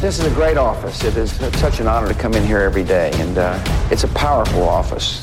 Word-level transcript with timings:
This 0.00 0.18
is 0.18 0.24
a 0.24 0.34
great 0.34 0.56
office. 0.56 1.04
It 1.04 1.14
is 1.18 1.30
such 1.60 1.78
an 1.78 1.86
honor 1.86 2.08
to 2.08 2.14
come 2.14 2.32
in 2.32 2.42
here 2.42 2.60
every 2.60 2.84
day, 2.84 3.10
and 3.16 3.36
uh, 3.36 3.62
it's 3.90 4.02
a 4.04 4.08
powerful 4.08 4.66
office. 4.66 5.22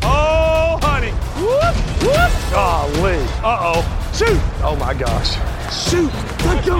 Oh, 0.00 0.78
honey. 0.80 1.10
Whoop, 1.36 1.76
whoop. 2.02 2.32
Golly. 2.50 3.18
Uh-oh. 3.44 3.84
Shoot. 4.14 4.40
Oh, 4.64 4.76
my 4.80 4.94
gosh. 4.94 5.36
Shoot. 5.70 6.10
Let 6.46 6.64
go. 6.64 6.78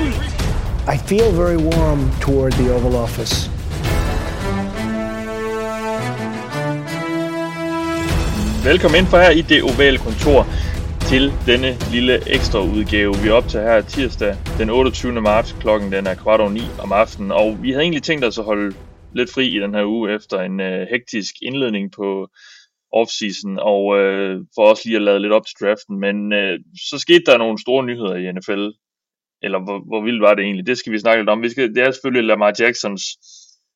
I 0.87 0.97
feel 0.97 1.31
very 1.33 1.59
warm 1.59 2.11
toward 2.19 2.55
the 2.55 2.73
Oval 2.73 2.97
Office. 2.97 3.51
Velkommen 8.65 8.99
ind 8.99 9.09
for 9.09 9.19
her 9.19 9.31
i 9.31 9.43
det 9.43 9.63
ovale 9.63 9.99
kontor 9.99 10.47
til 11.13 11.33
denne 11.47 11.71
lille 11.93 12.15
ekstra 12.37 12.61
udgave. 12.77 13.15
Vi 13.23 13.29
er 13.29 13.33
op 13.33 13.49
til 13.49 13.61
her 13.61 13.81
tirsdag 13.81 14.35
den 14.59 14.71
28. 14.71 15.21
marts. 15.21 15.53
Klokken 15.61 15.93
den 15.93 16.07
er 16.07 16.15
kvart 16.15 16.41
over 16.41 16.51
9 16.51 16.61
om 16.85 16.93
aftenen, 16.93 17.33
og 17.33 17.63
vi 17.63 17.71
havde 17.71 17.83
egentlig 17.83 18.03
tænkt 18.03 18.25
os 18.25 18.39
at 18.39 18.45
holde 18.45 18.77
lidt 19.13 19.31
fri 19.35 19.47
i 19.57 19.61
den 19.61 19.75
her 19.75 19.85
uge 19.85 20.15
efter 20.15 20.41
en 20.41 20.61
øh, 20.61 20.87
hektisk 20.91 21.35
indledning 21.43 21.93
på 21.93 22.29
offseason, 22.93 23.59
og 23.59 23.99
øh, 23.99 24.41
for 24.55 24.65
os 24.73 24.85
lige 24.85 24.97
at 24.97 25.03
lade 25.03 25.21
lidt 25.21 25.33
op 25.33 25.47
til 25.47 25.57
draften. 25.61 26.01
Men 26.01 26.33
øh, 26.33 26.59
så 26.91 26.99
skete 26.99 27.25
der 27.27 27.39
nogle 27.39 27.59
store 27.59 27.85
nyheder 27.85 28.17
i 28.17 28.33
NFL, 28.33 28.65
eller 29.43 29.59
hvor, 29.65 29.79
hvor 29.89 30.01
vildt 30.05 30.23
var 30.23 30.35
det 30.35 30.45
egentlig? 30.45 30.67
Det 30.67 30.79
skal 30.79 30.93
vi 30.93 30.99
snakke 30.99 31.23
lidt 31.23 31.31
om. 31.31 31.43
Vi 31.43 31.49
skal, 31.49 31.75
det 31.75 31.83
er 31.83 31.91
selvfølgelig 31.91 32.25
Lamar 32.25 32.53
Jacksons 32.59 33.03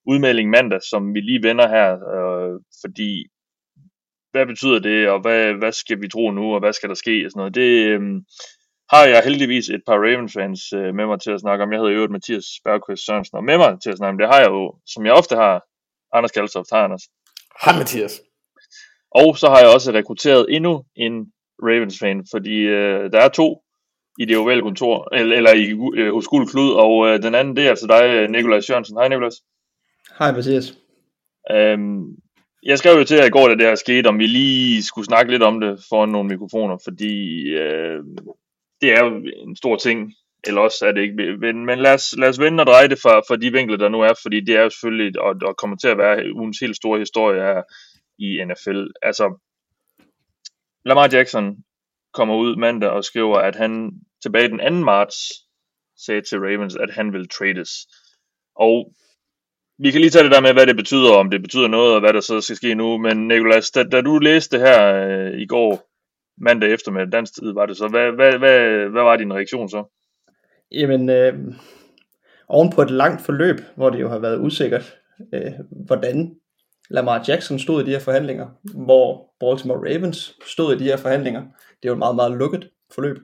udmelding 0.06 0.50
mandag, 0.50 0.80
som 0.90 1.14
vi 1.14 1.20
lige 1.20 1.42
vender 1.42 1.68
her, 1.68 1.88
øh, 2.14 2.60
fordi 2.82 3.26
hvad 4.32 4.46
betyder 4.46 4.78
det, 4.78 5.08
og 5.08 5.20
hvad, 5.20 5.52
hvad 5.52 5.72
skal 5.72 6.00
vi 6.00 6.08
tro 6.08 6.30
nu, 6.30 6.54
og 6.54 6.60
hvad 6.60 6.72
skal 6.72 6.88
der 6.88 6.94
ske, 6.94 7.24
og 7.24 7.30
sådan 7.30 7.40
noget. 7.40 7.54
Det 7.54 7.86
øh, 7.86 8.00
har 8.92 9.04
jeg 9.04 9.22
heldigvis 9.24 9.68
et 9.68 9.82
par 9.86 9.98
Ravens-fans 10.06 10.72
øh, 10.72 10.94
med 10.94 11.06
mig 11.06 11.20
til 11.20 11.30
at 11.30 11.40
snakke 11.40 11.64
om. 11.64 11.72
Jeg 11.72 11.80
hedder 11.80 11.92
jo 11.92 12.08
Mathias 12.10 12.46
Bergqvist 12.64 13.06
Sørensen, 13.06 13.36
og 13.36 13.44
med 13.44 13.58
mig 13.58 13.78
til 13.82 13.90
at 13.90 13.96
snakke 13.96 14.12
om 14.12 14.18
det 14.18 14.28
har 14.28 14.40
jeg 14.40 14.50
jo, 14.50 14.74
som 14.86 15.06
jeg 15.06 15.12
ofte 15.12 15.34
har, 15.36 15.64
Anders 16.16 16.32
Kalsoft. 16.32 16.70
Hej 16.70 16.80
Anders. 16.80 17.04
Hej 17.64 17.78
Mathias. 17.78 18.20
Og 19.10 19.38
så 19.38 19.48
har 19.48 19.58
jeg 19.58 19.74
også 19.74 19.92
rekrutteret 19.92 20.46
endnu 20.48 20.84
en 20.96 21.32
Ravens-fan, 21.62 22.26
fordi 22.30 22.56
øh, 22.58 23.12
der 23.12 23.20
er 23.20 23.28
to 23.28 23.62
i 24.18 24.24
det 24.24 24.36
ovale 24.36 24.62
kontor, 24.62 25.14
eller, 25.14 25.36
eller 25.36 25.52
i, 25.54 25.64
øh, 26.00 26.12
hos 26.14 26.26
Guld 26.26 26.48
Klud, 26.48 26.72
og 26.72 27.08
øh, 27.08 27.22
den 27.22 27.34
anden, 27.34 27.56
det 27.56 27.66
er 27.66 27.70
altså 27.70 27.86
dig, 27.86 28.30
Nikolaj 28.30 28.60
Sørensen. 28.60 28.96
Hej 28.96 29.08
Nikolaj. 29.08 29.30
Hej 30.18 30.32
Mathias. 30.32 30.78
Øhm, 31.50 32.04
jeg 32.62 32.78
skrev 32.78 32.98
jo 32.98 33.04
til 33.04 33.16
jer 33.16 33.24
i 33.24 33.30
går, 33.30 33.48
da 33.48 33.54
det 33.54 33.66
her 33.66 33.74
skete, 33.74 34.06
om 34.06 34.18
vi 34.18 34.26
lige 34.26 34.82
skulle 34.82 35.04
snakke 35.04 35.32
lidt 35.32 35.42
om 35.42 35.60
det 35.60 35.84
foran 35.88 36.08
nogle 36.08 36.28
mikrofoner, 36.28 36.78
fordi 36.84 37.42
øh, 37.48 38.04
det 38.80 38.92
er 38.92 39.04
jo 39.04 39.22
en 39.36 39.56
stor 39.56 39.76
ting, 39.76 40.14
eller 40.44 40.60
også 40.60 40.86
er 40.86 40.92
det 40.92 41.02
ikke. 41.02 41.36
Men, 41.36 41.66
men 41.66 41.78
lad, 41.78 41.94
os, 41.94 42.14
lad 42.18 42.28
os 42.28 42.40
vende 42.40 42.62
og 42.62 42.66
dreje 42.66 42.88
det 42.88 42.98
fra, 43.02 43.18
fra 43.18 43.36
de 43.36 43.52
vinkler, 43.52 43.76
der 43.76 43.88
nu 43.88 44.00
er, 44.00 44.12
fordi 44.22 44.40
det 44.40 44.56
er 44.56 44.62
jo 44.62 44.70
selvfølgelig, 44.70 45.20
og, 45.20 45.34
og 45.42 45.56
kommer 45.56 45.76
til 45.76 45.88
at 45.88 45.98
være 45.98 46.34
ugens 46.34 46.58
helt 46.58 46.76
store 46.76 46.98
historie 46.98 47.40
her 47.40 47.62
i 48.18 48.44
NFL. 48.44 48.86
Altså, 49.02 49.38
Lamar 50.84 51.08
Jackson 51.12 51.56
kommer 52.12 52.36
ud 52.36 52.56
mandag 52.56 52.90
og 52.90 53.04
skriver, 53.04 53.38
at 53.38 53.56
han 53.56 53.92
tilbage 54.22 54.48
den 54.48 54.58
2. 54.58 54.70
marts 54.70 55.16
sagde 55.96 56.22
til 56.22 56.38
Ravens, 56.38 56.76
at 56.76 56.90
han 56.90 57.12
vil 57.12 57.28
trades. 57.28 57.70
Og 58.54 58.92
vi 59.78 59.90
kan 59.90 60.00
lige 60.00 60.10
tage 60.10 60.24
det 60.24 60.32
der 60.32 60.40
med, 60.40 60.52
hvad 60.52 60.66
det 60.66 60.76
betyder, 60.76 61.12
om 61.12 61.30
det 61.30 61.42
betyder 61.42 61.68
noget, 61.68 61.94
og 61.94 62.00
hvad 62.00 62.12
der 62.12 62.20
så 62.20 62.40
skal 62.40 62.56
ske 62.56 62.74
nu. 62.74 62.98
Men 62.98 63.28
Nikolas, 63.28 63.70
da, 63.70 63.82
da 63.82 64.00
du 64.00 64.18
læste 64.18 64.58
det 64.58 64.66
her 64.66 64.94
øh, 64.94 65.40
i 65.40 65.46
går, 65.46 65.88
mandag 66.40 66.72
eftermiddag, 66.72 67.12
dansk 67.12 67.34
tid 67.34 67.52
var 67.52 67.66
det 67.66 67.76
så, 67.76 67.88
hvad, 67.88 68.12
hvad, 68.12 68.38
hvad, 68.38 68.88
hvad 68.90 69.02
var 69.02 69.16
din 69.16 69.34
reaktion 69.34 69.68
så? 69.68 69.84
Jamen, 70.72 71.10
øh, 71.10 71.34
oven 72.48 72.70
på 72.70 72.82
et 72.82 72.90
langt 72.90 73.22
forløb, 73.22 73.60
hvor 73.76 73.90
det 73.90 74.00
jo 74.00 74.08
har 74.08 74.18
været 74.18 74.40
usikkert, 74.40 74.96
øh, 75.34 75.52
hvordan 75.86 76.34
Lamar 76.90 77.24
Jackson 77.28 77.58
stod 77.58 77.82
i 77.82 77.86
de 77.86 77.90
her 77.90 78.00
forhandlinger, 78.00 78.46
hvor 78.74 79.34
Baltimore 79.40 79.78
Ravens 79.78 80.36
stod 80.46 80.74
i 80.74 80.78
de 80.78 80.84
her 80.84 80.96
forhandlinger. 80.96 81.40
Det 81.82 81.84
er 81.84 81.88
jo 81.88 81.92
et 81.92 81.98
meget, 81.98 82.16
meget 82.16 82.38
lukket 82.38 82.70
forløb. 82.94 83.16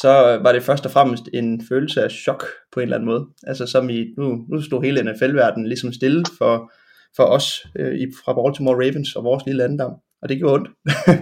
Så 0.00 0.38
var 0.42 0.52
det 0.52 0.62
først 0.62 0.86
og 0.86 0.92
fremmest 0.92 1.24
en 1.34 1.62
følelse 1.68 2.02
af 2.04 2.10
chok 2.10 2.44
på 2.72 2.80
en 2.80 2.84
eller 2.84 2.96
anden 2.96 3.08
måde. 3.08 3.26
Altså 3.46 3.66
som 3.66 3.90
i, 3.90 4.14
nu, 4.18 4.44
nu 4.48 4.62
stod 4.62 4.84
hele 4.84 5.12
NFL-verdenen 5.12 5.68
ligesom 5.68 5.92
stille 5.92 6.24
for, 6.38 6.72
for 7.16 7.22
os 7.24 7.66
øh, 7.78 7.94
i, 7.94 8.06
fra 8.24 8.32
Baltimore 8.32 8.74
Ravens 8.74 9.16
og 9.16 9.24
vores 9.24 9.46
lille 9.46 9.64
andedam. 9.64 9.92
Og 10.22 10.28
det 10.28 10.38
gjorde 10.38 10.54
ondt. 10.54 10.68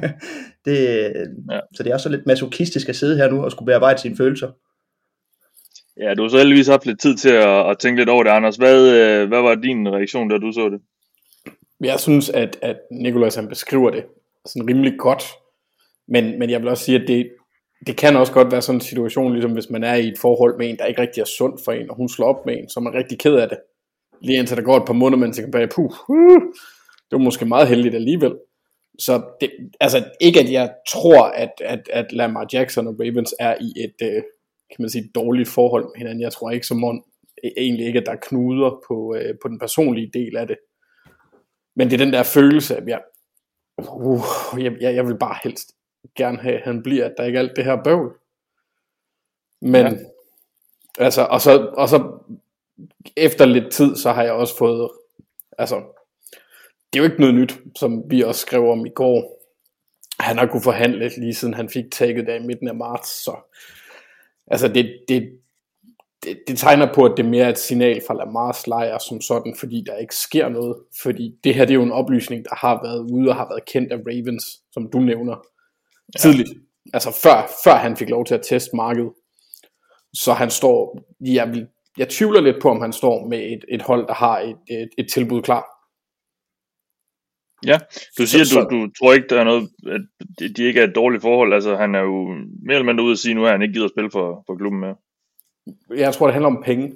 det, 0.67 0.79
ja. 1.51 1.61
Så 1.75 1.83
det 1.83 1.91
er 1.91 1.95
også 1.95 2.09
lidt 2.09 2.27
masochistisk 2.27 2.89
at 2.89 2.97
sidde 2.97 3.17
her 3.17 3.31
nu 3.31 3.45
og 3.45 3.51
skulle 3.51 3.67
bearbejde 3.67 4.01
sine 4.01 4.17
følelser. 4.17 4.51
Ja, 6.01 6.15
du 6.15 6.23
har 6.23 6.29
så 6.29 6.39
heldigvis 6.39 6.67
haft 6.67 6.87
lidt 6.87 7.01
tid 7.01 7.17
til 7.17 7.31
at, 7.31 7.71
at 7.71 7.79
tænke 7.79 8.01
lidt 8.01 8.09
over 8.09 8.23
det, 8.23 8.31
Anders. 8.31 8.57
Hvad, 8.57 8.81
øh, 8.89 9.29
hvad 9.29 9.43
var 9.43 9.55
din 9.55 9.89
reaktion, 9.89 10.29
da 10.29 10.39
du 10.39 10.53
så 10.53 10.69
det? 10.69 10.81
Jeg 11.81 12.01
synes, 12.01 12.31
at, 12.31 12.59
at 12.63 12.77
Nikolaj 12.93 13.31
han 13.37 13.49
beskriver 13.49 13.91
det 13.91 14.05
sådan 14.47 14.69
rimelig 14.69 14.99
godt. 14.99 15.25
Men, 16.09 16.39
men 16.39 16.51
jeg 16.51 16.61
vil 16.61 16.69
også 16.69 16.85
sige, 16.85 17.01
at 17.01 17.09
det, 17.09 17.31
det 17.87 17.97
kan 17.97 18.17
også 18.17 18.33
godt 18.33 18.53
være 18.53 18.63
sådan 18.63 18.77
en 18.77 18.81
situation, 18.81 19.33
ligesom 19.33 19.53
hvis 19.53 19.71
man 19.71 19.85
er 19.85 19.95
i 19.95 20.09
et 20.09 20.19
forhold 20.19 20.59
med 20.59 20.69
en, 20.71 20.79
der 20.79 20.85
ikke 20.85 21.01
rigtig 21.01 21.21
er 21.21 21.25
sund 21.25 21.59
for 21.65 21.73
en, 21.73 21.91
og 21.91 21.97
hun 21.97 22.09
slår 22.09 22.27
op 22.27 22.47
med 22.47 22.59
en, 22.59 22.69
så 22.69 22.81
er 22.81 22.85
man 22.85 22.95
rigtig 22.95 23.19
ked 23.19 23.35
af 23.35 23.49
det. 23.49 23.59
Lige 24.21 24.39
indtil 24.39 24.57
der 24.57 24.63
går 24.63 24.77
et 24.77 24.87
par 24.87 24.93
måneder, 24.93 25.21
man 25.21 25.33
tænker 25.33 25.51
bag, 25.51 25.69
puh, 25.69 25.91
uh, 26.09 26.43
det 27.11 27.13
var 27.13 27.19
måske 27.19 27.47
meget 27.47 27.69
heldigt 27.69 27.95
alligevel. 27.95 28.35
Så 28.99 29.23
det, 29.41 29.51
altså 29.81 30.05
ikke 30.21 30.41
at 30.41 30.53
jeg 30.53 30.75
tror, 30.89 31.23
at, 31.23 31.53
at, 31.61 31.89
at 31.93 32.13
Lamar 32.13 32.47
Jackson 32.53 32.87
og 32.87 32.97
Ravens 33.01 33.35
er 33.41 33.55
i 33.61 33.73
et, 33.85 33.95
øh, 34.03 34.23
kan 34.71 34.77
man 34.79 34.91
sige, 34.91 35.11
dårligt 35.15 35.49
forhold 35.49 35.85
med 35.85 35.99
hinanden. 35.99 36.21
Jeg 36.21 36.33
tror 36.33 36.51
ikke 36.51 36.67
som 36.67 36.85
om, 36.85 37.05
e-, 37.45 37.55
egentlig 37.57 37.87
ikke, 37.87 37.99
at 37.99 38.07
der 38.07 38.13
er 38.13 38.23
knuder 38.23 38.83
på, 38.89 39.17
øh, 39.19 39.35
på 39.43 39.49
den 39.49 39.59
personlige 39.59 40.11
del 40.15 40.37
af 40.37 40.47
det. 40.47 40.57
Men 41.77 41.91
det 41.91 42.01
er 42.01 42.05
den 42.05 42.13
der 42.13 42.23
følelse, 42.23 42.77
at 42.77 42.89
jeg, 42.89 43.01
uh, 43.79 44.23
jeg, 44.59 44.73
jeg, 44.81 44.95
jeg 44.95 45.07
vil 45.07 45.19
bare 45.19 45.39
helst 45.45 45.76
gerne 46.17 46.39
have, 46.39 46.57
at 46.57 46.63
han 46.63 46.83
bliver, 46.83 47.05
at 47.05 47.15
der 47.17 47.25
ikke 47.25 47.37
er 47.37 47.43
alt 47.43 47.57
det 47.57 47.65
her 47.65 47.83
bøvl. 47.85 48.13
Men, 49.61 49.87
ja. 49.87 49.93
altså, 50.99 51.23
og 51.23 51.41
så, 51.41 51.73
og 51.77 51.89
så 51.89 52.19
efter 53.17 53.45
lidt 53.45 53.73
tid, 53.73 53.97
så 53.97 54.13
har 54.13 54.23
jeg 54.23 54.33
også 54.33 54.57
fået, 54.57 54.91
altså, 55.59 55.83
det 56.93 56.99
er 56.99 57.05
jo 57.05 57.11
ikke 57.11 57.21
noget 57.21 57.35
nyt, 57.35 57.59
som 57.77 58.11
vi 58.11 58.23
også 58.23 58.41
skrev 58.41 58.69
om 58.69 58.87
i 58.87 58.91
går. 58.91 59.43
Han 60.21 60.39
har 60.39 60.47
kunnet 60.47 60.65
forhandle 60.65 61.09
lige 61.09 61.35
siden 61.35 61.55
han 61.55 61.69
fik 61.69 61.85
taget 61.93 62.27
der 62.27 62.35
i 62.35 62.47
midten 62.47 62.69
af 62.69 62.75
marts, 62.75 63.25
så 63.25 63.37
altså 64.47 64.69
det, 64.69 65.01
det, 65.09 65.39
det, 66.23 66.39
det 66.49 66.59
tegner 66.59 66.95
på, 66.95 67.05
at 67.05 67.13
det 67.17 67.25
er 67.27 67.29
mere 67.29 67.51
et 67.51 67.59
signal 67.59 68.03
fra 68.07 68.15
Lamars 68.15 68.67
lejr 68.67 68.99
som 68.99 69.21
sådan, 69.21 69.55
fordi 69.59 69.85
der 69.87 69.97
ikke 69.97 70.15
sker 70.15 70.49
noget. 70.49 70.77
Fordi 71.03 71.35
det 71.45 71.55
her 71.55 71.65
det 71.65 71.71
er 71.71 71.79
jo 71.79 71.83
en 71.83 71.93
oplysning, 71.93 72.45
der 72.45 72.55
har 72.55 72.83
været 72.83 73.11
ude 73.11 73.29
og 73.29 73.37
har 73.37 73.49
været 73.49 73.65
kendt 73.65 73.93
af 73.93 73.97
Ravens, 73.97 74.45
som 74.73 74.91
du 74.91 74.99
nævner, 74.99 75.47
ja. 76.15 76.19
tidligt. 76.19 76.51
Altså 76.95 77.11
før, 77.23 77.51
før 77.65 77.75
han 77.75 77.97
fik 77.97 78.11
lov 78.11 78.25
til 78.25 78.35
at 78.35 78.47
teste 78.49 78.77
markedet. 78.77 79.13
Så 80.15 80.33
han 80.33 80.51
står, 80.51 80.99
jeg, 81.21 81.49
vil, 81.49 81.67
jeg 81.99 82.09
tvivler 82.09 82.41
lidt 82.41 82.57
på, 82.63 82.71
om 82.71 82.81
han 82.81 82.93
står 82.93 83.29
med 83.29 83.39
et, 83.39 83.65
et 83.69 83.83
hold, 83.83 84.07
der 84.07 84.15
har 84.15 84.39
et, 84.41 84.57
et, 84.71 84.89
et 84.99 85.07
tilbud 85.13 85.43
klar. 85.43 85.65
Ja, 87.67 87.79
du 88.19 88.27
siger, 88.27 88.45
så, 88.45 88.61
du, 88.61 88.77
du 88.77 88.91
tror 88.99 89.13
ikke, 89.13 89.29
der 89.29 89.41
er 89.41 89.45
noget, 89.45 89.69
at 89.87 90.01
de 90.57 90.63
ikke 90.63 90.81
er 90.81 90.85
et 90.85 90.95
dårligt 90.95 91.23
forhold. 91.23 91.55
Altså, 91.55 91.77
han 91.77 91.95
er 91.95 92.01
jo 92.01 92.25
mere 92.67 92.77
eller 92.77 92.85
mindre 92.85 93.05
ude 93.05 93.13
at 93.13 93.19
sige 93.19 93.35
nu, 93.35 93.45
at 93.47 93.53
han 93.53 93.63
ikke 93.63 93.73
gider 93.75 93.85
at 93.85 93.91
spille 93.91 94.11
for, 94.11 94.45
for 94.47 94.57
klubben 94.57 94.81
mere. 94.81 94.97
Jeg 95.97 96.15
tror, 96.15 96.27
det 96.27 96.35
handler 96.35 96.51
om 96.51 96.63
penge. 96.65 96.95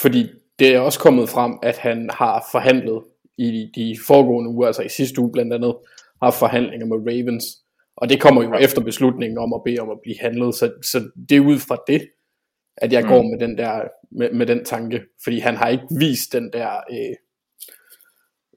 Fordi 0.00 0.26
det 0.58 0.74
er 0.74 0.80
også 0.80 1.00
kommet 1.00 1.28
frem, 1.28 1.58
at 1.62 1.78
han 1.78 2.10
har 2.12 2.48
forhandlet 2.52 3.02
i 3.38 3.70
de 3.74 3.96
foregående 4.06 4.50
uger, 4.50 4.66
altså 4.66 4.82
i 4.82 4.88
sidste 4.88 5.20
uge 5.20 5.32
blandt 5.32 5.52
andet, 5.52 5.76
har 6.22 6.30
forhandlinger 6.30 6.86
med 6.86 6.96
Ravens. 6.96 7.44
Og 7.96 8.08
det 8.08 8.20
kommer 8.20 8.42
jo 8.42 8.54
efter 8.54 8.82
beslutningen 8.82 9.38
om 9.38 9.52
at 9.52 9.60
bede 9.64 9.78
om 9.78 9.90
at 9.90 10.00
blive 10.02 10.16
handlet. 10.20 10.54
Så, 10.54 10.72
så 10.82 11.10
det 11.28 11.36
er 11.36 11.40
ud 11.40 11.58
fra 11.58 11.76
det, 11.86 12.08
at 12.76 12.92
jeg 12.92 13.02
mm. 13.02 13.08
går 13.08 13.22
med 13.22 13.38
den 13.38 13.58
der 13.58 13.82
med, 14.10 14.32
med 14.32 14.46
den 14.46 14.64
tanke. 14.64 15.02
Fordi 15.24 15.38
han 15.38 15.56
har 15.56 15.68
ikke 15.68 15.86
vist 15.98 16.32
den 16.32 16.52
der... 16.52 16.76
Øh, 16.90 17.16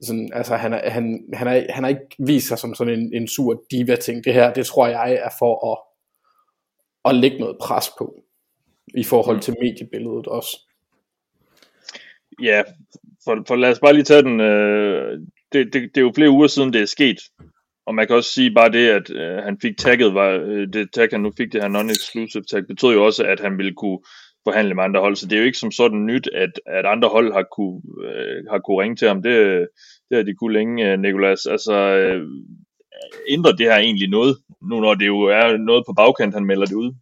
sådan, 0.01 0.31
altså 0.33 0.56
han, 0.56 0.73
er, 0.73 0.89
han, 0.89 1.29
han, 1.33 1.47
er, 1.47 1.73
han 1.73 1.83
har 1.83 1.89
ikke 1.89 2.15
vist 2.19 2.47
sig 2.47 2.57
som 2.57 2.75
sådan 2.75 3.00
en, 3.00 3.13
en 3.13 3.27
sur 3.27 3.63
diva-ting. 3.71 4.23
Det 4.23 4.33
her, 4.33 4.53
det 4.53 4.65
tror 4.65 4.88
jeg 4.88 5.13
er 5.13 5.29
for 5.39 5.71
at, 5.71 5.77
at 7.12 7.15
lægge 7.15 7.38
noget 7.39 7.57
pres 7.62 7.89
på 7.97 8.23
i 8.95 9.03
forhold 9.03 9.35
mm. 9.35 9.41
til 9.41 9.56
mediebilledet 9.62 10.27
også. 10.27 10.57
Ja, 12.41 12.63
for, 13.23 13.44
for 13.47 13.56
lad 13.56 13.71
os 13.71 13.79
bare 13.79 13.94
lige 13.94 14.03
tage 14.03 14.23
den. 14.23 14.39
Øh, 14.39 15.19
det, 15.51 15.73
det, 15.73 15.81
det 15.81 15.97
er 15.97 16.01
jo 16.01 16.12
flere 16.15 16.29
uger 16.29 16.47
siden, 16.47 16.73
det 16.73 16.81
er 16.81 16.85
sket. 16.85 17.19
Og 17.88 17.95
man 17.95 18.07
kan 18.07 18.16
også 18.16 18.31
sige 18.31 18.54
bare 18.54 18.72
det, 18.72 18.89
at 18.89 19.10
øh, 19.12 19.44
han 19.44 19.57
fik 19.62 19.78
tagget, 19.78 20.13
var, 20.13 20.30
øh, 20.30 20.68
det 20.74 20.89
tag, 20.94 21.07
han 21.12 21.22
nu 21.22 21.31
fik, 21.38 21.54
det 21.54 21.62
her 21.62 21.69
non-exclusive 21.69 22.44
tag, 22.51 22.68
betød 22.68 22.94
jo 22.94 23.06
også, 23.06 23.24
at 23.24 23.39
han 23.39 23.57
ville 23.57 23.74
kunne 23.74 24.00
forhandle 24.48 24.74
med 24.74 24.84
andre 24.84 25.00
hold. 25.00 25.16
Så 25.16 25.25
det 25.25 25.36
er 25.36 25.39
jo 25.39 25.45
ikke 25.45 25.57
som 25.57 25.72
sådan 25.72 26.06
nyt, 26.06 26.30
at, 26.34 26.54
at 26.66 26.86
andre 26.86 27.10
hold 27.10 27.34
har 27.34 27.45
kunne, 27.56 27.81
øh, 28.07 28.45
har 28.51 28.60
kunne 28.60 28.81
ringe 28.81 28.95
til 28.95 29.07
ham. 29.07 29.22
Det, 29.24 29.68
det 30.10 30.18
har 30.18 30.24
de 30.24 30.36
kunne 30.39 30.54
længe, 30.54 30.92
øh, 30.92 31.00
Nikolas. 31.00 31.45
Altså, 31.45 31.74
øh, 31.74 32.22
ændrer 33.30 33.51
det 33.51 33.66
her 33.66 33.78
egentlig 33.78 34.10
noget, 34.10 34.38
nu 34.69 34.80
når 34.80 34.94
det 34.94 35.07
jo 35.07 35.19
er 35.22 35.57
noget 35.57 35.84
på 35.88 35.94
bagkant, 35.94 36.34
han 36.34 36.45
melder 36.45 36.66
det 36.66 36.75
ud? 36.75 36.94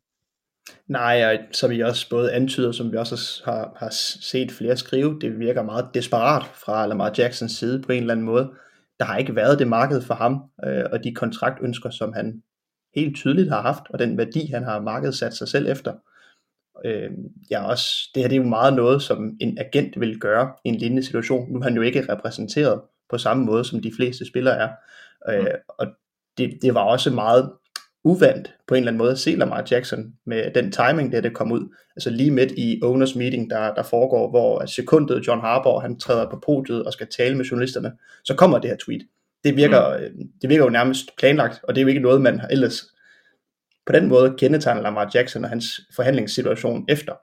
Nej, 0.87 1.25
og 1.25 1.39
som 1.51 1.71
I 1.71 1.79
også 1.79 2.09
både 2.09 2.33
antyder, 2.33 2.71
som 2.71 2.91
vi 2.91 2.97
også 2.97 3.41
har, 3.45 3.77
har 3.79 3.89
set 4.21 4.51
flere 4.51 4.77
skrive, 4.77 5.17
det 5.21 5.39
virker 5.39 5.63
meget 5.63 5.87
desperat 5.93 6.45
fra 6.65 6.87
Lamar 6.87 7.13
Jacksons 7.17 7.51
side 7.51 7.81
på 7.81 7.91
en 7.91 8.01
eller 8.01 8.13
anden 8.13 8.25
måde. 8.25 8.51
Der 8.99 9.05
har 9.05 9.17
ikke 9.17 9.35
været 9.35 9.59
det 9.59 9.67
marked 9.67 10.01
for 10.01 10.13
ham, 10.13 10.43
øh, 10.65 10.83
og 10.91 11.03
de 11.03 11.13
kontraktønsker, 11.13 11.89
som 11.89 12.13
han 12.13 12.43
helt 12.95 13.15
tydeligt 13.15 13.49
har 13.49 13.61
haft, 13.61 13.83
og 13.89 13.99
den 13.99 14.17
værdi, 14.17 14.47
han 14.47 14.63
har 14.63 14.81
markedsat 14.81 15.33
sig 15.33 15.47
selv 15.47 15.67
efter. 15.67 15.93
Øh, 16.85 17.11
ja, 17.51 17.65
også, 17.65 18.09
det 18.15 18.23
her 18.23 18.29
det 18.29 18.35
er 18.35 18.41
jo 18.41 18.49
meget 18.49 18.73
noget, 18.73 19.01
som 19.01 19.37
en 19.41 19.57
agent 19.57 19.99
vil 19.99 20.19
gøre 20.19 20.53
i 20.65 20.69
en 20.69 20.75
lignende 20.75 21.03
situation. 21.03 21.51
Nu 21.51 21.59
er 21.59 21.63
han 21.63 21.75
jo 21.75 21.81
ikke 21.81 22.13
repræsenteret 22.13 22.81
på 23.09 23.17
samme 23.17 23.45
måde, 23.45 23.65
som 23.65 23.81
de 23.81 23.91
fleste 23.97 24.25
spillere 24.25 24.57
er. 24.57 24.69
Øh, 25.29 25.39
mm. 25.39 25.47
og 25.67 25.87
det, 26.37 26.57
det 26.61 26.73
var 26.73 26.81
også 26.81 27.09
meget 27.11 27.51
uvandt 28.05 28.53
på 28.67 28.75
en 28.75 28.77
eller 28.77 28.91
anden 28.91 28.97
måde 28.97 29.11
at 29.11 29.19
se 29.19 29.35
Lamar 29.35 29.67
Jackson 29.71 30.13
med 30.25 30.51
den 30.55 30.71
timing, 30.71 31.11
der 31.11 31.21
det 31.21 31.33
kom 31.33 31.51
ud. 31.51 31.75
Altså 31.95 32.09
lige 32.09 32.31
midt 32.31 32.51
i 32.51 32.79
owners 32.83 33.15
meeting, 33.15 33.49
der, 33.49 33.73
der 33.73 33.83
foregår, 33.83 34.29
hvor 34.29 34.65
sekundet 34.65 35.27
John 35.27 35.41
Harbour, 35.41 35.79
han 35.79 35.99
træder 35.99 36.29
på 36.29 36.39
podiet 36.45 36.83
og 36.83 36.93
skal 36.93 37.07
tale 37.07 37.37
med 37.37 37.45
journalisterne, 37.45 37.91
så 38.23 38.35
kommer 38.35 38.59
det 38.59 38.69
her 38.69 38.77
tweet. 38.85 39.01
Det 39.43 39.55
virker, 39.55 39.97
mm. 39.97 40.27
det 40.41 40.49
virker 40.49 40.63
jo 40.63 40.69
nærmest 40.69 41.17
planlagt, 41.17 41.59
og 41.63 41.75
det 41.75 41.81
er 41.81 41.83
jo 41.83 41.87
ikke 41.87 42.01
noget, 42.01 42.21
man 42.21 42.41
ellers 42.49 42.83
på 43.85 43.91
den 43.93 44.07
måde 44.07 44.35
kendetegner 44.37 44.81
Lamar 44.81 45.11
Jackson 45.13 45.43
og 45.43 45.49
hans 45.49 45.65
forhandlingssituation 45.95 46.85
efter. 46.89 47.13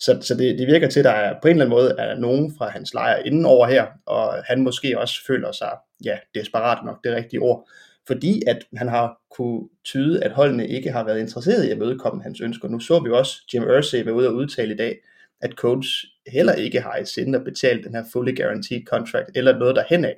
Så, 0.00 0.18
så 0.22 0.34
det, 0.34 0.58
det 0.58 0.66
virker 0.66 0.88
til, 0.88 1.00
at 1.00 1.04
der 1.04 1.10
er, 1.10 1.34
på 1.42 1.48
en 1.48 1.52
eller 1.52 1.64
anden 1.64 1.76
måde 1.76 1.94
er 1.98 2.18
nogen 2.18 2.54
fra 2.58 2.68
hans 2.68 2.94
lejr 2.94 3.16
inden 3.16 3.46
over 3.46 3.66
her, 3.66 3.86
og 4.06 4.44
han 4.44 4.62
måske 4.62 4.98
også 4.98 5.26
føler 5.26 5.52
sig, 5.52 5.70
ja, 6.04 6.18
desperat 6.34 6.84
nok 6.84 7.04
det 7.04 7.14
rigtige 7.14 7.40
ord, 7.40 7.68
fordi 8.06 8.42
at 8.46 8.64
han 8.76 8.88
har 8.88 9.20
kunne 9.30 9.68
tyde, 9.84 10.24
at 10.24 10.32
holdene 10.32 10.68
ikke 10.68 10.92
har 10.92 11.04
været 11.04 11.20
interesseret 11.20 11.64
i 11.64 11.70
at 11.70 11.78
mødekomme 11.78 12.22
hans 12.22 12.40
ønsker. 12.40 12.68
Nu 12.68 12.80
så 12.80 13.00
vi 13.00 13.10
også 13.10 13.42
Jim 13.54 13.62
Irsay 13.62 14.04
være 14.04 14.14
ude 14.14 14.28
og 14.28 14.34
udtale 14.34 14.74
i 14.74 14.76
dag, 14.76 14.98
at 15.40 15.52
coach 15.52 15.88
heller 16.26 16.52
ikke 16.52 16.80
har 16.80 16.96
i 16.96 17.04
sinde 17.04 17.38
at 17.38 17.44
betale 17.44 17.82
den 17.84 17.94
her 17.94 18.04
fully 18.12 18.36
guaranteed 18.36 18.84
contract, 18.84 19.30
eller 19.34 19.58
noget 19.58 19.76
derhen 19.76 20.04
af. 20.04 20.16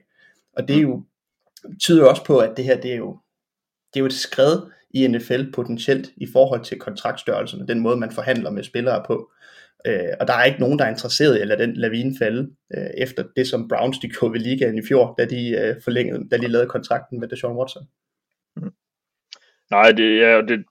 Og 0.52 0.68
det 0.68 0.76
er 0.76 0.80
jo, 0.80 1.04
tyder 1.80 2.04
også 2.04 2.24
på, 2.24 2.38
at 2.38 2.56
det 2.56 2.64
her, 2.64 2.80
det 2.80 2.92
er 2.92 2.96
jo, 2.96 3.18
det 3.94 4.00
er 4.00 4.00
jo 4.00 4.06
et 4.06 4.12
skred 4.12 4.60
i 4.90 5.06
NFL 5.06 5.50
potentielt 5.54 6.10
i 6.16 6.26
forhold 6.32 6.64
til 6.64 6.78
kontraktstørrelserne, 6.78 7.66
den 7.66 7.80
måde 7.80 7.96
man 7.96 8.10
forhandler 8.10 8.50
med 8.50 8.62
spillere 8.62 9.04
på. 9.06 9.30
Øh, 9.86 10.12
og 10.20 10.28
der 10.28 10.34
er 10.34 10.44
ikke 10.44 10.60
nogen, 10.60 10.78
der 10.78 10.84
er 10.84 10.90
interesseret 10.90 11.36
i 11.36 11.40
at 11.40 11.48
lade 11.48 11.62
den 11.62 11.76
lavine 11.76 12.14
falde, 12.18 12.50
øh, 12.76 12.90
efter 12.98 13.24
det 13.36 13.46
som 13.46 13.68
Browns 13.68 13.98
de 13.98 14.08
gjorde 14.14 14.32
ved 14.32 14.40
ligaen 14.40 14.78
i 14.78 14.86
fjor, 14.88 15.14
da 15.18 15.24
de 15.24 15.50
øh, 15.50 15.76
forlængede, 15.84 16.28
da 16.30 16.36
de 16.36 16.48
lavede 16.48 16.68
kontrakten 16.68 17.20
med 17.20 17.28
Deshaun 17.28 17.56
Watson. 17.56 17.82
Mm. 18.56 18.72
Nej, 19.70 19.92
det 19.92 20.24
er, 20.24 20.40
det, 20.40 20.64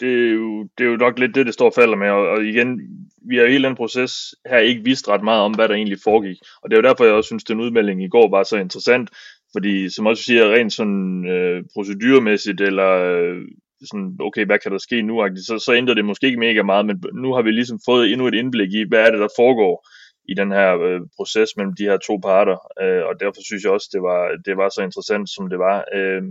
det, 0.00 0.28
er 0.28 0.32
jo, 0.32 0.68
det 0.78 0.84
er 0.84 0.90
jo 0.90 0.96
nok 0.96 1.18
lidt 1.18 1.34
det, 1.34 1.46
det 1.46 1.54
står 1.54 1.66
og 1.66 1.74
falder 1.74 1.96
med, 1.96 2.08
og, 2.08 2.28
og 2.28 2.44
igen, 2.44 2.80
vi 3.28 3.36
har 3.36 3.44
i 3.44 3.50
hele 3.50 3.68
den 3.68 3.76
proces 3.76 4.34
her 4.46 4.58
ikke 4.58 4.84
vidst 4.84 5.08
ret 5.08 5.24
meget 5.24 5.42
om, 5.42 5.54
hvad 5.54 5.68
der 5.68 5.74
egentlig 5.74 5.98
foregik, 6.04 6.38
og 6.62 6.70
det 6.70 6.76
er 6.76 6.82
jo 6.82 6.88
derfor, 6.88 7.04
jeg 7.04 7.14
også 7.14 7.28
synes, 7.28 7.44
den 7.44 7.60
udmelding 7.60 8.04
i 8.04 8.08
går 8.08 8.30
var 8.30 8.42
så 8.42 8.56
interessant, 8.56 9.10
fordi 9.52 9.90
som 9.90 10.06
også 10.06 10.22
siger, 10.22 10.52
rent 10.52 10.72
sådan 10.72 11.28
øh, 11.30 11.64
procedurmæssigt, 11.74 12.60
eller 12.60 12.90
øh, 12.90 13.42
sådan, 13.86 14.16
okay, 14.20 14.46
hvad 14.46 14.58
kan 14.58 14.72
der 14.72 14.78
ske 14.78 15.02
nu? 15.02 15.28
Så, 15.36 15.58
så 15.58 15.74
ændrer 15.74 15.94
det 15.94 16.04
måske 16.04 16.26
ikke 16.26 16.38
mega 16.38 16.62
meget, 16.62 16.86
men 16.86 17.04
nu 17.14 17.34
har 17.34 17.42
vi 17.42 17.50
ligesom 17.50 17.78
fået 17.86 18.12
endnu 18.12 18.26
et 18.26 18.34
indblik 18.34 18.72
i, 18.72 18.84
hvad 18.88 19.00
er 19.06 19.10
det, 19.10 19.20
der 19.20 19.36
foregår 19.36 19.88
i 20.28 20.34
den 20.34 20.50
her 20.50 20.78
øh, 20.78 21.00
proces 21.16 21.56
mellem 21.56 21.74
de 21.78 21.84
her 21.84 21.98
to 21.98 22.16
parter, 22.16 22.58
øh, 22.82 23.04
og 23.08 23.14
derfor 23.20 23.40
synes 23.44 23.64
jeg 23.64 23.72
også, 23.72 23.88
det 23.92 24.02
var, 24.02 24.20
det 24.46 24.56
var 24.56 24.68
så 24.68 24.82
interessant, 24.82 25.30
som 25.30 25.48
det 25.50 25.58
var. 25.58 25.84
Øh, 25.94 26.22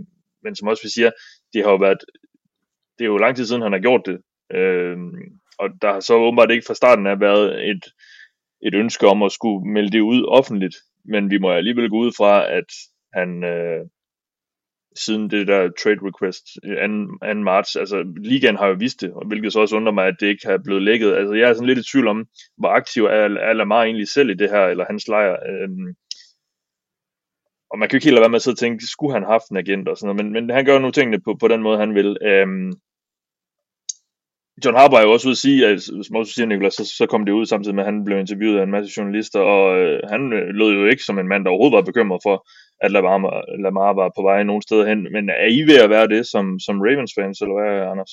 men 0.42 0.56
som 0.56 0.68
også 0.68 0.82
vi 0.82 0.88
siger, 0.88 1.10
det 1.52 1.64
har 1.64 1.70
jo 1.70 1.76
været, 1.76 1.98
det 2.98 3.04
er 3.04 3.12
jo 3.12 3.16
lang 3.16 3.36
tid 3.36 3.46
siden, 3.46 3.62
han 3.62 3.72
har 3.72 3.80
gjort 3.80 4.02
det, 4.06 4.18
øh, 4.56 4.96
og 5.58 5.68
der 5.82 5.92
har 5.92 6.00
så 6.00 6.14
åbenbart 6.14 6.50
ikke 6.50 6.66
fra 6.66 6.74
starten 6.74 7.06
af 7.06 7.20
været 7.20 7.70
et, 7.70 7.84
et 8.62 8.74
ønske 8.74 9.06
om 9.06 9.22
at 9.22 9.32
skulle 9.32 9.72
melde 9.72 9.92
det 9.92 10.00
ud 10.00 10.24
offentligt, 10.28 10.76
men 11.04 11.30
vi 11.30 11.38
må 11.38 11.50
alligevel 11.50 11.90
gå 11.90 11.96
ud 11.96 12.12
fra, 12.16 12.52
at 12.58 12.70
han, 13.12 13.44
øh, 13.44 13.80
siden 15.04 15.30
det 15.30 15.46
der 15.46 15.70
trade 15.82 16.00
request 16.08 16.44
øh, 16.64 16.76
2. 17.22 17.34
2. 17.34 17.40
marts. 17.40 17.76
Altså, 17.76 18.04
ligaen 18.16 18.56
har 18.56 18.66
jo 18.66 18.76
vist 18.78 19.00
det, 19.00 19.12
hvilket 19.26 19.52
så 19.52 19.60
også 19.60 19.76
undrer 19.76 19.92
mig, 19.92 20.06
at 20.06 20.16
det 20.20 20.26
ikke 20.26 20.46
har 20.46 20.58
blevet 20.64 20.82
lækket. 20.82 21.12
Altså, 21.12 21.34
jeg 21.34 21.48
er 21.48 21.54
sådan 21.54 21.66
lidt 21.66 21.78
i 21.78 21.90
tvivl 21.90 22.08
om, 22.08 22.26
hvor 22.58 22.68
aktiv 22.68 23.04
er, 23.04 23.28
er 23.48 23.52
Lamar 23.52 23.82
egentlig 23.82 24.08
selv 24.08 24.30
i 24.30 24.34
det 24.34 24.50
her, 24.50 24.64
eller 24.66 24.84
hans 24.84 25.08
lejr. 25.08 25.32
Øhm, 25.50 25.94
og 27.70 27.78
man 27.78 27.88
kan 27.88 27.94
jo 27.94 27.96
ikke 27.96 28.06
helt 28.06 28.14
lade 28.14 28.22
være 28.22 28.34
med 28.34 28.36
at 28.36 28.42
sidde 28.42 28.54
og 28.54 28.58
tænke, 28.58 28.86
skulle 28.86 29.12
han 29.12 29.22
have 29.22 29.32
haft 29.32 29.48
en 29.50 29.56
agent 29.56 29.88
og 29.88 29.96
sådan 29.96 30.06
noget, 30.08 30.24
men, 30.24 30.32
men 30.32 30.56
han 30.56 30.64
gør 30.64 30.78
nu 30.78 30.90
tingene 30.90 31.20
på, 31.20 31.36
på 31.40 31.48
den 31.48 31.62
måde, 31.62 31.78
han 31.78 31.94
vil. 31.94 32.16
Øhm, 32.22 32.72
John 34.64 34.76
Harper 34.76 34.96
er 34.96 35.02
jo 35.02 35.12
også 35.12 35.28
ude 35.28 35.38
at 35.38 35.44
sige, 35.46 35.66
at, 35.66 35.82
som 35.82 36.16
også 36.16 36.32
siger 36.32 36.46
Nicolas, 36.46 36.74
så, 36.74 36.84
så 36.98 37.06
kom 37.06 37.24
det 37.24 37.32
ud 37.32 37.46
samtidig 37.46 37.74
med, 37.74 37.84
at 37.84 37.92
han 37.92 38.04
blev 38.04 38.18
interviewet 38.18 38.58
af 38.58 38.62
en 38.62 38.70
masse 38.70 38.92
journalister, 38.96 39.40
og 39.40 39.78
øh, 39.78 40.00
han 40.12 40.32
øh, 40.32 40.48
lød 40.48 40.70
jo 40.72 40.86
ikke 40.86 41.02
som 41.02 41.18
en 41.18 41.28
mand, 41.28 41.44
der 41.44 41.50
overhovedet 41.50 41.76
var 41.76 41.90
bekymret 41.90 42.20
for, 42.22 42.36
at 42.80 42.90
Lamar, 42.90 43.58
Lamar 43.62 43.92
var 43.92 44.12
på 44.16 44.22
vej 44.22 44.42
nogen 44.42 44.62
steder 44.62 44.88
hen. 44.88 45.02
Men 45.12 45.28
er 45.28 45.48
I 45.58 45.60
ved 45.62 45.78
at 45.84 45.90
være 45.90 46.08
det 46.08 46.26
som, 46.26 46.58
som 46.58 46.80
Ravens 46.80 47.12
fans, 47.18 47.40
eller 47.40 47.54
hvad, 47.60 47.90
Anders? 47.90 48.12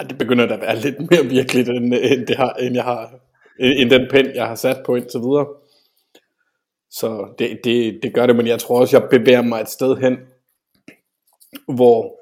Ja, 0.00 0.04
det 0.08 0.18
begynder 0.18 0.46
da 0.46 0.54
at 0.54 0.60
være 0.60 0.76
lidt 0.76 0.98
mere 1.10 1.24
virkeligt, 1.38 1.68
end, 1.68 1.94
end, 1.94 2.26
det 2.26 2.36
har, 2.36 2.52
end, 2.52 2.74
jeg 2.74 2.84
har, 2.84 3.20
end 3.60 3.90
den 3.90 4.06
pen, 4.10 4.34
jeg 4.34 4.46
har 4.46 4.54
sat 4.54 4.82
på 4.86 4.94
indtil 4.96 5.20
videre. 5.20 5.46
Så 6.90 7.34
det, 7.38 7.60
det, 7.64 8.00
det 8.02 8.14
gør 8.14 8.26
det, 8.26 8.36
men 8.36 8.46
jeg 8.46 8.58
tror 8.58 8.80
også, 8.80 8.98
jeg 8.98 9.08
bevæger 9.10 9.42
mig 9.42 9.60
et 9.60 9.68
sted 9.68 9.96
hen, 9.96 10.18
hvor, 11.76 12.20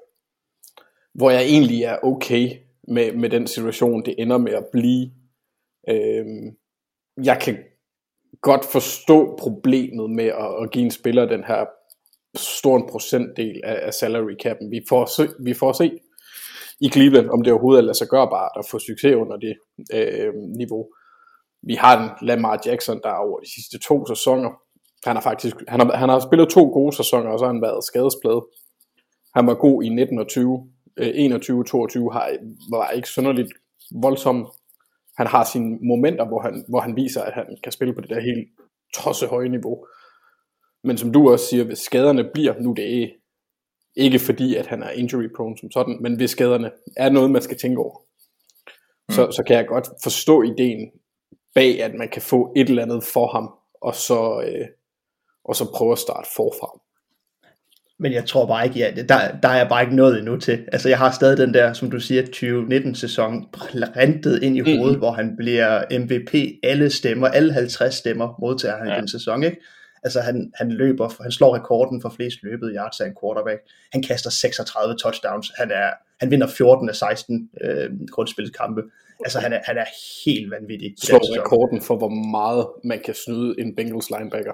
hvor 1.14 1.30
jeg 1.30 1.42
egentlig 1.42 1.82
er 1.82 1.98
okay 2.02 2.48
med, 2.88 3.12
med 3.12 3.30
den 3.30 3.46
situation, 3.46 4.04
det 4.04 4.14
ender 4.18 4.38
med 4.38 4.52
at 4.52 4.66
blive. 4.72 5.10
Øhm, 5.88 6.56
jeg 7.24 7.38
kan 7.42 7.58
godt 8.40 8.64
forstå 8.64 9.36
problemet 9.38 10.10
med 10.10 10.24
at, 10.24 10.62
at 10.62 10.70
give 10.70 10.84
en 10.84 10.90
spiller 10.90 11.24
den 11.24 11.44
her 11.44 11.64
stor 12.34 12.76
en 12.76 12.88
procentdel 12.90 13.60
af, 13.64 13.86
af 13.86 13.94
salary 13.94 14.36
cap'en. 14.46 14.70
Vi 14.70 14.80
får, 14.88 15.06
se, 15.06 15.28
vi 15.44 15.54
får 15.54 15.72
se 15.72 15.90
i 16.80 16.88
Cleveland, 16.88 17.30
om 17.30 17.42
det 17.42 17.52
overhovedet 17.52 17.80
er 17.80 17.84
lade 17.84 17.98
sig 17.98 18.08
gøre 18.08 18.58
at 18.58 18.66
få 18.70 18.78
succes 18.78 19.14
under 19.14 19.36
det 19.36 19.54
øh, 19.94 20.34
niveau. 20.34 20.88
Vi 21.62 21.74
har 21.74 22.02
en 22.02 22.26
Lamar 22.28 22.60
Jackson, 22.66 23.00
der 23.02 23.12
over 23.12 23.40
de 23.40 23.54
sidste 23.54 23.78
to 23.78 24.06
sæsoner, 24.06 24.50
han 25.04 25.16
har 25.16 25.22
faktisk, 25.22 25.56
han 25.68 25.80
har, 25.80 25.96
han 25.96 26.08
har 26.08 26.20
spillet 26.20 26.48
to 26.48 26.64
gode 26.64 26.96
sæsoner, 26.96 27.30
og 27.30 27.38
så 27.38 27.44
har 27.44 27.52
han 27.52 27.62
været 27.62 27.84
skadespladet. 27.84 28.42
Han 29.34 29.46
var 29.46 29.54
god 29.54 29.82
i 29.82 29.88
19 29.88 30.18
og 30.18 30.28
20. 30.28 30.70
Øh, 30.96 31.10
21 31.14 31.64
22 31.64 32.12
har, 32.12 32.36
var 32.70 32.90
ikke 32.90 33.08
synderligt 33.08 33.52
voldsom 34.02 34.48
han 35.16 35.26
har 35.26 35.44
sine 35.44 35.78
momenter, 35.82 36.26
hvor 36.26 36.40
han, 36.40 36.64
hvor 36.68 36.80
han 36.80 36.96
viser, 36.96 37.22
at 37.22 37.32
han 37.32 37.58
kan 37.62 37.72
spille 37.72 37.94
på 37.94 38.00
det 38.00 38.10
der 38.10 38.20
helt 38.20 38.48
tosse 38.94 39.26
høje 39.26 39.48
niveau. 39.48 39.86
Men 40.84 40.98
som 40.98 41.12
du 41.12 41.30
også 41.30 41.46
siger, 41.46 41.64
hvis 41.64 41.78
skaderne 41.78 42.30
bliver, 42.34 42.60
nu 42.60 42.72
det 42.72 43.02
er 43.02 43.08
ikke 43.96 44.18
fordi, 44.18 44.56
at 44.56 44.66
han 44.66 44.82
er 44.82 44.90
injury 44.90 45.28
prone 45.36 45.58
som 45.58 45.70
sådan, 45.70 45.98
men 46.00 46.16
hvis 46.16 46.30
skaderne 46.30 46.70
er 46.96 47.10
noget, 47.10 47.30
man 47.30 47.42
skal 47.42 47.58
tænke 47.58 47.80
over, 47.80 47.98
mm. 49.08 49.14
så, 49.14 49.30
så 49.30 49.42
kan 49.46 49.56
jeg 49.56 49.66
godt 49.66 49.88
forstå 50.02 50.42
ideen 50.42 50.90
bag, 51.54 51.82
at 51.82 51.94
man 51.94 52.08
kan 52.08 52.22
få 52.22 52.52
et 52.56 52.68
eller 52.68 52.82
andet 52.82 53.04
for 53.04 53.26
ham, 53.26 53.50
og 53.82 53.94
så, 53.94 54.42
øh, 54.46 54.66
og 55.44 55.56
så 55.56 55.72
prøve 55.76 55.92
at 55.92 55.98
starte 55.98 56.28
forfra. 56.36 56.80
Men 57.98 58.12
jeg 58.12 58.26
tror 58.26 58.46
bare 58.46 58.64
ikke, 58.66 58.78
ja, 58.78 58.90
der, 59.08 59.38
der 59.42 59.48
er 59.48 59.68
bare 59.68 59.82
ikke 59.82 59.96
noget 59.96 60.18
endnu 60.18 60.36
til. 60.36 60.64
Altså 60.72 60.88
jeg 60.88 60.98
har 60.98 61.10
stadig 61.10 61.38
den 61.38 61.54
der, 61.54 61.72
som 61.72 61.90
du 61.90 62.00
siger, 62.00 62.22
2019-sæson 62.22 63.46
rentet 63.96 64.42
ind 64.42 64.56
i 64.56 64.60
mm. 64.60 64.78
hovedet, 64.78 64.96
mm. 64.96 64.98
hvor 64.98 65.12
han 65.12 65.36
bliver 65.36 65.98
MVP, 65.98 66.58
alle 66.62 66.90
stemmer, 66.90 67.28
alle 67.28 67.52
50 67.52 67.94
stemmer 67.94 68.34
modtager 68.40 68.76
han 68.76 68.88
ja. 68.88 68.96
i 68.96 69.00
den 69.00 69.08
sæson, 69.08 69.42
ikke? 69.42 69.56
Altså 70.04 70.20
han, 70.20 70.52
han 70.54 70.72
løber, 70.72 71.22
han 71.22 71.32
slår 71.32 71.56
rekorden 71.56 72.02
for 72.02 72.12
flest 72.16 72.38
løbet 72.42 72.72
yards 72.76 73.00
af 73.00 73.06
en 73.06 73.16
quarterback. 73.22 73.60
Han 73.92 74.02
kaster 74.02 74.30
36 74.30 74.96
touchdowns. 75.02 75.52
Han, 75.58 75.70
er, 75.70 75.90
han 76.20 76.30
vinder 76.30 76.46
14 76.46 76.88
af 76.88 76.96
16 76.96 77.50
øh, 77.64 77.90
grundspilskampe. 78.10 78.82
Altså 79.24 79.38
han 79.40 79.52
er, 79.52 79.60
han 79.64 79.76
er 79.78 79.84
helt 80.24 80.50
vanvittig. 80.50 80.94
Slår 80.98 81.40
rekorden 81.40 81.82
for, 81.82 81.96
hvor 81.96 82.08
meget 82.08 82.66
man 82.84 83.00
kan 83.04 83.14
snyde 83.14 83.54
en 83.58 83.76
Bengals 83.76 84.10
linebacker. 84.10 84.52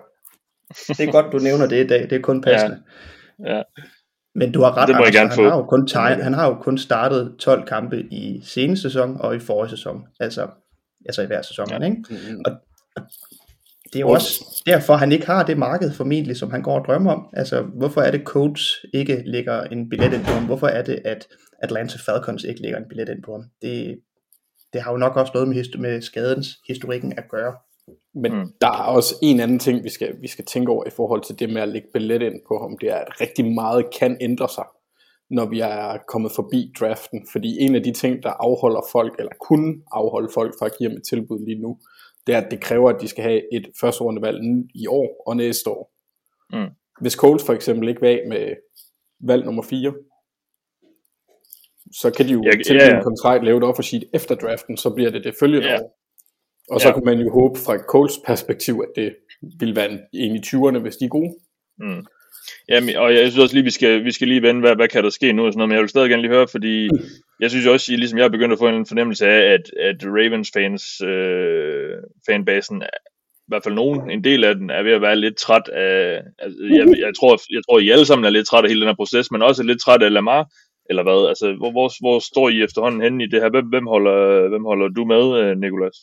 Det 0.88 1.00
er 1.00 1.12
godt, 1.12 1.32
du 1.32 1.38
nævner 1.38 1.66
det 1.66 1.84
i 1.84 1.86
dag. 1.86 2.02
Det 2.10 2.12
er 2.12 2.20
kun 2.20 2.40
passende. 2.40 2.76
Ja. 2.76 2.82
Ja. 3.46 3.62
Men 4.34 4.52
du 4.52 4.60
har 4.62 4.76
ret, 4.76 4.88
det 4.88 4.96
må 4.96 5.04
Anders, 5.04 5.36
han, 5.36 5.44
har 5.44 5.56
jo 5.56 5.64
kun 5.64 5.86
tegn, 5.86 6.20
han 6.20 6.34
har 6.34 6.46
jo 6.46 6.54
kun 6.54 6.78
startet 6.78 7.34
12 7.38 7.66
kampe 7.66 8.00
i 8.00 8.40
seneste 8.44 8.82
sæson 8.82 9.20
og 9.20 9.36
i 9.36 9.38
forrige 9.38 9.70
sæson. 9.70 10.04
Altså, 10.20 10.48
altså 11.06 11.22
i 11.22 11.26
hver 11.26 11.42
sæson. 11.42 11.70
Ja. 11.70 11.84
Ikke? 11.84 11.96
Mm-hmm. 12.10 12.42
Og, 12.46 12.52
det 13.92 13.98
er 13.98 14.00
jo 14.00 14.08
også 14.08 14.62
derfor, 14.66 14.94
han 14.94 15.12
ikke 15.12 15.26
har 15.26 15.42
det 15.42 15.58
marked 15.58 15.92
formentlig, 15.92 16.36
som 16.36 16.50
han 16.50 16.62
går 16.62 16.78
og 16.78 16.84
drømmer 16.84 17.12
om. 17.12 17.26
Altså, 17.32 17.62
hvorfor 17.62 18.00
er 18.00 18.10
det 18.10 18.22
Coach 18.24 18.84
ikke 18.94 19.22
lægger 19.26 19.62
en 19.62 19.88
billet 19.88 20.12
ind 20.12 20.24
på 20.24 20.30
ham? 20.30 20.46
Hvorfor 20.46 20.66
er 20.66 20.82
det, 20.82 20.98
at 21.04 21.28
Atlanta 21.62 21.98
Falcons 22.06 22.44
ikke 22.44 22.62
lægger 22.62 22.78
en 22.78 22.88
billet 22.88 23.08
ind 23.08 23.22
på 23.22 23.32
ham? 23.32 23.44
Det, 23.62 23.98
det 24.72 24.82
har 24.82 24.92
jo 24.92 24.96
nok 24.96 25.16
også 25.16 25.30
noget 25.34 25.48
med, 25.48 25.78
med 25.78 26.02
skadens 26.02 26.48
historikken 26.68 27.12
at 27.18 27.24
gøre. 27.30 27.54
Men 28.14 28.32
mm. 28.32 28.52
der 28.60 28.66
er 28.66 28.82
også 28.82 29.14
en 29.22 29.40
anden 29.40 29.58
ting, 29.58 29.84
vi 29.84 29.88
skal, 29.88 30.16
vi 30.20 30.28
skal 30.28 30.44
tænke 30.44 30.72
over 30.72 30.86
i 30.86 30.90
forhold 30.90 31.22
til 31.22 31.38
det 31.38 31.50
med 31.50 31.62
at 31.62 31.68
lægge 31.68 31.88
billet 31.92 32.22
ind 32.22 32.40
på 32.48 32.58
ham. 32.58 32.78
Det 32.78 32.88
er, 32.88 32.96
at 32.96 33.20
rigtig 33.20 33.44
meget 33.44 33.86
kan 33.98 34.16
ændre 34.20 34.48
sig, 34.48 34.64
når 35.30 35.46
vi 35.46 35.60
er 35.60 35.98
kommet 36.08 36.32
forbi 36.32 36.72
draften. 36.80 37.26
Fordi 37.32 37.60
en 37.60 37.74
af 37.74 37.82
de 37.82 37.92
ting, 37.92 38.22
der 38.22 38.30
afholder 38.30 38.80
folk, 38.92 39.14
eller 39.18 39.32
kunne 39.40 39.82
afholde 39.92 40.28
folk 40.34 40.54
fra 40.58 40.66
at 40.66 40.72
give 40.78 40.88
dem 40.88 40.96
et 40.96 41.04
tilbud 41.10 41.46
lige 41.46 41.62
nu, 41.62 41.78
det 42.26 42.34
er, 42.34 42.40
at 42.40 42.50
det 42.50 42.60
kræver, 42.60 42.90
at 42.90 43.00
de 43.00 43.08
skal 43.08 43.24
have 43.24 43.54
et 43.54 43.66
første 43.80 44.04
valg 44.04 44.38
i 44.74 44.86
år 44.86 45.22
og 45.26 45.36
næste 45.36 45.70
år. 45.70 45.92
Mm. 46.52 46.70
Hvis 47.00 47.12
Coles 47.12 47.46
for 47.46 47.52
eksempel 47.52 47.88
ikke 47.88 48.00
var 48.00 48.08
af 48.08 48.22
med 48.28 48.54
valg 49.20 49.44
nummer 49.44 49.62
4, 49.62 49.94
så 51.92 52.10
kan 52.10 52.26
de 52.26 52.32
jo 52.32 52.42
ja, 52.44 52.50
tilbyde 52.50 52.84
ja, 52.84 52.90
ja. 52.90 52.96
en 52.96 53.02
kontrakt, 53.02 53.44
lave 53.44 53.58
et 53.58 53.64
offer 53.64 53.82
sheet 53.82 54.04
efter 54.14 54.34
draften, 54.34 54.76
så 54.76 54.90
bliver 54.90 55.10
det 55.10 55.24
det 55.24 55.34
følgende 55.40 55.68
ja. 55.68 55.82
år. 55.82 56.01
Og 56.70 56.80
så 56.80 56.88
ja. 56.88 56.94
kunne 56.94 57.04
man 57.04 57.20
jo 57.20 57.30
håbe 57.30 57.58
fra 57.66 57.78
Coles 57.78 58.18
perspektiv, 58.26 58.84
at 58.88 59.02
det 59.02 59.16
ville 59.58 59.76
være 59.76 59.98
en 60.12 60.36
i 60.36 60.40
20'erne, 60.46 60.78
hvis 60.78 60.96
de 60.96 61.04
er 61.04 61.08
gode. 61.08 61.34
Mm. 61.78 62.06
Jamen, 62.68 62.96
og 62.96 63.14
jeg 63.14 63.30
synes 63.30 63.38
også 63.38 63.54
lige, 63.54 63.64
vi 63.64 63.70
skal, 63.70 64.04
vi 64.04 64.12
skal 64.12 64.28
lige 64.28 64.42
vende, 64.42 64.60
hvad, 64.60 64.76
hvad 64.76 64.88
kan 64.88 65.04
der 65.04 65.10
ske 65.10 65.32
nu 65.32 65.46
og 65.46 65.52
sådan 65.52 65.58
noget, 65.58 65.68
men 65.68 65.74
jeg 65.74 65.82
vil 65.82 65.88
stadig 65.88 66.10
gerne 66.10 66.22
lige 66.22 66.32
høre, 66.32 66.48
fordi 66.48 66.88
jeg 67.40 67.50
synes 67.50 67.66
også, 67.66 67.92
ligesom 67.92 68.18
jeg 68.18 68.24
er 68.24 68.28
begyndt 68.36 68.52
at 68.52 68.58
få 68.58 68.68
en 68.68 68.86
fornemmelse 68.86 69.26
af, 69.26 69.52
at, 69.52 69.70
at 69.80 69.96
Ravens 70.04 70.50
fans, 70.54 71.00
øh, 71.00 71.94
fanbasen, 72.26 72.82
i 73.46 73.48
hvert 73.48 73.64
fald 73.64 73.74
nogen, 73.74 74.10
en 74.10 74.24
del 74.24 74.44
af 74.44 74.54
den, 74.54 74.70
er 74.70 74.82
ved 74.82 74.92
at 74.92 75.02
være 75.02 75.16
lidt 75.16 75.36
træt 75.36 75.68
af, 75.68 76.20
altså, 76.38 76.58
jeg, 76.78 76.98
jeg, 76.98 77.12
tror, 77.18 77.40
jeg 77.54 77.62
tror, 77.64 77.78
I 77.78 77.90
alle 77.90 78.06
sammen 78.06 78.24
er 78.24 78.30
lidt 78.30 78.46
træt 78.46 78.64
af 78.64 78.70
hele 78.70 78.80
den 78.80 78.88
her 78.88 79.02
proces, 79.02 79.30
men 79.30 79.42
også 79.42 79.62
lidt 79.62 79.80
træt 79.80 80.02
af 80.02 80.12
Lamar, 80.12 80.46
eller 80.90 81.02
hvad? 81.02 81.28
Altså, 81.28 81.46
hvor, 81.58 81.70
hvor, 81.70 81.88
hvor 82.00 82.18
står 82.18 82.48
I 82.48 82.62
efterhånden 82.62 83.02
henne 83.02 83.24
i 83.24 83.26
det 83.26 83.42
her? 83.42 83.50
Hvem, 83.50 83.66
hvem, 83.66 83.86
holder, 83.86 84.48
hvem 84.48 84.64
holder 84.64 84.88
du 84.88 85.04
med, 85.04 85.24
øh, 85.40 85.56
Nikolas? 85.56 85.96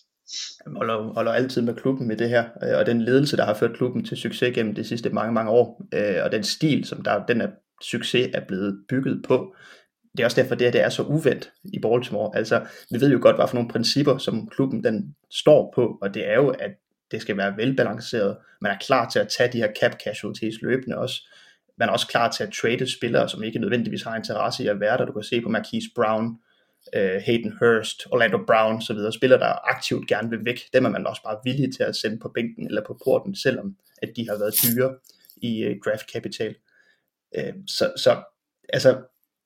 Jeg 0.65 0.73
holder, 0.75 1.13
holder 1.13 1.31
altid 1.31 1.61
med 1.61 1.75
klubben 1.75 2.07
med 2.07 2.17
det 2.17 2.29
her, 2.29 2.43
øh, 2.63 2.77
og 2.79 2.85
den 2.85 3.01
ledelse, 3.01 3.37
der 3.37 3.45
har 3.45 3.53
ført 3.53 3.75
klubben 3.75 4.05
til 4.05 4.17
succes 4.17 4.55
gennem 4.55 4.75
de 4.75 4.83
sidste 4.83 5.09
mange, 5.09 5.33
mange 5.33 5.51
år, 5.51 5.81
øh, 5.93 6.23
og 6.23 6.31
den 6.31 6.43
stil, 6.43 6.85
som 6.85 7.01
der, 7.01 7.25
den 7.25 7.41
er, 7.41 7.47
succes 7.81 8.29
er 8.33 8.41
blevet 8.47 8.83
bygget 8.89 9.23
på, 9.27 9.55
det 10.17 10.23
er 10.23 10.25
også 10.25 10.41
derfor, 10.41 10.55
det, 10.55 10.67
her 10.67 10.71
det 10.71 10.81
er 10.81 10.89
så 10.89 11.03
uvendt 11.03 11.51
i 11.63 11.79
Baltimore. 11.79 12.37
Altså, 12.37 12.65
vi 12.91 13.01
ved 13.01 13.11
jo 13.11 13.19
godt, 13.21 13.35
hvad 13.35 13.47
for 13.47 13.55
nogle 13.55 13.69
principper, 13.69 14.17
som 14.17 14.47
klubben 14.47 14.83
den 14.83 15.15
står 15.31 15.73
på, 15.75 15.97
og 16.01 16.13
det 16.13 16.29
er 16.29 16.35
jo, 16.35 16.49
at 16.49 16.71
det 17.11 17.21
skal 17.21 17.37
være 17.37 17.57
velbalanceret. 17.57 18.37
Man 18.61 18.71
er 18.71 18.77
klar 18.77 19.09
til 19.09 19.19
at 19.19 19.27
tage 19.27 19.51
de 19.51 19.57
her 19.57 19.71
cap 19.81 19.91
casualties 20.05 20.61
løbende 20.61 20.97
også. 20.97 21.21
Man 21.77 21.89
er 21.89 21.93
også 21.93 22.07
klar 22.07 22.31
til 22.31 22.43
at 22.43 22.53
trade 22.61 22.91
spillere, 22.91 23.29
som 23.29 23.43
ikke 23.43 23.59
nødvendigvis 23.59 24.03
har 24.03 24.15
interesse 24.15 24.63
i 24.63 24.67
at 24.67 24.79
være 24.79 24.97
der. 24.97 25.05
Du 25.05 25.11
kan 25.11 25.23
se 25.23 25.41
på 25.41 25.49
Marquise 25.49 25.89
Brown, 25.95 26.37
uh, 26.97 27.21
Hayden 27.25 27.53
Hurst, 27.59 28.07
Orlando 28.11 28.37
Brown 28.47 28.81
så 28.81 28.93
videre, 28.93 29.13
spillere, 29.13 29.39
der 29.39 29.75
aktivt 29.75 30.07
gerne 30.07 30.29
vil 30.29 30.45
væk, 30.45 30.59
dem 30.73 30.85
er 30.85 30.89
man 30.89 31.07
også 31.07 31.23
bare 31.23 31.39
villig 31.43 31.75
til 31.75 31.83
at 31.83 31.95
sende 31.95 32.19
på 32.19 32.31
bænken 32.35 32.67
eller 32.67 32.81
på 32.87 32.97
porten, 33.03 33.35
selvom 33.35 33.75
at 34.01 34.09
de 34.15 34.29
har 34.29 34.37
været 34.37 34.53
dyre 34.63 34.95
i 35.37 35.67
uh, 35.67 35.75
draft 35.85 36.11
capital. 36.13 36.55
Uh, 37.37 37.53
så, 37.67 37.91
så 37.97 38.23
altså, 38.73 39.01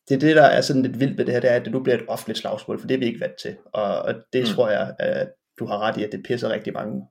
det 0.09 0.15
er 0.15 0.19
det, 0.19 0.35
der 0.35 0.43
er 0.43 0.61
sådan 0.61 0.81
lidt 0.81 0.99
vildt 0.99 1.17
ved 1.17 1.25
det 1.25 1.33
her, 1.33 1.41
det 1.41 1.51
er, 1.51 1.55
at 1.55 1.65
det 1.65 1.73
nu 1.73 1.79
bliver 1.79 1.97
et 1.97 2.05
offentligt 2.07 2.39
slagsmål, 2.39 2.79
for 2.79 2.87
det 2.87 2.95
er 2.95 2.99
vi 2.99 3.05
ikke 3.05 3.19
vant 3.19 3.39
til. 3.41 3.55
Og, 3.65 3.99
og 3.99 4.15
det 4.33 4.41
mm. 4.41 4.47
tror 4.47 4.69
jeg, 4.69 4.95
at 4.99 5.29
du 5.59 5.65
har 5.65 5.79
ret 5.79 5.97
i, 5.97 6.03
at 6.03 6.11
det 6.11 6.23
pisser 6.23 6.49
rigtig 6.49 6.73
mange 6.73 7.01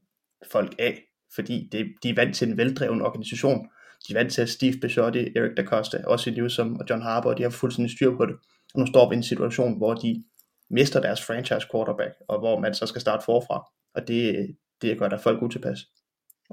folk 0.52 0.74
af, 0.78 1.02
fordi 1.34 1.68
det, 1.72 1.86
de 2.02 2.08
er 2.08 2.14
vant 2.14 2.36
til 2.36 2.48
en 2.48 2.56
veldreven 2.56 3.02
organisation. 3.02 3.68
De 4.08 4.12
er 4.14 4.18
vant 4.18 4.32
til, 4.32 4.42
at 4.42 4.48
Steve 4.48 4.74
Bisciotti, 4.80 5.18
Eric 5.36 5.56
Da 5.56 5.64
Costa, 5.64 6.02
også 6.06 6.30
Newsom 6.30 6.76
og 6.76 6.84
John 6.90 7.02
Harbour, 7.02 7.34
de 7.34 7.42
har 7.42 7.50
fuldstændig 7.50 7.92
styr 7.96 8.16
på 8.16 8.26
det. 8.26 8.34
Og 8.74 8.80
nu 8.80 8.86
står 8.86 9.08
vi 9.08 9.14
i 9.14 9.16
en 9.16 9.22
situation, 9.22 9.76
hvor 9.76 9.94
de 9.94 10.24
mister 10.70 11.00
deres 11.00 11.26
franchise 11.26 11.66
quarterback, 11.72 12.14
og 12.28 12.38
hvor 12.38 12.60
man 12.60 12.74
så 12.74 12.86
skal 12.86 13.00
starte 13.00 13.24
forfra. 13.24 13.64
Og 13.94 14.08
det, 14.08 14.56
det 14.82 14.98
gør 14.98 15.08
der 15.08 15.18
folk 15.18 15.42
utilpas. 15.42 15.78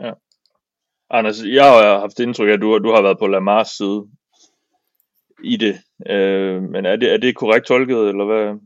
Ja. 0.01 0.11
Anders, 1.09 1.43
jeg 1.45 1.63
har 1.63 1.99
haft 1.99 2.19
indtryk 2.19 2.49
af, 2.49 2.53
at 2.53 2.61
du, 2.61 2.77
du 2.77 2.91
har 2.91 3.01
været 3.01 3.19
på 3.19 3.27
Lamars 3.27 3.67
side 3.69 4.05
i 5.43 5.57
det. 5.57 5.75
Øh, 6.09 6.61
men 6.61 6.85
er 6.85 6.95
det, 6.95 7.13
er 7.13 7.17
det 7.17 7.35
korrekt 7.35 7.65
tolket, 7.65 7.97
eller 7.97 8.25
hvad? 8.25 8.59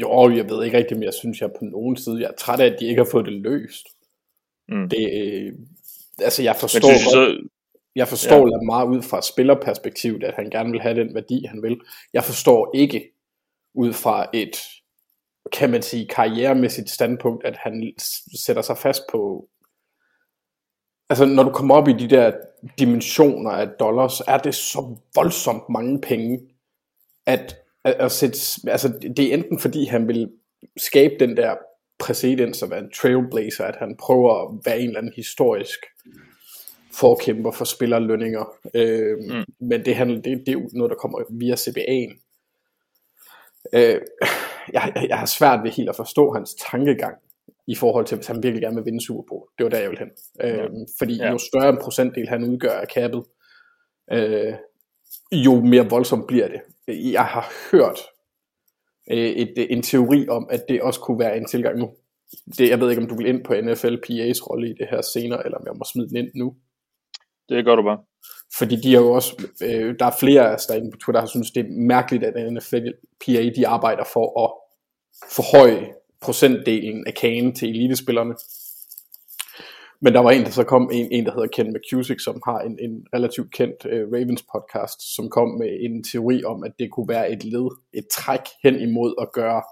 Jo, 0.00 0.36
jeg 0.36 0.50
ved 0.50 0.64
ikke 0.64 0.78
rigtigt, 0.78 0.98
men 0.98 1.04
jeg 1.04 1.14
synes, 1.14 1.40
jeg 1.40 1.46
er 1.46 1.58
på 1.58 1.64
nogen 1.64 1.96
side, 1.96 2.20
jeg 2.20 2.28
er 2.28 2.36
træt 2.38 2.60
af, 2.60 2.66
at 2.66 2.76
de 2.80 2.86
ikke 2.86 3.00
har 3.00 3.10
fået 3.10 3.26
det 3.26 3.32
løst. 3.32 3.86
Mm. 4.68 4.88
Det, 4.88 5.04
øh, 5.22 5.52
altså 6.18 6.42
jeg 6.42 6.56
forstår 6.56 6.88
men, 6.88 6.94
godt, 6.94 7.12
så, 7.12 7.48
jeg 7.96 8.08
forstår 8.08 8.46
ja. 8.46 8.56
Lamar 8.56 8.84
ud 8.84 9.02
fra 9.02 9.22
spillerperspektivet, 9.22 10.24
at 10.24 10.34
han 10.34 10.50
gerne 10.50 10.70
vil 10.70 10.80
have 10.80 11.00
den 11.00 11.14
værdi, 11.14 11.44
han 11.44 11.62
vil. 11.62 11.80
Jeg 12.12 12.24
forstår 12.24 12.70
ikke 12.74 13.10
ud 13.74 13.92
fra 13.92 14.26
et, 14.34 14.56
kan 15.52 15.70
man 15.70 15.82
sige, 15.82 16.08
karrieremæssigt 16.08 16.90
standpunkt, 16.90 17.46
at 17.46 17.56
han 17.56 17.92
sætter 18.34 18.62
sig 18.62 18.78
fast 18.78 19.02
på 19.12 19.48
altså 21.12 21.24
når 21.24 21.42
du 21.42 21.50
kommer 21.50 21.74
op 21.74 21.88
i 21.88 21.92
de 21.92 22.08
der 22.08 22.32
dimensioner 22.78 23.50
af 23.50 23.68
dollars, 23.68 24.20
er 24.20 24.38
det 24.38 24.54
så 24.54 24.96
voldsomt 25.14 25.62
mange 25.70 26.00
penge, 26.00 26.40
at, 27.26 27.56
at, 27.84 27.92
at 27.94 28.12
sætte, 28.12 28.38
altså 28.70 28.88
det 29.16 29.18
er 29.18 29.34
enten 29.34 29.58
fordi 29.58 29.84
han 29.84 30.08
vil 30.08 30.30
skabe 30.76 31.14
den 31.20 31.36
der 31.36 31.56
præcedens 31.98 32.62
at 32.62 32.70
være 32.70 32.78
en 32.78 32.90
trailblazer, 32.90 33.64
at 33.64 33.76
han 33.78 33.96
prøver 33.96 34.32
at 34.34 34.60
være 34.64 34.80
en 34.80 34.86
eller 34.86 34.98
anden 34.98 35.12
historisk 35.16 35.78
forkæmper 36.94 37.50
for 37.50 37.64
spillerlønninger. 37.64 38.56
Øh, 38.74 39.18
mm. 39.18 39.44
Men 39.60 39.84
det, 39.84 39.94
handler, 39.94 40.22
det, 40.22 40.38
det 40.38 40.48
er 40.48 40.52
jo 40.52 40.68
noget, 40.72 40.90
der 40.90 40.96
kommer 40.96 41.18
via 41.30 41.54
CBA'en. 41.54 42.22
Øh, 43.74 44.00
jeg, 44.72 45.06
jeg 45.08 45.18
har 45.18 45.26
svært 45.26 45.64
ved 45.64 45.70
helt 45.70 45.88
at 45.88 45.96
forstå 45.96 46.32
hans 46.32 46.54
tankegang 46.54 47.16
i 47.66 47.74
forhold 47.74 48.06
til, 48.06 48.16
hvis 48.16 48.26
han 48.26 48.42
virkelig 48.42 48.62
gerne 48.62 48.76
vil 48.76 48.84
vinde 48.84 49.06
Super 49.06 49.22
Bowl. 49.28 49.48
Det 49.58 49.64
var 49.64 49.70
der, 49.70 49.78
jeg 49.78 49.90
ville 49.90 50.04
hen. 50.04 50.10
Øh, 50.42 50.70
fordi 50.98 51.16
ja. 51.16 51.30
jo 51.30 51.38
større 51.38 51.68
en 51.68 51.78
procentdel 51.82 52.28
han 52.28 52.44
udgør 52.44 52.80
af 52.80 52.88
kappet, 52.88 53.24
øh, 54.12 54.54
jo 55.32 55.60
mere 55.60 55.90
voldsomt 55.90 56.26
bliver 56.26 56.48
det. 56.48 56.60
Jeg 57.12 57.24
har 57.24 57.52
hørt 57.72 57.98
øh, 59.10 59.18
et, 59.18 59.72
en 59.72 59.82
teori 59.82 60.28
om, 60.28 60.48
at 60.50 60.64
det 60.68 60.82
også 60.82 61.00
kunne 61.00 61.18
være 61.18 61.36
en 61.36 61.46
tilgang 61.46 61.78
nu. 61.78 61.90
Det, 62.58 62.68
jeg 62.68 62.80
ved 62.80 62.90
ikke, 62.90 63.02
om 63.02 63.08
du 63.08 63.16
vil 63.16 63.26
ind 63.26 63.44
på 63.44 63.52
NFLPA's 63.52 64.46
rolle 64.50 64.70
i 64.70 64.74
det 64.78 64.86
her 64.90 65.00
senere, 65.00 65.44
eller 65.44 65.58
om 65.58 65.66
jeg 65.66 65.74
må 65.76 65.84
smide 65.92 66.08
den 66.08 66.16
ind 66.16 66.30
nu. 66.34 66.54
Det 67.48 67.64
gør 67.64 67.76
du 67.76 67.82
bare. 67.82 67.98
Fordi 68.58 68.76
de 68.76 68.94
er 68.94 69.00
jo 69.00 69.12
også, 69.12 69.46
øh, 69.62 69.94
der 69.98 70.06
er 70.06 70.16
flere 70.20 70.50
af 70.50 70.54
os 70.54 70.66
derinde 70.66 70.90
på 70.90 70.98
Twitter, 70.98 71.20
der 71.20 71.28
synes, 71.28 71.50
det 71.50 71.60
er 71.60 71.68
mærkeligt, 71.70 72.24
at 72.24 72.52
NFLPA 72.52 73.50
de 73.56 73.68
arbejder 73.68 74.04
for 74.12 74.44
at 74.44 74.50
forhøje 75.30 75.88
procentdelen 76.20 77.06
af 77.06 77.14
kagen 77.14 77.54
til 77.54 77.68
elitespillerne. 77.68 78.34
Men 80.04 80.14
der 80.14 80.20
var 80.20 80.30
en, 80.30 80.44
der 80.44 80.50
så 80.50 80.64
kom, 80.64 80.90
en, 80.92 81.08
en 81.12 81.26
der 81.26 81.32
hedder 81.32 81.48
Ken 81.56 81.74
McCusick, 81.74 82.20
som 82.20 82.42
har 82.46 82.60
en, 82.60 82.78
en 82.80 83.06
relativt 83.14 83.52
kendt 83.54 83.86
øh, 83.86 84.12
Ravens 84.12 84.44
podcast, 84.52 85.14
som 85.14 85.30
kom 85.30 85.48
med 85.48 85.68
en 85.80 86.04
teori 86.04 86.44
om, 86.44 86.64
at 86.64 86.72
det 86.78 86.90
kunne 86.90 87.08
være 87.08 87.32
et 87.32 87.44
led, 87.44 87.68
et 87.94 88.06
træk 88.12 88.40
hen 88.62 88.80
imod 88.80 89.14
at 89.20 89.28
gøre, 89.32 89.62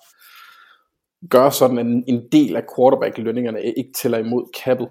gøre 1.31 1.53
sådan, 1.53 1.79
at 1.79 1.87
en, 1.87 2.05
en 2.07 2.29
del 2.33 2.57
af 2.57 2.63
quarterback-lønningerne 2.77 3.63
ikke 3.63 3.93
tæller 3.93 4.19
imod 4.19 4.45
kappet. 4.65 4.89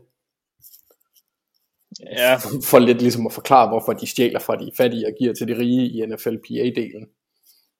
Ja. 2.18 2.36
For, 2.42 2.50
for 2.70 2.80
lidt 2.80 3.02
ligesom 3.02 3.26
at 3.26 3.34
forklare, 3.34 3.68
hvorfor 3.68 3.94
de 3.94 4.08
stjæler 4.08 4.40
fra 4.40 4.56
de 4.56 4.72
fattige 4.78 5.08
og 5.08 5.14
giver 5.20 5.34
til 5.34 5.48
de 5.48 5.58
rige 5.58 5.90
i 5.90 6.06
NFLPA-delen. 6.06 7.06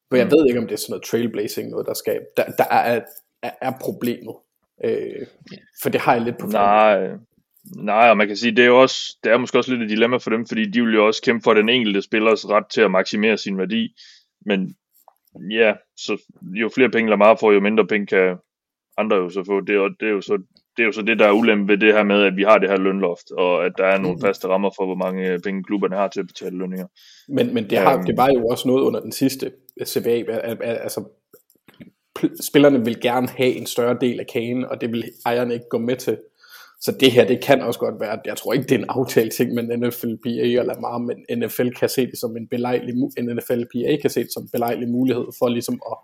For 0.10 0.16
jeg 0.16 0.26
mm. 0.26 0.32
ved 0.32 0.48
ikke, 0.48 0.60
om 0.60 0.68
det 0.68 0.74
er 0.74 0.78
sådan 0.78 0.92
noget 0.94 1.06
trailblazing, 1.06 1.70
noget 1.70 1.88
der 1.88 1.94
skal, 1.94 2.20
der, 2.38 2.46
der 2.46 2.64
er 2.64 3.02
er, 3.42 3.52
er 3.62 3.74
problemet. 3.82 4.36
Øh, 4.86 5.28
for 5.82 5.90
det 5.90 6.02
har 6.02 6.14
jeg 6.14 6.24
lidt 6.24 6.38
på 6.38 6.48
Nej, 6.48 7.10
nej, 7.76 8.10
og 8.10 8.18
man 8.18 8.28
kan 8.28 8.38
sige, 8.38 8.56
det 8.56 8.64
er 8.64 8.68
jo 8.68 8.82
også, 8.82 9.18
det 9.24 9.32
er 9.32 9.38
måske 9.38 9.58
også 9.58 9.72
lidt 9.72 9.84
et 9.84 9.90
dilemma 9.90 10.18
for 10.18 10.30
dem, 10.30 10.48
fordi 10.48 10.66
de 10.66 10.82
vil 10.84 10.94
jo 10.94 11.08
også 11.08 11.22
kæmpe 11.22 11.44
for 11.44 11.54
den 11.54 11.70
enkelte 11.70 12.02
spillers 12.02 12.50
ret 12.50 12.66
til 12.72 12.82
at 12.82 12.92
maksimere 12.92 13.38
sin 13.38 13.58
værdi. 13.58 13.96
Men 14.46 14.76
ja, 15.52 15.74
så 15.98 16.22
jo 16.42 16.70
flere 16.76 16.90
penge 16.90 17.10
Lamar 17.10 17.38
får, 17.40 17.52
jo 17.52 17.60
mindre 17.60 17.88
penge 17.88 18.08
kan 18.08 18.38
andre 18.98 19.18
jo 19.18 19.30
så 19.30 19.44
få. 19.44 19.62
Det, 19.62 19.78
og 19.78 19.90
det 20.00 20.08
er 20.08 20.12
jo 20.12 20.22
så 20.22 20.42
det 20.78 20.84
er 20.84 20.86
jo 20.86 20.92
så 20.92 21.02
det, 21.02 21.20
der 21.20 21.28
er 21.28 21.32
ulempe 21.32 21.74
ved 21.74 21.78
det 21.78 21.94
her 21.94 22.04
med, 22.04 22.24
at 22.24 22.36
vi 22.36 22.44
har 22.44 22.58
det 22.58 22.70
her 22.70 22.78
lønloft, 22.78 23.32
og 23.32 23.66
at 23.66 23.72
der 23.78 23.86
er 23.86 23.98
nogle 23.98 24.16
mm. 24.16 24.22
faste 24.22 24.48
rammer 24.48 24.70
for, 24.78 24.86
hvor 24.86 24.96
mange 24.96 25.40
penge 25.40 25.64
klubberne 25.64 25.96
har 25.96 26.08
til 26.08 26.20
at 26.20 26.28
betale 26.28 26.58
lønninger. 26.58 26.88
Men, 27.30 27.54
men 27.54 27.70
det, 27.70 27.78
har, 27.78 27.98
um, 27.98 28.06
det 28.06 28.18
var 28.18 28.30
jo 28.36 28.48
også 28.48 28.68
noget 28.68 28.82
under 28.82 29.00
den 29.00 29.12
sidste 29.12 29.52
CBA, 29.86 30.24
altså 30.62 31.04
spillerne 32.42 32.86
vil 32.86 33.02
gerne 33.02 33.28
have 33.28 33.54
en 33.54 33.66
større 33.66 33.98
del 34.02 34.20
af 34.20 34.28
kagen, 34.34 34.66
og 34.66 34.82
det 34.82 34.92
vil 34.92 35.04
ejerne 35.26 35.54
ikke 35.54 35.70
gå 35.70 35.78
med 35.78 35.96
til. 35.96 36.18
Så 36.82 36.92
det 37.00 37.12
her, 37.12 37.28
det 37.28 37.44
kan 37.44 37.62
også 37.62 37.80
godt 37.80 38.00
være, 38.00 38.20
jeg 38.26 38.38
tror 38.38 38.54
ikke, 38.54 38.64
det 38.64 38.72
er 38.72 38.80
en 38.80 38.90
aftalt 38.90 39.34
ting 39.34 39.54
med 39.54 39.78
NFLPA 39.78 40.60
og 40.60 40.66
Lamar, 40.66 40.98
men 40.98 41.40
NFL 41.40 41.70
kan 41.70 41.90
se 41.90 42.06
det 42.06 42.20
som 42.20 42.38
en 42.38 42.48
belejlig, 42.48 42.94
NFLPA 43.22 43.98
kan 44.02 44.10
se 44.10 44.20
det 44.24 44.34
som 44.34 44.44
en 44.44 44.50
belejlig 44.54 44.90
mulighed 44.90 45.26
for 45.40 45.50
ligesom 45.50 45.82
at 45.92 45.98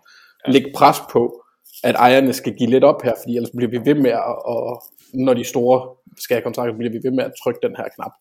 lægge 0.52 0.70
pres 0.74 0.96
på, 1.12 1.42
at 1.88 1.94
ejerne 1.94 2.32
skal 2.32 2.54
give 2.54 2.70
lidt 2.70 2.84
op 2.84 3.02
her, 3.02 3.12
fordi 3.22 3.36
ellers 3.36 3.50
bliver 3.56 3.70
vi 3.70 3.80
ved 3.84 3.94
med 3.94 4.10
at, 4.10 4.22
og 4.44 4.82
når 5.14 5.34
de 5.34 5.44
store 5.44 5.96
skal 6.18 6.34
have 6.34 6.42
kontrakter, 6.42 6.76
bliver 6.76 6.92
vi 6.92 7.00
ved 7.02 7.10
med 7.10 7.24
at 7.24 7.32
trykke 7.42 7.60
den 7.62 7.76
her 7.76 7.84
knap. 7.94 8.12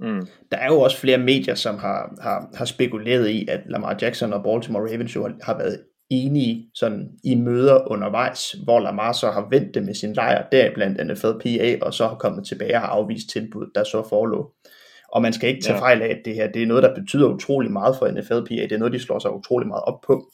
Mm. 0.00 0.26
Der 0.52 0.56
er 0.56 0.66
jo 0.66 0.80
også 0.80 0.98
flere 0.98 1.18
medier, 1.18 1.54
som 1.54 1.78
har, 1.78 2.18
har, 2.22 2.48
har 2.54 2.64
spekuleret 2.64 3.28
i, 3.28 3.48
at 3.48 3.60
Lamar 3.68 3.98
Jackson 4.02 4.32
og 4.32 4.42
Baltimore 4.44 4.92
Ravens 4.92 5.16
jo 5.16 5.30
har 5.42 5.58
været 5.58 5.80
enige 6.10 6.70
sådan 6.74 7.08
i 7.24 7.34
møder 7.34 7.90
undervejs, 7.90 8.52
hvor 8.64 8.80
Lamar 8.80 9.12
så 9.12 9.30
har 9.30 9.48
vendt 9.50 9.74
det 9.74 9.82
med 9.84 9.94
sin 9.94 10.12
lejr, 10.12 10.48
der 10.52 10.74
blandt 10.74 11.06
NFL 11.06 11.32
PA, 11.42 11.78
og 11.86 11.94
så 11.94 12.06
har 12.06 12.14
kommet 12.14 12.46
tilbage 12.46 12.74
og 12.74 12.80
har 12.80 12.88
afvist 12.88 13.30
tilbud, 13.30 13.66
der 13.74 13.84
så 13.84 14.08
forelå. 14.08 14.52
Og 15.12 15.22
man 15.22 15.32
skal 15.32 15.48
ikke 15.48 15.62
tage 15.62 15.74
Ja. 15.74 15.80
fejl 15.82 16.02
af, 16.02 16.08
at 16.08 16.20
det 16.24 16.34
her 16.34 16.52
det 16.52 16.62
er 16.62 16.66
noget, 16.66 16.82
der 16.82 16.94
betyder 16.94 17.28
utrolig 17.28 17.72
meget 17.72 17.96
for 17.98 18.08
NFLPA. 18.08 18.54
Det 18.62 18.72
er 18.72 18.78
noget, 18.78 18.92
de 18.92 18.98
slår 19.00 19.18
sig 19.18 19.32
utrolig 19.34 19.68
meget 19.68 19.82
op 19.84 20.00
på. 20.06 20.30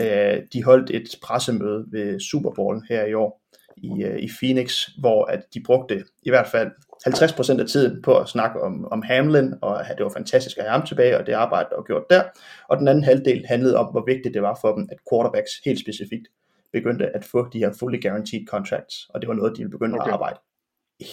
Da 0.00 0.40
de 0.52 0.64
holdt 0.64 0.90
et 0.90 1.08
pressemøde 1.22 1.84
ved 1.90 2.20
Super 2.20 2.50
Bowl 2.50 2.82
her 2.88 3.04
i 3.04 3.14
år 3.14 3.42
i, 3.76 4.02
øh, 4.04 4.18
i 4.18 4.28
Phoenix, 4.38 4.86
hvor 5.00 5.24
at 5.24 5.42
de 5.54 5.62
brugte 5.66 6.04
i 6.22 6.30
hvert 6.30 6.46
fald 6.46 6.70
50% 7.06 7.60
af 7.60 7.66
tiden 7.66 8.02
på 8.02 8.18
at 8.18 8.28
snakke 8.28 8.62
om, 8.62 8.88
om 8.92 9.02
Hamlin, 9.02 9.54
og 9.62 9.90
at 9.90 9.96
det 9.98 10.04
var 10.04 10.12
fantastisk 10.16 10.58
at 10.58 10.64
have 10.64 10.72
ham 10.72 10.86
tilbage, 10.86 11.18
og 11.18 11.26
det 11.26 11.32
arbejde, 11.32 11.68
der 11.70 11.76
var 11.76 11.82
gjort 11.82 12.04
der. 12.10 12.22
Og 12.68 12.78
den 12.78 12.88
anden 12.88 13.04
halvdel 13.04 13.46
handlede 13.46 13.76
om, 13.76 13.86
hvor 13.86 14.04
vigtigt 14.06 14.34
det 14.34 14.42
var 14.42 14.58
for 14.60 14.74
dem, 14.74 14.88
at 14.92 14.98
quarterbacks 15.12 15.50
helt 15.64 15.80
specifikt 15.80 16.28
begyndte 16.72 17.16
at 17.16 17.24
få 17.24 17.48
de 17.52 17.58
her 17.58 17.72
fully 17.78 18.02
guaranteed 18.02 18.46
contracts, 18.46 19.06
og 19.14 19.20
det 19.20 19.28
var 19.28 19.34
noget, 19.34 19.56
de 19.56 19.58
ville 19.62 19.70
begynde. 19.70 19.94
Okay. 19.94 20.08
at 20.08 20.12
arbejde 20.12 20.38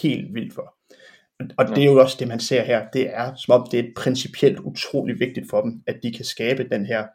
helt 0.02 0.34
vildt 0.34 0.54
for. 0.54 0.74
Og 1.58 1.68
det 1.68 1.78
er 1.78 1.84
jo 1.84 2.00
også 2.00 2.16
det, 2.20 2.28
man 2.28 2.40
ser 2.40 2.62
her. 2.62 2.88
Det 2.92 3.14
er 3.14 3.34
som 3.34 3.60
om, 3.60 3.68
det 3.70 3.80
er 3.80 3.90
principielt 3.96 4.58
utrolig 4.58 5.20
vigtigt 5.20 5.50
for 5.50 5.60
dem, 5.60 5.82
at 5.86 6.00
de 6.02 6.12
kan 6.12 6.24
skabe 6.24 6.68
den 6.70 6.86
her 6.86 7.06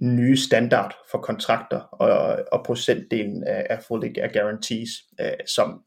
nye 0.00 0.36
standard 0.36 0.94
for 1.10 1.18
kontrakter 1.18 1.80
og, 1.80 2.38
og 2.52 2.64
procentdelen 2.64 3.44
af, 3.44 3.66
af 3.70 3.82
fully 3.88 4.12
guarantees, 4.14 4.90
øh, 5.20 5.46
som, 5.46 5.82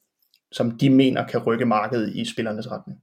som 0.51 0.72
de 0.72 0.89
mener 0.89 1.27
kan 1.27 1.43
rykke 1.43 1.65
markedet 1.65 2.15
i 2.15 2.25
spillernes 2.34 2.72
retning. 2.72 3.00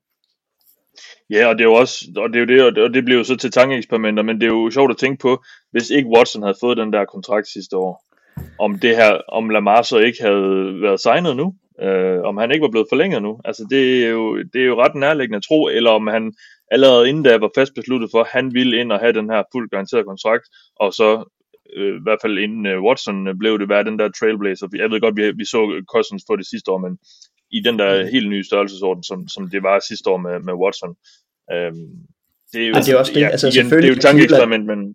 Ja, 1.31 1.47
og 1.47 1.55
det 1.55 1.61
er 1.61 1.69
jo 1.69 1.75
også, 1.75 2.07
og 2.17 2.29
det 2.29 2.37
er 2.37 2.40
jo 2.40 2.47
det, 2.47 2.64
og 2.64 2.75
det, 2.75 2.83
og 2.83 2.95
det 2.95 3.05
bliver 3.05 3.19
jo 3.19 3.25
så 3.25 3.37
til 3.37 3.50
tankeeksperimenter, 3.50 4.23
men 4.23 4.40
det 4.40 4.43
er 4.43 4.55
jo 4.55 4.71
sjovt 4.71 4.90
at 4.90 4.97
tænke 4.97 5.23
på, 5.23 5.43
hvis 5.71 5.90
ikke 5.90 6.09
Watson 6.17 6.43
havde 6.43 6.59
fået 6.61 6.76
den 6.76 6.93
der 6.93 7.05
kontrakt 7.05 7.49
sidste 7.49 7.76
år, 7.76 8.05
om 8.59 8.79
det 8.79 8.97
her, 8.97 9.21
om 9.29 9.49
Lamar 9.49 9.83
så 9.83 9.99
ikke 9.99 10.23
havde 10.23 10.83
været 10.83 11.00
signet 11.00 11.37
nu, 11.37 11.55
øh, 11.83 12.21
om 12.23 12.37
han 12.37 12.50
ikke 12.50 12.62
var 12.62 12.71
blevet 12.71 12.87
forlænget 12.90 13.23
nu. 13.23 13.40
Altså 13.45 13.67
det 13.71 14.05
er 14.07 14.09
jo, 14.09 14.43
det 14.52 14.61
er 14.62 14.67
jo 14.67 14.83
ret 14.83 14.95
nærliggende 14.95 15.37
at 15.37 15.43
tro, 15.49 15.67
eller 15.67 15.90
om 15.90 16.07
han 16.07 16.33
allerede 16.70 17.08
inden 17.08 17.24
da 17.24 17.38
var 17.38 17.50
fast 17.54 17.74
besluttet 17.74 18.08
for, 18.12 18.20
at 18.20 18.30
han 18.30 18.54
ville 18.54 18.80
ind 18.80 18.92
og 18.92 19.00
have 19.00 19.12
den 19.12 19.30
her 19.30 19.42
fuldt 19.52 19.70
garanterede 19.70 20.04
kontrakt, 20.04 20.44
og 20.76 20.92
så 20.92 21.08
øh, 21.76 21.94
i 22.00 22.02
hvert 22.02 22.22
fald 22.22 22.38
inden 22.38 22.66
øh, 22.66 22.82
Watson 22.86 23.28
øh, 23.28 23.34
blev 23.40 23.58
det 23.58 23.68
være 23.68 23.84
den 23.84 23.98
der 23.98 24.08
trailblazer. 24.18 24.66
Jeg 24.82 24.90
ved 24.90 25.00
godt, 25.00 25.16
vi, 25.16 25.24
vi 25.40 25.44
så 25.44 25.60
Cousins 25.92 26.24
få 26.28 26.36
det 26.36 26.46
sidste 26.46 26.70
år, 26.72 26.78
men 26.86 26.98
i 27.50 27.60
den 27.66 27.78
der 27.78 28.10
helt 28.14 28.28
nye 28.28 28.44
størrelsesorden, 28.44 29.02
som, 29.02 29.28
som 29.28 29.50
det 29.50 29.62
var 29.62 29.78
sidste 29.88 30.10
år 30.10 30.16
med, 30.26 30.36
med 30.48 30.54
Watson. 30.62 30.92
Øhm, 31.52 31.90
det 32.52 32.60
er 32.62 32.68
jo, 32.68 32.74
Og 32.76 32.80
det 32.84 32.92
er 32.94 32.98
også 32.98 33.12
det, 33.14 33.24
altså 33.24 33.46
igen, 33.46 33.52
det 33.54 33.58
er 33.58 33.62
selvfølgelig 33.62 33.88
jo 33.88 33.96
et 33.98 34.00
tankeeksperiment, 34.00 34.66
men 34.66 34.94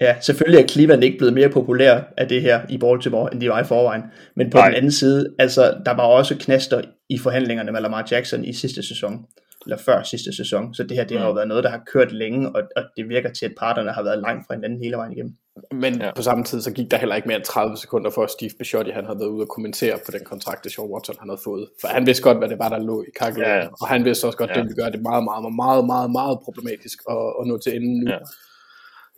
Ja, 0.00 0.20
selvfølgelig 0.20 0.62
er 0.62 0.66
Cleveland 0.66 1.04
ikke 1.04 1.18
blevet 1.18 1.34
mere 1.34 1.48
populær 1.48 2.00
af 2.16 2.28
det 2.28 2.42
her 2.42 2.60
i 2.68 2.78
Baltimore, 2.78 3.32
end 3.32 3.40
de 3.40 3.48
var 3.48 3.60
i 3.60 3.64
forvejen. 3.64 4.02
Men 4.36 4.50
på 4.50 4.56
Nej. 4.56 4.66
den 4.66 4.76
anden 4.76 4.92
side, 4.92 5.34
altså, 5.38 5.82
der 5.86 5.92
var 5.92 6.02
også 6.02 6.36
knaster 6.38 6.82
i 7.10 7.18
forhandlingerne 7.18 7.72
med 7.72 7.80
Lamar 7.80 8.08
Jackson 8.10 8.44
i 8.44 8.52
sidste 8.52 8.88
sæson, 8.88 9.26
eller 9.66 9.76
før 9.76 10.02
sidste 10.02 10.36
sæson. 10.36 10.74
Så 10.74 10.82
det 10.82 10.96
her, 10.96 11.04
det 11.04 11.18
har 11.18 11.26
jo 11.26 11.32
Mm. 11.32 11.36
været 11.36 11.48
noget, 11.48 11.64
der 11.64 11.70
har 11.70 11.82
kørt 11.92 12.12
længe, 12.12 12.48
og, 12.56 12.62
og 12.76 12.82
det 12.96 13.08
virker 13.08 13.30
til, 13.32 13.46
at 13.46 13.52
parterne 13.58 13.90
har 13.92 14.02
været 14.02 14.18
langt 14.18 14.46
fra 14.46 14.54
hinanden 14.54 14.78
hele 14.84 14.96
vejen 14.96 15.12
igennem. 15.12 15.34
Men 15.72 15.94
Ja. 16.00 16.10
på 16.16 16.22
samme 16.22 16.44
tid, 16.44 16.60
så 16.60 16.72
gik 16.72 16.90
der 16.90 16.96
heller 16.96 17.14
ikke 17.16 17.28
mere 17.28 17.36
end 17.36 17.44
30 17.44 17.76
sekunder 17.76 18.10
for, 18.10 18.22
at 18.22 18.30
Steve 18.30 18.50
Bisciotti 18.58 18.90
han 18.90 19.04
havde 19.04 19.18
været 19.18 19.28
ude 19.28 19.42
og 19.42 19.48
kommentere 19.48 19.98
på 20.06 20.10
den 20.12 20.24
kontrakt, 20.24 20.72
Sean 20.72 20.88
Watson 20.90 21.16
han 21.20 21.28
havde 21.28 21.40
fået. 21.44 21.68
For 21.80 21.88
han 21.88 22.06
vidste 22.06 22.22
godt, 22.22 22.38
hvad 22.38 22.48
det 22.48 22.58
var, 22.58 22.68
der 22.68 22.78
lå 22.78 23.02
i 23.02 23.10
kalkulationen. 23.20 23.62
Ja. 23.62 23.68
Og 23.80 23.88
han 23.88 24.04
vidste 24.04 24.24
også 24.24 24.38
godt, 24.38 24.50
Ja. 24.50 24.54
at 24.54 24.56
det 24.56 24.64
ville 24.64 24.82
gøre 24.82 24.92
det 24.92 25.02
meget, 25.02 25.24
meget, 25.24 25.42
meget, 25.42 25.54
meget, 25.62 25.84
meget, 25.86 26.10
meget 26.10 26.38
problematisk 26.44 26.98
at, 27.10 27.16
at 27.40 27.46
nå 27.46 27.58
til 27.58 27.76
enden 27.76 28.04
nu. 28.04 28.10
Ja. 28.10 28.18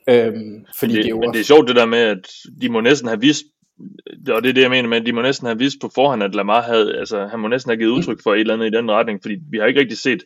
Øhm, 0.08 0.64
fordi 0.78 0.94
det, 0.94 1.04
det, 1.04 1.10
jo 1.10 1.18
men 1.20 1.32
det 1.32 1.40
er 1.40 1.44
sjovt 1.44 1.68
det 1.68 1.76
der 1.76 1.86
med, 1.86 1.98
at 1.98 2.24
de 2.60 2.68
må 2.68 2.80
næsten 2.80 3.08
have 3.08 3.20
vist, 3.20 3.42
Øh, 3.80 4.34
og 4.34 4.42
det 4.42 4.48
er 4.48 4.54
det, 4.54 4.62
jeg 4.62 4.70
mener 4.70 4.88
med, 4.88 5.00
at 5.00 5.06
de 5.06 5.12
må 5.12 5.22
næsten 5.22 5.46
have 5.46 5.58
vist 5.58 5.80
på 5.80 5.90
forhånd, 5.94 6.22
at 6.22 6.34
Lamar 6.34 6.62
havde, 6.62 6.98
altså 6.98 7.26
han 7.26 7.40
må 7.40 7.48
næsten 7.48 7.70
have 7.70 7.78
givet 7.78 7.90
udtryk 7.90 8.22
for 8.22 8.34
et 8.34 8.40
eller 8.40 8.54
andet 8.54 8.66
i 8.66 8.76
den 8.76 8.90
retning, 8.90 9.22
fordi 9.22 9.36
vi 9.50 9.58
har 9.58 9.66
ikke 9.66 9.80
rigtig 9.80 9.98
set 9.98 10.22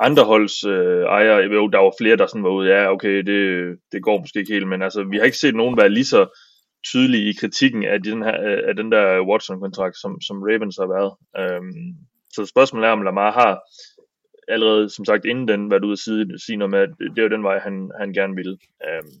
andre 0.00 0.24
holds 0.24 0.64
øh, 0.64 1.02
ejere, 1.02 1.36
jo, 1.36 1.68
der 1.68 1.78
var 1.78 1.92
flere, 2.00 2.16
der 2.16 2.26
sådan 2.26 2.44
var 2.44 2.50
ude, 2.50 2.68
ja, 2.68 2.92
okay, 2.92 3.22
det, 3.22 3.78
det 3.92 4.02
går 4.02 4.18
måske 4.18 4.38
ikke 4.38 4.52
helt, 4.52 4.68
men 4.68 4.82
altså, 4.82 5.04
vi 5.04 5.16
har 5.16 5.24
ikke 5.24 5.36
set 5.36 5.54
nogen 5.54 5.76
være 5.76 5.88
lige 5.88 6.04
så 6.04 6.38
tydelige 6.84 7.30
i 7.30 7.32
kritikken 7.40 7.84
af 7.84 8.02
den, 8.02 8.22
her, 8.22 8.40
øh, 8.42 8.68
af 8.68 8.76
den 8.76 8.92
der 8.92 9.26
Watson-kontrakt, 9.28 9.96
som, 9.96 10.20
som 10.20 10.42
Ravens 10.42 10.76
har 10.76 10.86
været. 10.86 11.12
Øhm, 11.38 11.94
så 12.32 12.46
spørgsmålet 12.46 12.88
er, 12.88 12.92
om 12.92 13.02
Lamar 13.02 13.32
har 13.32 13.60
allerede, 14.48 14.90
som 14.90 15.04
sagt, 15.04 15.24
inden 15.24 15.48
den 15.48 15.70
været 15.70 15.84
ude 15.84 15.92
at 15.92 15.98
sige, 15.98 16.38
sige 16.38 16.56
noget 16.56 16.70
med, 16.70 16.78
at 16.78 16.88
det 16.98 17.18
er 17.18 17.22
jo 17.22 17.36
den 17.36 17.42
vej, 17.42 17.58
han, 17.58 17.90
han 18.00 18.12
gerne 18.12 18.34
ville. 18.34 18.58
Øhm, 18.88 19.12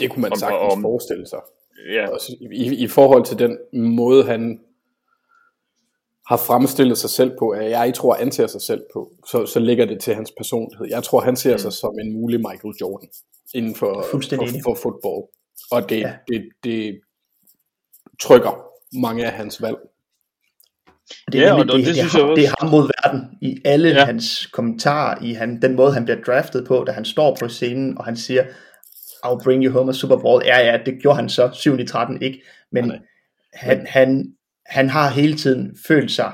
det 0.00 0.10
kunne 0.10 0.22
man 0.22 0.32
om- 0.32 0.38
sagtens 0.38 0.72
om- 0.74 0.82
forestille 0.82 1.26
sig. 1.28 1.38
ja, 1.92 2.08
Også 2.08 2.36
i, 2.52 2.74
I 2.84 2.88
forhold 2.88 3.24
til 3.24 3.38
den 3.38 3.58
måde, 3.96 4.24
han 4.24 4.60
har 6.28 6.36
fremstillet 6.36 6.98
sig 6.98 7.10
selv 7.10 7.32
på, 7.38 7.48
at 7.50 7.70
jeg 7.70 7.92
tror, 7.94 8.14
anser 8.14 8.46
sig 8.46 8.60
selv 8.62 8.82
på, 8.92 9.12
så, 9.30 9.46
så 9.46 9.60
ligger 9.60 9.84
det 9.86 10.00
til 10.00 10.14
hans 10.14 10.32
personlighed. 10.36 10.86
Jeg 10.90 11.02
tror, 11.02 11.20
han 11.20 11.36
ser 11.36 11.52
Mm. 11.52 11.58
sig 11.58 11.72
som 11.72 11.98
en 11.98 12.12
mulig 12.12 12.40
Michael 12.40 12.74
Jordan 12.80 13.08
inden 13.54 13.74
for, 13.74 14.06
for, 14.10 14.20
for 14.64 14.74
fodbold. 14.74 15.28
Og 15.70 15.88
det, 15.90 16.00
Ja. 16.00 16.08
ja. 16.08 16.14
det, 16.28 16.48
det 16.64 17.00
trykker 18.20 18.64
mange 19.00 19.24
af 19.26 19.32
hans 19.32 19.62
valg. 19.62 19.76
Og 21.26 21.32
det 21.32 21.38
Ja, 21.40 21.44
er, 21.48 21.52
og 21.52 21.58
nemlig 21.58 21.76
det- 21.76 21.86
det, 21.86 21.94
det 21.94 22.02
det, 22.02 22.10
synes 22.10 22.14
er, 22.14 22.18
jeg 22.18 22.24
ham, 22.24 22.30
også. 22.30 22.40
det 22.40 22.48
er 22.48 22.54
ham 22.60 22.70
mod 22.70 22.90
verden 23.02 23.38
i 23.42 23.60
alle 23.64 23.88
Ja. 23.88 23.94
ja. 23.94 24.04
hans 24.04 24.46
kommentarer, 24.46 25.22
i 25.22 25.32
han, 25.32 25.62
den 25.62 25.76
måde, 25.76 25.92
han 25.92 26.04
bliver 26.04 26.20
draftet 26.26 26.66
på, 26.66 26.84
da 26.86 26.92
han 26.92 27.04
står 27.04 27.36
på 27.40 27.48
scenen, 27.48 27.98
og 27.98 28.04
han 28.04 28.16
siger, 28.16 28.44
I'll 29.26 29.44
bring 29.44 29.64
you 29.64 29.72
home 29.72 29.90
a 29.90 29.92
Super 29.92 30.16
Bowl. 30.16 30.42
Ja, 30.44 30.58
ja, 30.60 30.78
det 30.86 31.02
gjorde 31.02 31.16
han 31.16 31.28
så 31.28 31.50
7 31.52 31.78
i 31.78 31.84
13 31.84 32.22
ikke, 32.22 32.42
men 32.72 32.84
Nej. 32.84 32.98
han, 33.54 33.86
han, 33.86 34.32
han 34.66 34.88
har 34.88 35.10
hele 35.10 35.36
tiden 35.36 35.76
følt 35.86 36.10
sig 36.10 36.32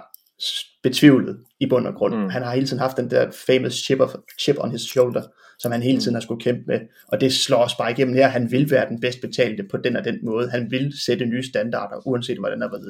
betvivlet 0.82 1.38
i 1.60 1.66
bund 1.66 1.86
og 1.86 1.94
grund. 1.94 2.14
Mm. 2.14 2.20
Mm. 2.20 2.30
Han 2.30 2.42
har 2.42 2.54
hele 2.54 2.66
tiden 2.66 2.78
haft 2.78 2.96
den 2.96 3.10
der 3.10 3.30
famous 3.46 3.72
chip, 3.72 4.00
of, 4.00 4.14
chip 4.40 4.56
on 4.58 4.70
his 4.70 4.80
shoulder, 4.80 5.22
som 5.58 5.72
han 5.72 5.82
hele 5.82 6.00
tiden 6.00 6.14
har 6.14 6.20
skulle 6.20 6.40
kæmpe 6.40 6.62
med, 6.66 6.80
og 7.08 7.20
det 7.20 7.32
slår 7.32 7.64
os 7.64 7.74
bare 7.74 7.90
igennem 7.90 8.14
her. 8.14 8.28
Han 8.28 8.50
vil 8.50 8.70
være 8.70 8.88
den 8.88 9.00
bedst 9.00 9.20
betalte 9.20 9.62
på 9.70 9.76
den 9.76 9.96
og 9.96 10.04
den 10.04 10.18
måde. 10.22 10.50
Han 10.50 10.70
vil 10.70 10.92
sætte 11.06 11.26
nye 11.26 11.42
standarder, 11.42 12.06
uanset 12.06 12.38
hvordan 12.38 12.60
der 12.60 12.68
var 12.68 12.80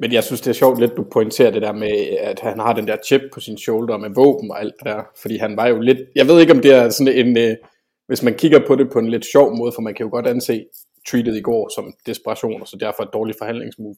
Men 0.00 0.12
jeg 0.12 0.24
synes, 0.24 0.40
det 0.40 0.50
er 0.50 0.54
sjovt 0.54 0.80
lidt, 0.80 0.96
du 0.96 1.06
pointerer 1.12 1.50
det 1.50 1.62
der 1.62 1.72
med, 1.72 2.16
at 2.20 2.40
han 2.40 2.58
har 2.58 2.72
den 2.72 2.86
der 2.86 2.96
chip 3.06 3.20
på 3.34 3.40
sin 3.40 3.58
shoulder 3.58 3.98
med 3.98 4.10
våben 4.14 4.50
og 4.50 4.60
alt 4.60 4.74
det 4.78 4.86
der. 4.86 5.02
Fordi 5.22 5.36
han 5.36 5.56
var 5.56 5.66
jo 5.66 5.80
lidt... 5.80 5.98
Jeg 6.14 6.28
ved 6.28 6.40
ikke, 6.40 6.52
om 6.52 6.60
det 6.60 6.74
er 6.74 6.88
sådan 6.88 7.26
en... 7.26 7.56
Hvis 8.06 8.22
man 8.22 8.34
kigger 8.34 8.66
på 8.66 8.74
det 8.76 8.90
på 8.92 8.98
en 8.98 9.08
lidt 9.08 9.24
sjov 9.32 9.56
måde, 9.56 9.72
for 9.74 9.82
man 9.82 9.94
kan 9.94 10.04
jo 10.06 10.10
godt 10.10 10.26
anse 10.26 10.64
tweetet 11.08 11.36
i 11.36 11.40
går 11.40 11.68
som 11.74 11.94
desperation, 12.06 12.60
og 12.62 12.68
så 12.68 12.76
derfor 12.80 13.02
et 13.02 13.08
dårligt 13.12 13.38
forhandlingsmove. 13.38 13.96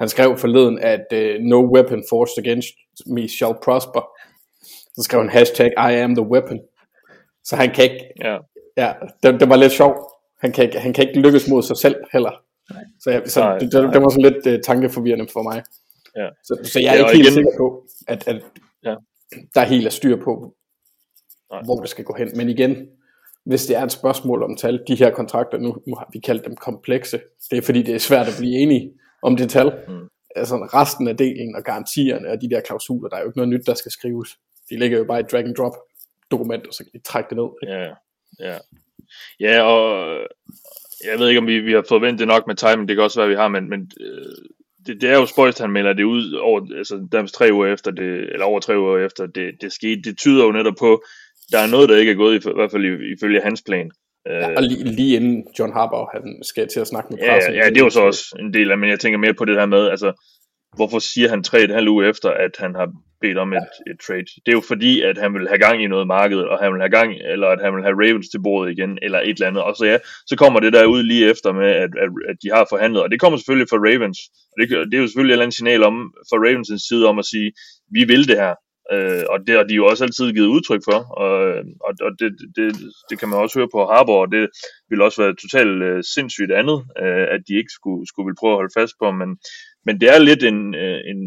Han 0.00 0.08
skrev 0.08 0.36
forleden, 0.38 0.78
at 0.78 1.06
uh, 1.12 1.42
no 1.44 1.74
weapon 1.74 2.04
forced 2.10 2.44
against 2.44 2.68
me 3.06 3.28
shall 3.28 3.54
prosper. 3.64 4.08
Så 4.96 5.02
skrev 5.02 5.20
han 5.20 5.30
hashtag 5.30 5.66
I 5.76 5.94
am 5.94 6.14
the 6.14 6.26
weapon. 6.26 6.60
Så 7.44 7.56
han 7.56 7.70
kan 7.74 7.84
ikke... 7.84 8.04
ja. 8.24 8.36
Ja, 8.76 8.92
det, 9.22 9.40
det 9.40 9.48
var 9.48 9.56
lidt 9.56 9.72
sjovt. 9.72 9.96
Han 10.40 10.52
kan, 10.52 10.64
ikke, 10.64 10.78
han 10.78 10.92
kan 10.92 11.08
ikke 11.08 11.20
lykkes 11.20 11.48
mod 11.48 11.62
sig 11.62 11.76
selv 11.76 11.96
heller. 12.12 12.30
Så, 13.00 13.10
jeg, 13.10 13.22
så 13.26 13.40
Nej, 13.40 13.58
det, 13.58 13.72
det, 13.72 13.92
det 13.92 14.02
var 14.02 14.08
sådan 14.08 14.32
lidt 14.32 14.46
uh, 14.46 14.60
tankeforvirrende 14.64 15.26
for 15.32 15.42
mig. 15.42 15.62
Ja. 16.16 16.28
Så, 16.44 16.58
så 16.72 16.80
jeg 16.80 16.88
er 16.88 16.98
Ja, 16.98 16.98
ikke 16.98 17.16
helt 17.16 17.26
igen- 17.26 17.32
sikker 17.34 17.50
på, 17.58 17.86
at, 18.08 18.28
at 18.28 18.42
Ja. 18.84 18.94
der 19.54 19.60
er 19.60 19.64
helt 19.64 19.86
er 19.86 19.90
styr 19.90 20.16
på, 20.24 20.54
Nej. 21.52 21.62
hvor 21.64 21.80
det 21.80 21.88
skal 21.88 22.04
gå 22.04 22.14
hen. 22.18 22.30
Men 22.36 22.48
igen, 22.48 22.76
hvis 23.46 23.66
det 23.66 23.76
er 23.76 23.84
et 23.84 23.92
spørgsmål 23.92 24.42
om 24.42 24.56
tal, 24.56 24.80
de 24.88 24.94
her 24.94 25.10
kontrakter, 25.10 25.58
nu, 25.58 25.76
nu 25.86 25.94
har 25.94 26.08
vi 26.12 26.18
kaldt 26.18 26.44
dem 26.44 26.56
komplekse, 26.56 27.20
det 27.50 27.58
er 27.58 27.62
fordi, 27.62 27.82
det 27.82 27.94
er 27.94 27.98
svært 27.98 28.26
at 28.26 28.34
blive 28.38 28.58
enige 28.58 28.92
om 29.22 29.36
det 29.36 29.50
tal. 29.50 29.72
Mm. 29.88 30.08
Altså 30.36 30.56
resten 30.56 31.08
af 31.08 31.16
delen 31.16 31.56
og 31.56 31.62
garantierne 31.62 32.30
og 32.30 32.40
de 32.40 32.50
der 32.50 32.60
klausuler, 32.60 33.08
der 33.08 33.16
er 33.16 33.20
jo 33.20 33.26
ikke 33.26 33.38
noget 33.38 33.48
nyt, 33.48 33.66
der 33.66 33.74
skal 33.74 33.92
skrives. 33.92 34.28
De 34.70 34.78
ligger 34.78 34.98
jo 34.98 35.04
bare 35.04 35.20
i 35.20 35.22
drag 35.22 35.44
and 35.44 35.54
drop 35.54 35.72
dokument, 36.30 36.66
og 36.66 36.74
så 36.74 36.84
kan 36.84 36.92
de 36.92 37.04
trække 37.04 37.28
det 37.28 37.36
ned. 37.36 37.50
ikke? 37.62 37.74
Ja, 37.74 37.94
ja. 38.40 38.58
Ja, 39.40 39.62
og 39.62 40.16
jeg 41.04 41.18
ved 41.18 41.28
ikke, 41.28 41.40
om 41.40 41.46
vi, 41.46 41.60
vi 41.60 41.72
har 41.72 41.84
fået 41.88 42.02
vendt 42.02 42.18
det 42.18 42.28
nok 42.28 42.46
med 42.46 42.54
timing, 42.54 42.88
det 42.88 42.96
kan 42.96 43.04
også 43.04 43.20
være, 43.20 43.28
vi 43.28 43.34
har, 43.34 43.48
men, 43.48 43.70
men 43.70 43.90
øh, 44.00 44.34
det, 44.86 45.00
det 45.00 45.10
er 45.10 45.18
jo 45.18 45.26
spøjst, 45.26 45.58
han 45.58 45.70
melder 45.70 45.92
det 45.92 46.04
ud 46.04 46.32
over, 46.32 46.60
altså 46.76 47.08
nærmest 47.12 47.34
tre 47.34 47.48
uger 47.52 47.66
efter 47.66 47.90
det, 47.90 48.32
eller 48.32 48.44
over 48.44 48.60
tre 48.60 48.78
uger 48.78 49.06
efter 49.06 49.26
det, 49.26 49.54
det 49.60 49.72
skete. 49.72 50.02
Det 50.02 50.18
tyder 50.18 50.44
jo 50.44 50.52
netop 50.52 50.74
på, 50.78 51.04
der 51.52 51.58
er 51.58 51.70
noget, 51.70 51.88
der 51.88 51.96
ikke 51.96 52.12
er 52.12 52.16
gået, 52.16 52.32
i, 52.34 52.48
i 52.50 52.52
hvert 52.54 52.70
fald 52.70 52.84
i- 52.84 53.12
ifølge 53.18 53.40
hans 53.40 53.62
plan. 53.66 53.90
Ja, 54.26 54.48
Øh, 54.50 54.54
og 54.56 54.62
lige, 54.62 54.84
lige 54.84 55.16
inden 55.16 55.44
John 55.58 55.72
Harbaugh 55.72 56.08
han 56.14 56.24
skal 56.42 56.68
til 56.68 56.80
at 56.80 56.86
snakke 56.86 57.08
med 57.10 57.18
Ja, 57.22 57.32
pressen. 57.32 57.54
ja, 57.54 57.64
ja, 57.64 57.68
det 57.70 57.76
er 57.80 57.84
jo 57.84 57.90
så 57.90 58.00
også 58.00 58.36
en 58.38 58.54
del 58.54 58.70
af, 58.70 58.78
men 58.78 58.90
jeg 58.90 59.00
tænker 59.00 59.18
mere 59.18 59.34
på 59.34 59.44
det 59.44 59.54
her 59.58 59.66
med, 59.66 59.88
altså, 59.88 60.12
hvorfor 60.76 60.98
siger 60.98 61.28
han 61.28 61.42
tre 61.42 61.60
et 61.62 61.70
halvt 61.70 61.88
uge 61.88 62.08
efter, 62.08 62.30
at 62.30 62.50
han 62.58 62.74
har 62.74 62.88
bedt 63.20 63.38
om 63.38 63.52
et, 63.52 63.68
et 63.90 63.98
trade? 64.06 64.24
Det 64.44 64.48
er 64.52 64.52
jo 64.60 64.60
fordi, 64.72 65.02
at 65.02 65.18
han 65.18 65.34
vil 65.34 65.48
have 65.48 65.58
gang 65.58 65.82
i 65.82 65.86
noget 65.86 66.06
marked, 66.06 66.38
og 66.38 66.58
han 66.62 66.72
vil 66.72 66.80
have 66.80 66.90
gang, 66.98 67.10
eller 67.32 67.48
at 67.48 67.60
han 67.64 67.74
vil 67.74 67.82
have 67.86 67.96
Ravens 68.02 68.28
til 68.28 68.40
bordet 68.42 68.72
igen, 68.78 68.98
eller 69.02 69.20
et 69.20 69.28
eller 69.28 69.46
andet. 69.46 69.62
Og 69.62 69.76
så 69.76 69.84
ja, 69.84 69.98
så 70.26 70.34
kommer 70.36 70.60
det 70.60 70.72
der 70.72 70.84
ud 70.84 71.02
lige 71.02 71.30
efter 71.30 71.52
med, 71.52 71.70
at, 71.84 71.90
at, 72.04 72.10
at 72.30 72.36
de 72.42 72.48
har 72.56 72.66
forhandlet, 72.72 73.02
og 73.02 73.10
det 73.10 73.20
kommer 73.20 73.36
selvfølgelig 73.38 73.68
fra 73.70 73.82
Ravens. 73.88 74.18
Og 74.52 74.56
det, 74.60 74.64
det 74.90 74.94
er 74.96 75.02
jo 75.02 75.06
selvfølgelig 75.08 75.32
et 75.32 75.36
eller 75.36 75.46
andet 75.46 75.56
signal 75.60 75.82
om, 75.90 75.94
fra 76.30 76.38
Ravens 76.46 76.70
side 76.88 77.04
om 77.10 77.18
at 77.18 77.26
sige, 77.32 77.52
vi 77.96 78.02
vil 78.12 78.28
det 78.28 78.36
her. 78.44 78.54
Øh, 78.92 79.24
og 79.28 79.46
det 79.46 79.54
har 79.56 79.64
de 79.64 79.74
jo 79.74 79.86
også 79.86 80.04
altid 80.04 80.32
givet 80.32 80.46
udtryk 80.46 80.82
for, 80.90 81.00
og, 81.22 81.32
og, 81.86 81.92
og 82.06 82.10
det, 82.18 82.30
det, 82.56 82.76
det 83.10 83.18
kan 83.18 83.28
man 83.28 83.38
også 83.38 83.58
høre 83.58 83.74
på 83.74 83.86
Harbour, 83.86 84.20
og 84.20 84.32
det 84.32 84.48
ville 84.88 85.04
også 85.04 85.22
være 85.22 85.34
totalt 85.34 85.82
øh, 85.82 86.04
sindssygt 86.14 86.52
andet, 86.52 86.78
øh, 87.02 87.26
at 87.34 87.40
de 87.48 87.54
ikke 87.60 87.72
skulle, 87.78 88.06
skulle 88.06 88.26
vil 88.26 88.40
prøve 88.40 88.52
at 88.52 88.60
holde 88.60 88.78
fast 88.78 88.94
på, 89.02 89.10
men, 89.10 89.38
men 89.86 90.00
det 90.00 90.08
er 90.14 90.18
lidt 90.18 90.42
en, 90.44 90.74
øh, 90.74 91.00
en, 91.12 91.20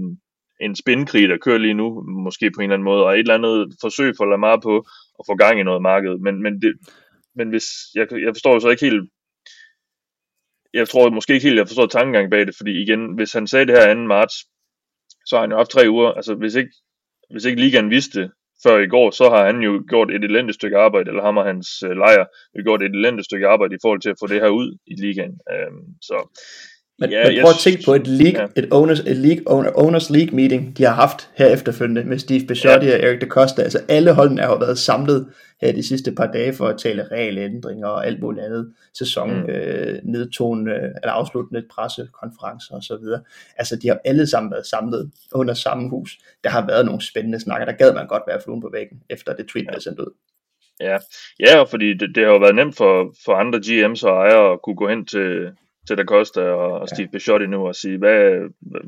en 0.61 0.75
spændkrig, 0.75 1.29
der 1.29 1.37
kører 1.37 1.57
lige 1.57 1.79
nu, 1.81 1.87
måske 2.25 2.51
på 2.51 2.61
en 2.61 2.63
eller 2.63 2.73
anden 2.73 2.89
måde, 2.91 3.05
og 3.05 3.13
et 3.13 3.19
eller 3.19 3.39
andet 3.39 3.75
forsøg 3.81 4.13
for 4.17 4.25
Lamar 4.25 4.59
på 4.63 4.75
at 5.19 5.23
få 5.29 5.35
gang 5.35 5.59
i 5.59 5.63
noget 5.63 5.81
marked. 5.81 6.17
Men, 6.25 6.43
men, 6.43 6.61
det, 6.61 6.73
men 7.35 7.49
hvis, 7.49 7.65
jeg, 7.95 8.07
jeg 8.11 8.31
forstår 8.35 8.53
jo 8.53 8.59
så 8.59 8.69
ikke 8.69 8.85
helt, 8.85 9.09
jeg 10.73 10.87
tror 10.87 11.09
måske 11.09 11.33
ikke 11.33 11.47
helt, 11.47 11.57
jeg 11.57 11.67
forstår 11.67 11.85
tankegang 11.85 12.31
bag 12.31 12.47
det, 12.47 12.55
fordi 12.57 12.81
igen, 12.83 13.15
hvis 13.15 13.33
han 13.33 13.47
sagde 13.47 13.65
det 13.67 13.77
her 13.77 13.93
2. 13.93 13.99
marts, 13.99 14.35
så 15.25 15.35
har 15.35 15.41
han 15.41 15.51
jo 15.51 15.57
haft 15.57 15.69
tre 15.69 15.89
uger, 15.89 16.11
altså 16.11 16.35
hvis 16.35 16.55
ikke, 16.55 16.71
hvis 17.31 17.45
ikke 17.45 17.61
ligaen 17.61 17.89
vidste 17.89 18.21
det 18.21 18.31
før 18.63 18.79
i 18.79 18.87
går, 18.87 19.11
så 19.11 19.29
har 19.29 19.45
han 19.45 19.61
jo 19.61 19.83
gjort 19.89 20.11
et 20.11 20.23
elendigt 20.23 20.55
stykke 20.55 20.77
arbejde, 20.77 21.09
eller 21.09 21.23
ham 21.23 21.37
og 21.37 21.45
hans 21.45 21.83
øh, 21.83 21.91
lejer 21.91 22.25
har 22.55 22.63
gjort 22.63 22.83
et 22.83 22.95
elendigt 22.95 23.25
stykke 23.25 23.47
arbejde 23.47 23.75
i 23.75 23.81
forhold 23.81 24.01
til 24.01 24.09
at 24.09 24.19
få 24.19 24.27
det 24.27 24.41
her 24.41 24.49
ud 24.49 24.77
i 24.87 24.95
ligaen. 25.01 25.35
Øhm, 25.53 25.83
så 26.01 26.17
men, 26.99 27.09
ja, 27.09 27.29
men 27.29 27.41
prøv 27.41 27.49
at 27.49 27.55
tænke 27.59 27.81
på 27.85 27.93
et, 27.93 28.07
league, 28.07 28.41
ja. 28.41 28.47
et, 28.55 28.67
owners, 28.71 28.99
et 28.99 29.17
league, 29.17 29.43
owner, 29.45 29.71
owners 29.75 30.09
league 30.09 30.35
meeting, 30.35 30.77
de 30.77 30.83
har 30.83 30.93
haft 30.93 31.29
her 31.35 31.47
efterfølgende 31.47 32.03
med 32.03 32.19
Steve 32.19 32.47
Bisciotti 32.47 32.87
ja. 32.87 32.93
og 32.93 33.03
Eric 33.03 33.19
DaCosta. 33.19 33.61
Altså 33.61 33.79
alle 33.89 34.13
holdene 34.13 34.41
har 34.41 34.49
jo 34.49 34.55
været 34.55 34.77
samlet 34.79 35.27
her 35.61 35.71
de 35.71 35.87
sidste 35.87 36.11
par 36.11 36.25
dage 36.25 36.53
for 36.53 36.67
at 36.67 36.77
tale 36.77 37.07
regelændringer 37.11 37.87
og 37.87 38.07
alt 38.07 38.19
muligt 38.21 38.45
andet. 38.45 38.73
Sæson, 38.93 39.33
mm. 39.33 39.49
øh, 39.49 39.99
nedtone, 40.03 40.73
eller 40.73 41.11
afsluttende 41.11 41.63
pressekonferencer 41.71 42.75
og 42.75 42.83
så 42.83 42.97
videre. 42.97 43.21
Altså 43.57 43.75
de 43.75 43.87
har 43.87 43.99
alle 44.05 44.27
sammen 44.27 44.51
været 44.51 44.65
samlet 44.65 45.11
under 45.31 45.53
samme 45.53 45.89
hus. 45.89 46.17
Der 46.43 46.49
har 46.49 46.67
været 46.67 46.85
nogle 46.85 47.01
spændende 47.01 47.39
snakker. 47.39 47.65
Der 47.65 47.73
gad 47.73 47.93
man 47.93 48.07
godt 48.07 48.23
være 48.27 48.41
fluen 48.43 48.61
på 48.61 48.69
væggen, 48.73 49.01
efter 49.09 49.33
det 49.33 49.47
tweet 49.47 49.65
ja. 49.65 49.71
blev 49.71 49.81
sendt 49.81 49.99
ud. 49.99 50.13
Ja, 50.79 50.97
ja 51.39 51.63
fordi 51.63 51.93
det, 51.93 52.15
det 52.15 52.23
har 52.23 52.31
jo 52.31 52.37
været 52.37 52.55
nemt 52.55 52.75
for, 52.77 53.13
for 53.25 53.33
andre 53.33 53.59
GM's 53.65 54.07
og 54.07 54.15
ejere 54.25 54.53
at 54.53 54.61
kunne 54.63 54.75
gå 54.75 54.89
hen 54.89 55.05
til, 55.05 55.51
til 55.89 55.97
Da 55.97 56.03
Costa 56.03 56.41
og, 56.41 56.71
og 56.81 56.87
Steve 56.89 57.09
Bisciotti 57.11 57.47
nu 57.47 57.67
og 57.67 57.75
sige, 57.75 57.97
hvad, 57.97 58.19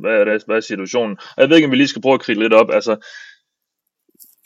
hvad, 0.02 0.12
er 0.12 0.26
det, 0.26 0.44
hvad 0.46 0.58
er 0.58 0.60
situationen? 0.72 1.18
Og 1.36 1.42
jeg 1.42 1.50
ved 1.50 1.56
ikke, 1.56 1.66
om 1.66 1.72
vi 1.72 1.78
lige 1.78 1.88
skal 1.88 2.02
prøve 2.02 2.14
at 2.14 2.26
kridte 2.26 2.42
lidt 2.42 2.54
op. 2.54 2.70
Altså, 2.74 2.94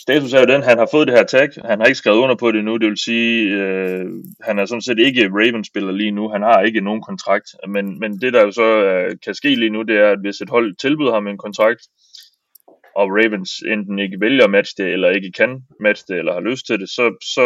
status 0.05 0.33
er 0.33 0.39
jo 0.39 0.53
den, 0.53 0.63
han 0.63 0.77
har 0.77 0.87
fået 0.91 1.07
det 1.07 1.17
her 1.17 1.23
tag, 1.23 1.49
han 1.65 1.79
har 1.79 1.85
ikke 1.85 2.03
skrevet 2.03 2.17
under 2.17 2.35
på 2.35 2.51
det 2.51 2.63
nu, 2.65 2.77
det 2.77 2.89
vil 2.89 3.05
sige, 3.09 3.33
øh, 3.61 4.05
han 4.41 4.59
er 4.59 4.65
sådan 4.65 4.81
set 4.81 4.99
ikke 4.99 5.29
Ravens-spiller 5.39 5.91
lige 5.91 6.11
nu, 6.11 6.29
han 6.29 6.41
har 6.41 6.61
ikke 6.61 6.81
nogen 6.81 7.01
kontrakt, 7.01 7.47
men, 7.67 7.99
men 7.99 8.11
det 8.21 8.33
der 8.33 8.41
jo 8.45 8.51
så 8.51 8.69
øh, 8.83 9.11
kan 9.25 9.33
ske 9.33 9.55
lige 9.55 9.75
nu, 9.75 9.81
det 9.81 9.97
er, 9.97 10.09
at 10.11 10.19
hvis 10.21 10.41
et 10.41 10.49
hold 10.49 10.75
tilbyder 10.75 11.13
ham 11.13 11.27
en 11.27 11.37
kontrakt, 11.37 11.81
og 12.99 13.05
Ravens 13.17 13.51
enten 13.73 13.99
ikke 13.99 14.21
vælger 14.21 14.43
at 14.43 14.51
matche 14.51 14.83
det, 14.83 14.93
eller 14.93 15.09
ikke 15.09 15.31
kan 15.31 15.51
matche 15.79 16.05
det, 16.09 16.17
eller 16.19 16.33
har 16.33 16.49
lyst 16.49 16.65
til 16.65 16.79
det, 16.79 16.89
så, 16.89 17.05
så 17.35 17.45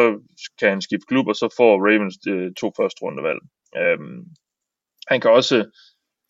kan 0.60 0.70
han 0.70 0.82
skifte 0.82 1.08
klub, 1.08 1.28
og 1.28 1.36
så 1.36 1.48
får 1.58 1.74
Ravens 1.88 2.18
de 2.18 2.54
to 2.62 2.68
første 2.78 3.02
rundevalg. 3.02 3.42
Øhm, 3.82 4.20
han 5.10 5.22
kan 5.22 5.32
også 5.32 5.66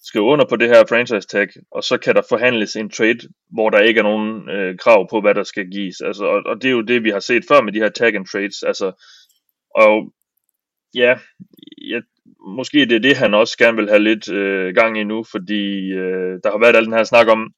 skrive 0.04 0.24
under 0.24 0.46
på 0.50 0.56
det 0.56 0.68
her 0.68 0.84
franchise 0.89 1.28
tag, 1.28 1.48
og 1.72 1.84
så 1.84 1.98
kan 1.98 2.15
der 2.15 2.22
forhandles 2.30 2.76
en 2.76 2.89
trade, 2.89 3.20
hvor 3.50 3.70
der 3.70 3.80
ikke 3.80 4.00
er 4.00 4.04
nogen 4.04 4.50
øh, 4.50 4.78
krav 4.78 5.10
på, 5.10 5.22
hvad 5.22 5.36
der 5.36 5.44
skal 5.44 5.70
gives. 5.72 6.02
Altså, 6.02 6.26
og, 6.26 6.42
og 6.46 6.62
det 6.62 6.68
er 6.68 6.72
jo 6.72 6.82
det, 6.82 7.04
vi 7.04 7.10
har 7.10 7.20
set 7.20 7.44
før 7.48 7.62
med 7.62 7.74
de 7.74 7.80
her 7.80 7.89
tag 7.89 8.15
and 8.15 8.26
trades. 8.26 8.63
Altså, 8.63 8.92
og 9.76 10.13
ja, 10.96 11.18
ja, 11.92 12.00
måske 12.48 12.80
det 12.80 12.92
er 12.92 13.00
det, 13.00 13.18
han 13.18 13.34
også 13.34 13.58
gerne 13.58 13.78
vil 13.78 13.89
have 13.89 14.04
lidt 14.04 14.32
øh, 14.32 14.76
gang 14.76 15.00
i 15.00 15.04
nu, 15.04 15.24
fordi 15.32 15.92
øh, 15.92 16.39
der 16.44 16.52
har 16.52 16.60
været 16.60 16.76
al 16.76 16.86
den 16.86 16.94
her 16.94 17.04
snak 17.04 17.28
om, 17.28 17.54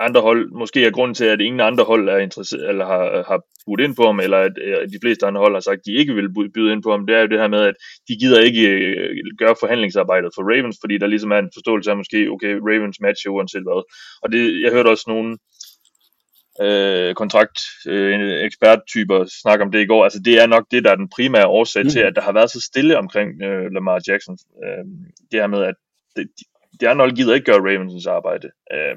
andre 0.00 0.20
hold, 0.20 0.50
måske 0.50 0.84
er 0.84 0.90
grunden 0.90 1.14
til, 1.14 1.24
at 1.24 1.40
ingen 1.40 1.60
andre 1.60 1.84
hold 1.84 2.08
er 2.08 2.18
interesseret, 2.18 2.68
eller 2.68 2.86
har, 2.86 3.24
har 3.28 3.40
budt 3.66 3.80
ind 3.80 3.96
på 3.96 4.04
ham, 4.06 4.20
eller 4.20 4.38
at, 4.38 4.58
at 4.58 4.88
de 4.92 4.98
fleste 5.02 5.26
andre 5.26 5.40
hold 5.40 5.54
har 5.54 5.60
sagt, 5.60 5.78
at 5.78 5.86
de 5.86 5.92
ikke 6.00 6.14
vil 6.14 6.32
byde 6.54 6.72
ind 6.72 6.82
på 6.82 6.90
ham, 6.90 7.06
det 7.06 7.16
er 7.16 7.20
jo 7.20 7.26
det 7.26 7.40
her 7.40 7.48
med, 7.48 7.62
at 7.70 7.74
de 8.08 8.14
gider 8.20 8.40
ikke 8.40 8.68
øh, 8.70 9.16
gøre 9.38 9.56
forhandlingsarbejdet 9.60 10.30
for 10.34 10.42
Ravens, 10.50 10.78
fordi 10.82 10.98
der 10.98 11.06
ligesom 11.06 11.30
er 11.30 11.38
en 11.38 11.54
forståelse 11.56 11.90
af 11.90 11.96
måske, 11.96 12.28
okay, 12.30 12.52
Ravens 12.68 13.00
matcher 13.00 13.30
uanset 13.30 13.62
hvad. 13.62 13.82
Og 14.22 14.32
det, 14.32 14.62
jeg 14.62 14.72
hørte 14.72 14.88
også 14.94 15.04
nogle 15.08 15.30
øh, 16.64 17.14
kontrakt 17.14 17.58
øh, 17.86 18.44
eksperttyper 18.46 19.18
snakke 19.42 19.64
om 19.64 19.72
det 19.72 19.80
i 19.80 19.86
går. 19.86 20.04
Altså 20.04 20.20
det 20.24 20.42
er 20.42 20.46
nok 20.46 20.64
det, 20.70 20.84
der 20.84 20.90
er 20.90 20.96
den 20.96 21.08
primære 21.16 21.46
årsag 21.46 21.82
mm. 21.82 21.90
til, 21.90 22.00
at 22.00 22.16
der 22.16 22.22
har 22.22 22.32
været 22.32 22.50
så 22.50 22.60
stille 22.60 22.98
omkring 22.98 23.42
øh, 23.42 23.72
Lamar 23.74 24.00
Jackson. 24.08 24.36
Øh, 24.64 24.84
det 25.30 25.40
her 25.40 25.46
med, 25.46 25.62
at 25.62 25.74
det, 26.16 26.26
de, 26.38 26.44
de 26.80 26.88
andre 26.88 27.02
hold 27.04 27.16
gider 27.16 27.34
ikke 27.34 27.50
gøre 27.52 27.66
Ravens 27.68 28.06
arbejde. 28.06 28.50
Øh, 28.74 28.96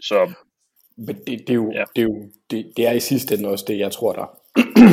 så, 0.00 0.32
Men 0.96 1.16
det, 1.16 1.26
det, 1.26 1.50
er 1.50 1.54
jo, 1.54 1.72
ja. 1.72 1.84
det, 1.96 2.02
er 2.02 2.06
jo 2.06 2.30
det, 2.50 2.72
det 2.76 2.86
er 2.86 2.92
i 2.92 3.00
sidste 3.00 3.34
ende 3.34 3.48
også 3.48 3.64
det, 3.68 3.78
jeg 3.78 3.92
tror, 3.92 4.12
der, 4.12 4.38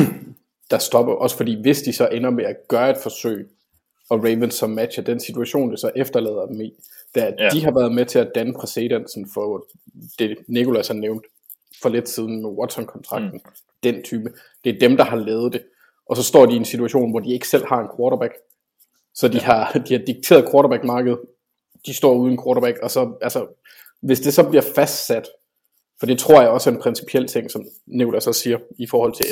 der 0.70 0.78
stopper. 0.78 1.12
Også 1.12 1.36
fordi 1.36 1.60
hvis 1.62 1.82
de 1.82 1.92
så 1.92 2.08
ender 2.08 2.30
med 2.30 2.44
at 2.44 2.56
gøre 2.68 2.90
et 2.90 2.96
forsøg, 3.02 3.48
og 4.10 4.18
Ravens 4.18 4.54
som 4.54 4.70
matcher 4.70 5.04
den 5.04 5.20
situation, 5.20 5.70
det 5.70 5.80
så 5.80 5.90
efterlader 5.96 6.46
dem 6.46 6.60
i, 6.60 6.72
at 7.14 7.34
ja. 7.38 7.48
de 7.48 7.64
har 7.64 7.70
været 7.70 7.94
med 7.94 8.06
til 8.06 8.18
at 8.18 8.30
danne 8.34 8.54
præcedensen 8.54 9.28
for 9.34 9.66
det, 10.18 10.38
Nicolas 10.48 10.88
har 10.88 10.94
nævnt 10.94 11.26
for 11.82 11.88
lidt 11.88 12.08
siden 12.08 12.42
med 12.42 12.50
Watson-kontrakten. 12.50 13.32
Mm. 13.32 13.52
Den 13.82 14.02
type. 14.02 14.32
Det 14.64 14.74
er 14.74 14.78
dem, 14.78 14.96
der 14.96 15.04
har 15.04 15.16
lavet 15.16 15.52
det. 15.52 15.62
Og 16.06 16.16
så 16.16 16.22
står 16.22 16.46
de 16.46 16.52
i 16.52 16.56
en 16.56 16.64
situation, 16.64 17.10
hvor 17.10 17.20
de 17.20 17.32
ikke 17.32 17.48
selv 17.48 17.66
har 17.66 17.80
en 17.80 17.88
quarterback. 17.98 18.32
Så 19.14 19.28
de, 19.28 19.36
ja. 19.36 19.42
har, 19.42 19.72
de 19.72 19.94
har 19.94 20.04
dikteret 20.06 20.50
quarterback-markedet. 20.52 21.18
De 21.86 21.94
står 21.94 22.14
uden 22.14 22.38
quarterback, 22.44 22.78
og 22.78 22.90
så, 22.90 23.18
altså, 23.22 23.46
hvis 24.02 24.20
det 24.20 24.34
så 24.34 24.48
bliver 24.48 24.64
fastsat, 24.74 25.28
for 25.98 26.06
det 26.06 26.18
tror 26.18 26.40
jeg 26.40 26.50
også 26.50 26.70
er 26.70 26.74
en 26.74 26.80
principiel 26.80 27.26
ting, 27.26 27.50
som 27.50 27.64
Nicolás 27.88 28.20
så 28.20 28.32
siger, 28.32 28.58
i 28.78 28.86
forhold 28.86 29.12
til 29.12 29.26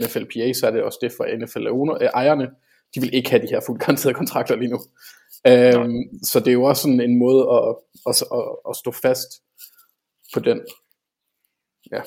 NFLPA, 0.00 0.52
så 0.52 0.66
er 0.66 0.70
det 0.70 0.82
også 0.82 0.98
det 1.02 1.12
for 1.12 1.24
NFL-ejerne. 1.38 2.44
Øh, 2.44 2.50
de 2.94 3.00
vil 3.00 3.14
ikke 3.14 3.30
have 3.30 3.42
de 3.42 3.48
her 3.50 3.60
fuldt 3.66 3.82
garanterede 3.82 4.14
kontrakter 4.14 4.56
lige 4.56 4.70
nu. 4.70 4.80
Øhm, 5.46 6.24
så 6.24 6.40
det 6.40 6.48
er 6.48 6.52
jo 6.52 6.64
også 6.64 6.82
sådan 6.82 7.00
en 7.00 7.18
måde 7.18 7.42
at, 7.52 7.76
at, 8.06 8.22
at, 8.32 8.56
at 8.70 8.76
stå 8.76 8.90
fast 8.90 9.28
på 10.34 10.40
den. 10.40 10.60
Ja, 11.92 12.00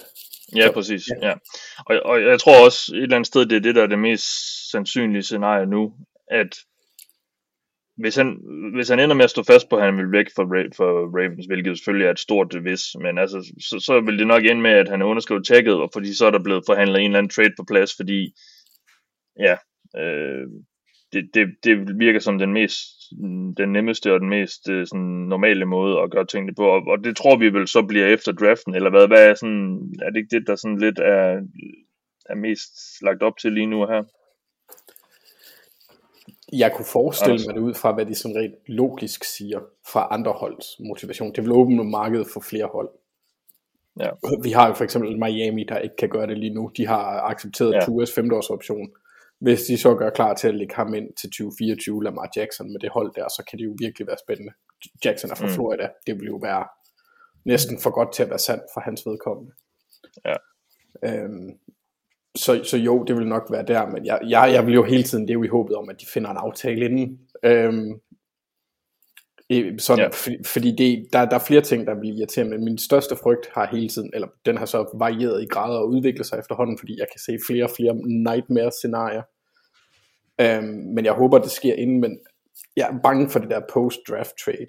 ja 0.56 0.68
så, 0.68 0.72
præcis. 0.74 1.04
Ja. 1.22 1.28
Ja. 1.28 1.34
Og, 1.86 2.00
og 2.06 2.22
jeg 2.22 2.40
tror 2.40 2.66
også 2.66 2.96
et 2.96 3.04
eller 3.04 3.16
andet 3.16 3.28
sted, 3.28 3.46
det 3.46 3.56
er 3.56 3.60
det, 3.60 3.76
der 3.76 3.84
er 3.84 3.88
det 3.88 4.00
mest 4.00 4.26
sandsynlige 4.72 5.24
scenarie 5.24 5.66
nu, 5.66 5.94
at 6.32 6.56
hvis 8.00 8.16
han, 8.16 8.38
hvis 8.74 8.90
han 8.90 9.00
ender 9.00 9.16
med 9.16 9.24
at 9.24 9.30
stå 9.30 9.44
fast 9.44 9.70
på, 9.70 9.76
at 9.76 9.86
han 9.86 9.98
vil 9.98 10.12
væk 10.12 10.28
for, 10.36 10.46
for 10.78 10.92
Ravens, 11.18 11.46
hvilket 11.46 11.78
selvfølgelig 11.78 12.06
er 12.06 12.12
et 12.12 12.20
stort 12.20 12.56
vis, 12.64 12.84
men 13.02 13.18
altså, 13.18 13.54
så, 13.70 13.80
så 13.80 14.02
vil 14.02 14.20
det 14.20 14.28
nok 14.28 14.44
ende 14.44 14.62
med, 14.62 14.72
at 14.72 14.90
han 14.90 15.02
underskriver 15.02 15.42
tækket, 15.42 15.74
og 15.74 15.90
fordi 15.94 16.16
så 16.16 16.26
er 16.26 16.32
der 16.32 16.44
blevet 16.44 16.64
forhandlet 16.66 17.00
en 17.00 17.06
eller 17.06 17.18
anden 17.18 17.30
trade 17.30 17.54
på 17.58 17.64
plads, 17.68 17.92
fordi 17.96 18.34
ja, 19.40 19.56
øh, 19.98 20.48
det, 21.14 21.30
det, 21.34 21.48
det 21.64 22.00
virker 22.00 22.20
som 22.20 22.40
den 22.40 22.54
mest 22.54 22.80
den 23.58 23.74
nemmeste 23.74 24.14
og 24.14 24.20
den 24.20 24.30
mest 24.30 24.70
øh, 24.70 24.88
sådan, 24.88 25.06
normale 25.06 25.66
måde 25.66 26.00
at 26.00 26.12
gøre 26.12 26.26
tingene 26.26 26.56
på, 26.56 26.64
og, 26.64 26.82
og 26.88 27.04
det 27.04 27.18
tror 27.18 27.38
vi 27.38 27.54
vel 27.54 27.68
så 27.68 27.82
bliver 27.82 28.08
efter 28.08 28.32
draften, 28.32 28.76
eller 28.76 28.90
hvad, 28.90 29.08
hvad 29.08 29.30
er 29.30 29.34
sådan, 29.34 29.94
er 30.02 30.10
det 30.10 30.18
ikke 30.18 30.36
det, 30.36 30.48
der 30.48 30.56
sådan 30.56 30.78
lidt 30.78 31.00
er, 31.00 31.42
er 32.30 32.36
mest 32.36 32.72
lagt 33.02 33.24
op 33.24 33.38
til 33.38 33.52
lige 33.54 33.66
nu 33.66 33.86
her? 33.86 34.04
Jeg 36.54 36.74
kunne 36.76 36.86
forestille 36.86 37.40
mig 37.46 37.56
det 37.56 37.62
ud 37.62 37.74
fra, 37.74 37.94
hvad 37.94 38.06
de 38.06 38.16
sådan 38.16 38.38
rent 38.38 38.56
logisk 38.68 39.24
siger 39.24 39.60
fra 39.92 40.08
andre 40.12 40.32
holds 40.32 40.66
motivation. 40.80 41.34
Det 41.36 41.44
vil 41.44 41.52
åbne 41.52 41.84
markedet 41.84 42.28
for 42.34 42.40
flere 42.40 42.70
hold. 42.72 42.90
Ja. 44.00 44.10
Vi 44.44 44.52
har 44.52 44.68
jo 44.68 44.74
for 44.74 44.84
eksempel 44.84 45.20
Miami, 45.20 45.64
der 45.64 45.78
ikke 45.78 45.96
kan 45.96 46.10
gøre 46.10 46.28
det 46.28 46.38
lige 46.38 46.54
nu. 46.54 46.72
De 46.78 46.88
har 46.88 47.22
accepteret 47.22 47.74
ja. 47.74 47.80
2S 47.80 48.16
femteårs 48.16 48.50
option. 48.50 48.88
Hvis 49.40 49.62
de 49.62 49.78
så 49.78 49.96
gør 49.96 50.10
klar 50.10 50.34
til 50.34 50.48
at 50.48 50.56
lægge 50.56 50.76
ham 50.76 50.94
ind 50.94 51.14
til 51.22 51.30
2024, 51.30 52.04
Lamar 52.04 52.30
Jackson 52.36 52.72
med 52.72 52.80
det 52.80 52.90
hold 52.90 53.14
der, 53.16 53.28
så 53.28 53.44
kan 53.50 53.60
det 53.60 53.66
jo 53.66 53.76
virkelig 53.80 54.08
være 54.08 54.18
spændende. 54.26 54.54
Jackson 55.06 55.32
er 55.32 55.36
fra 55.36 55.46
mm. 55.46 55.52
Florida. 55.52 55.90
Det 56.08 56.20
vil 56.20 56.28
jo 56.28 56.36
være 56.36 56.66
næsten 57.46 57.80
for 57.80 57.90
godt 57.90 58.14
til 58.14 58.24
at 58.24 58.30
være 58.30 58.40
sandt 58.40 58.64
for 58.74 58.82
hans 58.82 59.06
vedkommende. 59.06 59.52
Ja. 60.26 60.36
Øhm, 61.06 61.50
så, 62.40 62.64
så 62.64 62.78
jo, 62.78 63.04
det 63.04 63.16
vil 63.16 63.28
nok 63.28 63.48
være 63.52 63.66
der, 63.66 63.86
men 63.86 64.06
jeg, 64.06 64.20
jeg, 64.28 64.52
jeg 64.54 64.66
vil 64.66 64.74
jo 64.74 64.84
hele 64.84 65.04
tiden 65.04 65.26
leve 65.26 65.46
i 65.46 65.50
håbet 65.50 65.76
om, 65.76 65.90
at 65.90 66.02
de 66.02 66.06
finder 66.06 66.30
en 66.30 66.38
aftale 66.38 66.86
inden. 66.86 67.20
Øhm, 67.44 68.00
sådan, 69.80 70.04
ja. 70.04 70.08
for, 70.08 70.32
fordi 70.46 70.76
det, 70.76 71.08
der, 71.14 71.26
der 71.26 71.36
er 71.36 71.40
flere 71.48 71.62
ting, 71.62 71.88
der 71.88 72.00
bliver 72.00 72.16
irriterende, 72.16 72.58
men 72.58 72.66
min 72.66 72.78
største 72.78 73.16
frygt 73.16 73.50
har 73.54 73.68
hele 73.68 73.90
tiden, 73.90 74.12
eller 74.14 74.28
den 74.46 74.58
har 74.58 74.66
så 74.66 74.98
varieret 75.00 75.44
i 75.44 75.46
grader 75.46 75.80
og 75.80 75.90
udviklet 75.90 76.26
sig 76.26 76.40
efterhånden, 76.40 76.78
fordi 76.80 77.00
jeg 77.00 77.08
kan 77.12 77.20
se 77.20 77.38
flere 77.48 77.64
og 77.64 77.70
flere 77.76 77.96
nightmare-scenarier. 77.96 79.24
Øhm, 80.42 80.94
men 80.96 81.06
jeg 81.06 81.14
håber, 81.14 81.38
det 81.38 81.52
sker 81.52 81.74
inden, 81.74 82.02
men 82.02 82.20
jeg 82.76 82.90
er 82.90 83.00
bange 83.04 83.30
for 83.30 83.40
det 83.40 83.50
der 83.50 83.62
post-draft 83.74 84.34
trade. 84.46 84.68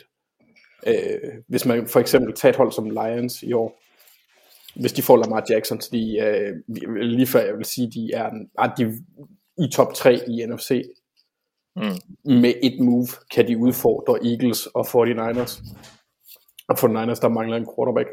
Øh, 0.87 1.33
hvis 1.48 1.66
man 1.66 1.87
for 1.87 2.00
eksempel 2.00 2.35
tager 2.35 2.52
et 2.52 2.56
hold 2.56 2.72
som 2.72 2.90
Lions 2.90 3.42
i 3.42 3.52
år, 3.52 3.80
hvis 4.74 4.92
de 4.92 5.02
får 5.02 5.16
Lamar 5.16 5.44
Jackson, 5.50 5.80
så 5.80 5.88
de, 5.92 6.18
øh, 6.18 6.76
lige 7.02 7.26
før 7.26 7.40
jeg 7.40 7.56
vil 7.56 7.64
sige, 7.64 7.90
de 7.90 8.11
er, 8.14 8.30
er 8.59 8.74
de 8.74 8.92
i 9.64 9.68
top 9.72 9.94
3 9.94 10.14
i 10.28 10.46
NFC. 10.46 10.83
Mm. 11.76 12.33
Med 12.40 12.54
et 12.62 12.80
move 12.80 13.09
kan 13.35 13.48
de 13.48 13.59
udfordre 13.59 14.18
Eagles 14.30 14.66
og 14.66 14.87
49ers. 14.87 15.74
Og 16.68 16.78
49ers, 16.78 17.20
der 17.20 17.28
mangler 17.28 17.56
en 17.56 17.68
quarterback. 17.76 18.09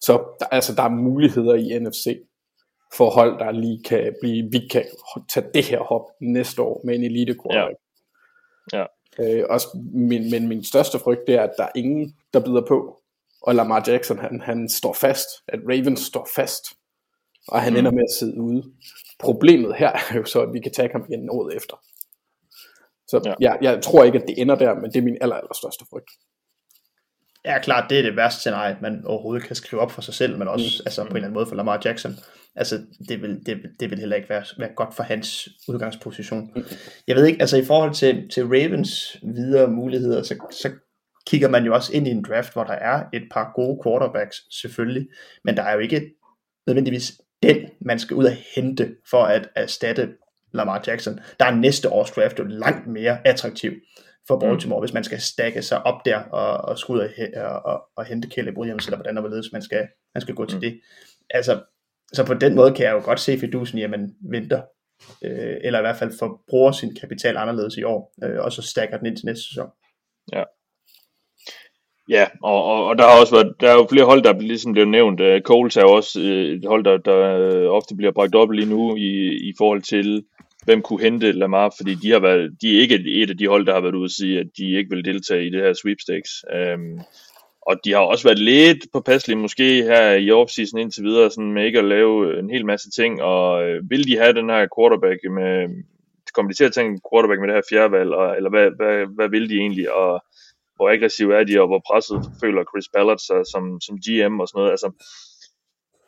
Så 0.00 0.12
der, 0.40 0.46
altså, 0.46 0.74
der 0.74 0.82
er 0.82 0.88
muligheder 0.88 1.54
i 1.54 1.78
NFC 1.78 2.06
for 2.94 3.10
hold, 3.10 3.38
der 3.38 3.50
lige 3.50 3.82
kan 3.84 4.14
blive, 4.20 4.48
vi 4.52 4.68
kan 4.70 4.84
tage 5.34 5.46
det 5.54 5.64
her 5.64 5.78
hop 5.78 6.02
næste 6.20 6.62
år 6.62 6.80
med 6.84 6.94
en 6.94 7.04
elite 7.04 7.36
quarterback. 7.42 7.78
Ja. 8.72 8.78
ja. 8.78 8.86
Øh, 9.20 9.44
også, 9.50 9.78
men, 9.94 10.30
men 10.30 10.48
min 10.48 10.64
største 10.64 10.98
frygt 10.98 11.26
det 11.26 11.34
er, 11.34 11.42
at 11.42 11.54
der 11.56 11.64
er 11.64 11.72
ingen, 11.76 12.16
der 12.32 12.40
bider 12.40 12.66
på. 12.68 13.02
Og 13.42 13.54
Lamar 13.54 13.84
Jackson, 13.86 14.18
han, 14.18 14.40
han 14.40 14.68
står 14.68 14.92
fast, 14.92 15.28
at 15.48 15.60
Ravens 15.68 16.00
står 16.00 16.28
fast, 16.34 16.64
og 17.48 17.62
han 17.62 17.72
mm. 17.72 17.78
ender 17.78 17.90
med 17.90 18.02
at 18.02 18.18
sidde 18.18 18.40
ude. 18.40 18.62
Problemet 19.18 19.76
her 19.76 19.92
er 20.10 20.16
jo 20.16 20.24
så, 20.24 20.40
at 20.42 20.52
vi 20.52 20.60
kan 20.60 20.72
tage 20.72 20.92
ham 20.92 21.06
igen 21.10 21.30
året 21.30 21.56
efter. 21.56 21.76
Så 23.08 23.20
ja. 23.24 23.34
jeg, 23.40 23.58
jeg 23.62 23.82
tror 23.82 24.04
ikke, 24.04 24.18
at 24.18 24.28
det 24.28 24.40
ender 24.40 24.54
der, 24.54 24.74
men 24.74 24.84
det 24.84 24.96
er 24.96 25.02
min 25.02 25.18
aller, 25.20 25.36
aller 25.36 25.54
største 25.54 25.84
frygt. 25.90 26.10
Ja, 27.44 27.58
klart, 27.58 27.90
det 27.90 27.98
er 27.98 28.02
det 28.02 28.16
værste 28.16 28.40
scenarie, 28.40 28.76
man 28.82 29.04
overhovedet 29.04 29.46
kan 29.46 29.56
skrive 29.56 29.82
op 29.82 29.90
for 29.90 30.00
sig 30.02 30.14
selv, 30.14 30.38
men 30.38 30.48
også 30.48 30.82
mm. 30.82 30.86
altså, 30.86 31.02
på 31.02 31.08
en 31.08 31.16
eller 31.16 31.26
anden 31.26 31.34
måde 31.34 31.46
for 31.46 31.54
Lamar 31.54 31.82
Jackson. 31.84 32.12
Altså, 32.56 32.82
det 33.08 33.22
vil, 33.22 33.46
det, 33.46 33.58
det 33.80 33.90
vil 33.90 33.98
heller 33.98 34.16
ikke 34.16 34.28
være, 34.28 34.44
være 34.58 34.74
godt 34.76 34.94
for 34.94 35.02
hans 35.02 35.48
udgangsposition. 35.68 36.50
Mm. 36.56 36.64
Jeg 37.06 37.16
ved 37.16 37.26
ikke, 37.26 37.40
altså 37.40 37.56
i 37.56 37.64
forhold 37.64 37.94
til, 37.94 38.28
til 38.28 38.44
Ravens 38.44 39.16
videre 39.22 39.68
muligheder, 39.68 40.22
så, 40.22 40.34
så 40.50 40.70
kigger 41.28 41.48
man 41.48 41.64
jo 41.64 41.74
også 41.74 41.92
ind 41.92 42.08
i 42.08 42.10
en 42.10 42.24
draft, 42.24 42.52
hvor 42.52 42.64
der 42.64 42.72
er 42.72 43.04
et 43.12 43.22
par 43.30 43.52
gode 43.54 43.80
quarterbacks, 43.84 44.36
selvfølgelig, 44.60 45.08
men 45.44 45.56
der 45.56 45.62
er 45.62 45.72
jo 45.72 45.78
ikke 45.78 46.10
nødvendigvis 46.66 47.20
den, 47.42 47.56
man 47.80 47.98
skal 47.98 48.16
ud 48.16 48.24
og 48.24 48.36
hente 48.54 48.96
for 49.10 49.22
at 49.22 49.48
erstatte 49.56 50.14
Lamar 50.52 50.84
Jackson. 50.86 51.20
Der 51.40 51.46
er 51.46 51.54
næste 51.54 51.92
års 51.92 52.10
draft 52.10 52.38
jo 52.38 52.44
langt 52.44 52.86
mere 52.86 53.26
attraktiv 53.26 53.72
for 54.26 54.34
mm. 54.34 54.40
Baltimore, 54.40 54.78
mm. 54.78 54.82
hvis 54.82 54.94
man 54.94 55.04
skal 55.04 55.20
stakke 55.20 55.62
sig 55.62 55.86
op 55.86 56.04
der 56.04 56.18
og, 56.18 56.68
og 56.68 56.78
skulle 56.78 57.02
ud 57.02 57.08
og, 57.36 57.62
og, 57.64 57.82
og 57.96 58.04
hente 58.04 58.28
Caleb 58.28 58.58
Williams, 58.58 58.86
eller 58.86 58.96
hvordan 58.96 59.14
der 59.14 59.20
hvorledes 59.20 59.52
man 59.52 59.62
skal, 59.62 59.88
man 60.14 60.22
skal 60.22 60.34
gå 60.34 60.42
mm. 60.42 60.48
til 60.48 60.60
det. 60.60 60.80
Altså, 61.30 61.62
så 62.12 62.26
på 62.26 62.34
den 62.34 62.54
måde 62.54 62.74
kan 62.74 62.84
jeg 62.84 62.92
jo 62.92 63.04
godt 63.04 63.20
se 63.20 63.38
fidusen 63.38 63.78
i, 63.78 63.82
at 63.82 63.90
man 63.90 64.14
venter, 64.30 64.62
øh, 65.24 65.56
eller 65.62 65.78
i 65.78 65.82
hvert 65.82 65.96
fald 65.96 66.18
forbruger 66.18 66.72
sin 66.72 66.94
kapital 66.94 67.36
anderledes 67.36 67.76
i 67.76 67.82
år, 67.82 68.14
øh, 68.24 68.40
og 68.44 68.52
så 68.52 68.62
stakker 68.62 68.98
den 68.98 69.06
ind 69.06 69.16
til 69.16 69.26
næste 69.26 69.48
sæson. 69.48 69.70
Ja. 70.32 70.44
Ja, 72.08 72.26
og, 72.42 72.64
og, 72.64 72.86
og 72.86 72.98
der 72.98 73.04
har 73.04 73.20
også 73.20 73.34
været, 73.34 73.54
der 73.60 73.70
er 73.70 73.74
jo 73.74 73.86
flere 73.90 74.04
hold, 74.04 74.22
der 74.22 74.40
ligesom 74.40 74.72
bliver 74.72 74.86
nævnt. 74.86 75.20
Uh, 75.20 75.40
Coles 75.40 75.76
er 75.76 75.82
jo 75.82 75.92
også 75.92 76.20
uh, 76.20 76.26
et 76.26 76.64
hold, 76.66 76.84
der, 76.84 76.96
der 76.96 77.38
øh, 77.38 77.68
ofte 77.70 77.94
bliver 77.96 78.12
bragt 78.12 78.34
op 78.34 78.50
lige 78.50 78.70
nu 78.70 78.96
i, 78.96 79.10
i 79.48 79.52
forhold 79.58 79.82
til, 79.82 80.24
hvem 80.64 80.82
kunne 80.82 81.02
hente 81.02 81.32
Lamar, 81.32 81.74
fordi 81.76 81.94
de, 81.94 82.10
har 82.10 82.18
været, 82.18 82.50
de 82.62 82.76
er 82.76 82.80
ikke 82.80 83.22
et 83.22 83.30
af 83.30 83.36
de 83.36 83.48
hold, 83.48 83.66
der 83.66 83.74
har 83.74 83.80
været 83.80 83.94
ude 83.94 84.04
at 84.04 84.10
sige, 84.10 84.40
at 84.40 84.46
de 84.58 84.78
ikke 84.78 84.90
vil 84.90 85.04
deltage 85.04 85.46
i 85.46 85.50
det 85.50 85.60
her 85.60 85.72
sweepstakes. 85.72 86.44
Um, 86.74 87.00
og 87.62 87.76
de 87.84 87.92
har 87.92 87.98
også 87.98 88.24
været 88.24 88.38
lidt 88.38 88.78
påpasselige 88.92 89.38
måske 89.38 89.82
her 89.82 90.12
i 90.12 90.30
offseason 90.30 90.80
indtil 90.80 91.04
videre, 91.04 91.30
sådan 91.30 91.52
med 91.52 91.64
ikke 91.64 91.78
at 91.78 91.84
lave 91.84 92.38
en 92.38 92.50
hel 92.50 92.66
masse 92.66 92.90
ting, 92.90 93.22
og 93.22 93.62
vil 93.90 94.08
de 94.08 94.18
have 94.18 94.32
den 94.32 94.50
her 94.50 94.66
quarterback 94.76 95.20
med, 95.30 95.68
kommer 96.34 96.50
de 96.50 96.56
til 96.56 96.64
at 96.64 96.72
tænke 96.72 97.00
quarterback 97.12 97.40
med 97.40 97.48
det 97.48 97.56
her 97.56 97.68
fjerdevalg, 97.70 98.10
og, 98.10 98.36
eller 98.36 98.50
hvad, 98.50 98.70
hvad, 98.76 99.06
hvad 99.16 99.28
vil 99.28 99.50
de 99.50 99.56
egentlig, 99.56 99.92
og 99.94 100.24
hvor 100.78 100.88
aggressiv 100.94 101.28
er 101.30 101.44
de, 101.44 101.60
og 101.62 101.66
hvor 101.70 101.82
presset 101.88 102.20
føler 102.42 102.70
Chris 102.70 102.88
Ballard 102.94 103.18
sig 103.18 103.40
som, 103.52 103.62
som 103.86 103.94
GM 104.04 104.34
og 104.40 104.46
sådan 104.48 104.58
noget. 104.58 104.70
Altså, 104.76 104.88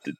det, 0.05 0.15